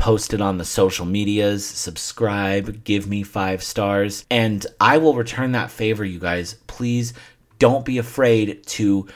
post 0.00 0.32
it 0.32 0.40
on 0.40 0.56
the 0.56 0.64
social 0.64 1.04
medias, 1.04 1.62
subscribe, 1.62 2.84
give 2.84 3.06
me 3.06 3.22
five 3.22 3.62
stars, 3.62 4.24
and 4.30 4.66
I 4.80 4.96
will 4.96 5.12
return 5.12 5.52
that 5.52 5.70
favor, 5.70 6.06
you 6.06 6.18
guys. 6.18 6.54
Please 6.66 7.12
don't 7.58 7.84
be 7.84 7.98
afraid 7.98 8.66
to 8.68 9.06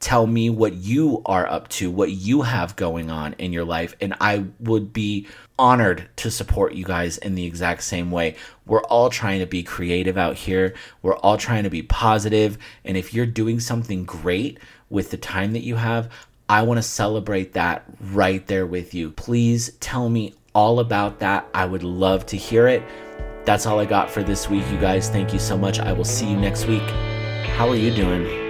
tell 0.00 0.26
me 0.26 0.50
what 0.50 0.74
you 0.74 1.22
are 1.26 1.46
up 1.46 1.68
to, 1.68 1.92
what 1.92 2.10
you 2.10 2.42
have 2.42 2.74
going 2.74 3.08
on 3.08 3.34
in 3.34 3.52
your 3.52 3.64
life, 3.64 3.94
and 4.00 4.14
I 4.20 4.46
would 4.58 4.92
be 4.92 5.28
honored 5.60 6.08
to 6.16 6.28
support 6.28 6.74
you 6.74 6.84
guys 6.84 7.18
in 7.18 7.36
the 7.36 7.46
exact 7.46 7.84
same 7.84 8.10
way. 8.10 8.34
We're 8.66 8.82
all 8.82 9.10
trying 9.10 9.38
to 9.38 9.46
be 9.46 9.62
creative 9.62 10.18
out 10.18 10.34
here. 10.34 10.74
We're 11.02 11.18
all 11.18 11.36
trying 11.36 11.62
to 11.62 11.70
be 11.70 11.82
positive, 11.82 12.58
and 12.84 12.96
if 12.96 13.14
you're 13.14 13.26
doing 13.26 13.60
something 13.60 14.02
great 14.02 14.58
with 14.90 15.12
the 15.12 15.18
time 15.18 15.52
that 15.52 15.62
you 15.62 15.76
have, 15.76 16.10
I 16.52 16.60
want 16.60 16.76
to 16.76 16.82
celebrate 16.82 17.54
that 17.54 17.82
right 18.10 18.46
there 18.46 18.66
with 18.66 18.92
you. 18.92 19.10
Please 19.12 19.70
tell 19.80 20.10
me 20.10 20.34
all 20.54 20.80
about 20.80 21.20
that. 21.20 21.48
I 21.54 21.64
would 21.64 21.82
love 21.82 22.26
to 22.26 22.36
hear 22.36 22.68
it. 22.68 22.82
That's 23.46 23.64
all 23.64 23.80
I 23.80 23.86
got 23.86 24.10
for 24.10 24.22
this 24.22 24.50
week, 24.50 24.70
you 24.70 24.76
guys. 24.76 25.08
Thank 25.08 25.32
you 25.32 25.38
so 25.38 25.56
much. 25.56 25.78
I 25.78 25.94
will 25.94 26.04
see 26.04 26.28
you 26.28 26.36
next 26.36 26.66
week. 26.66 26.82
How 27.56 27.70
are 27.70 27.74
you 27.74 27.90
doing? 27.90 28.41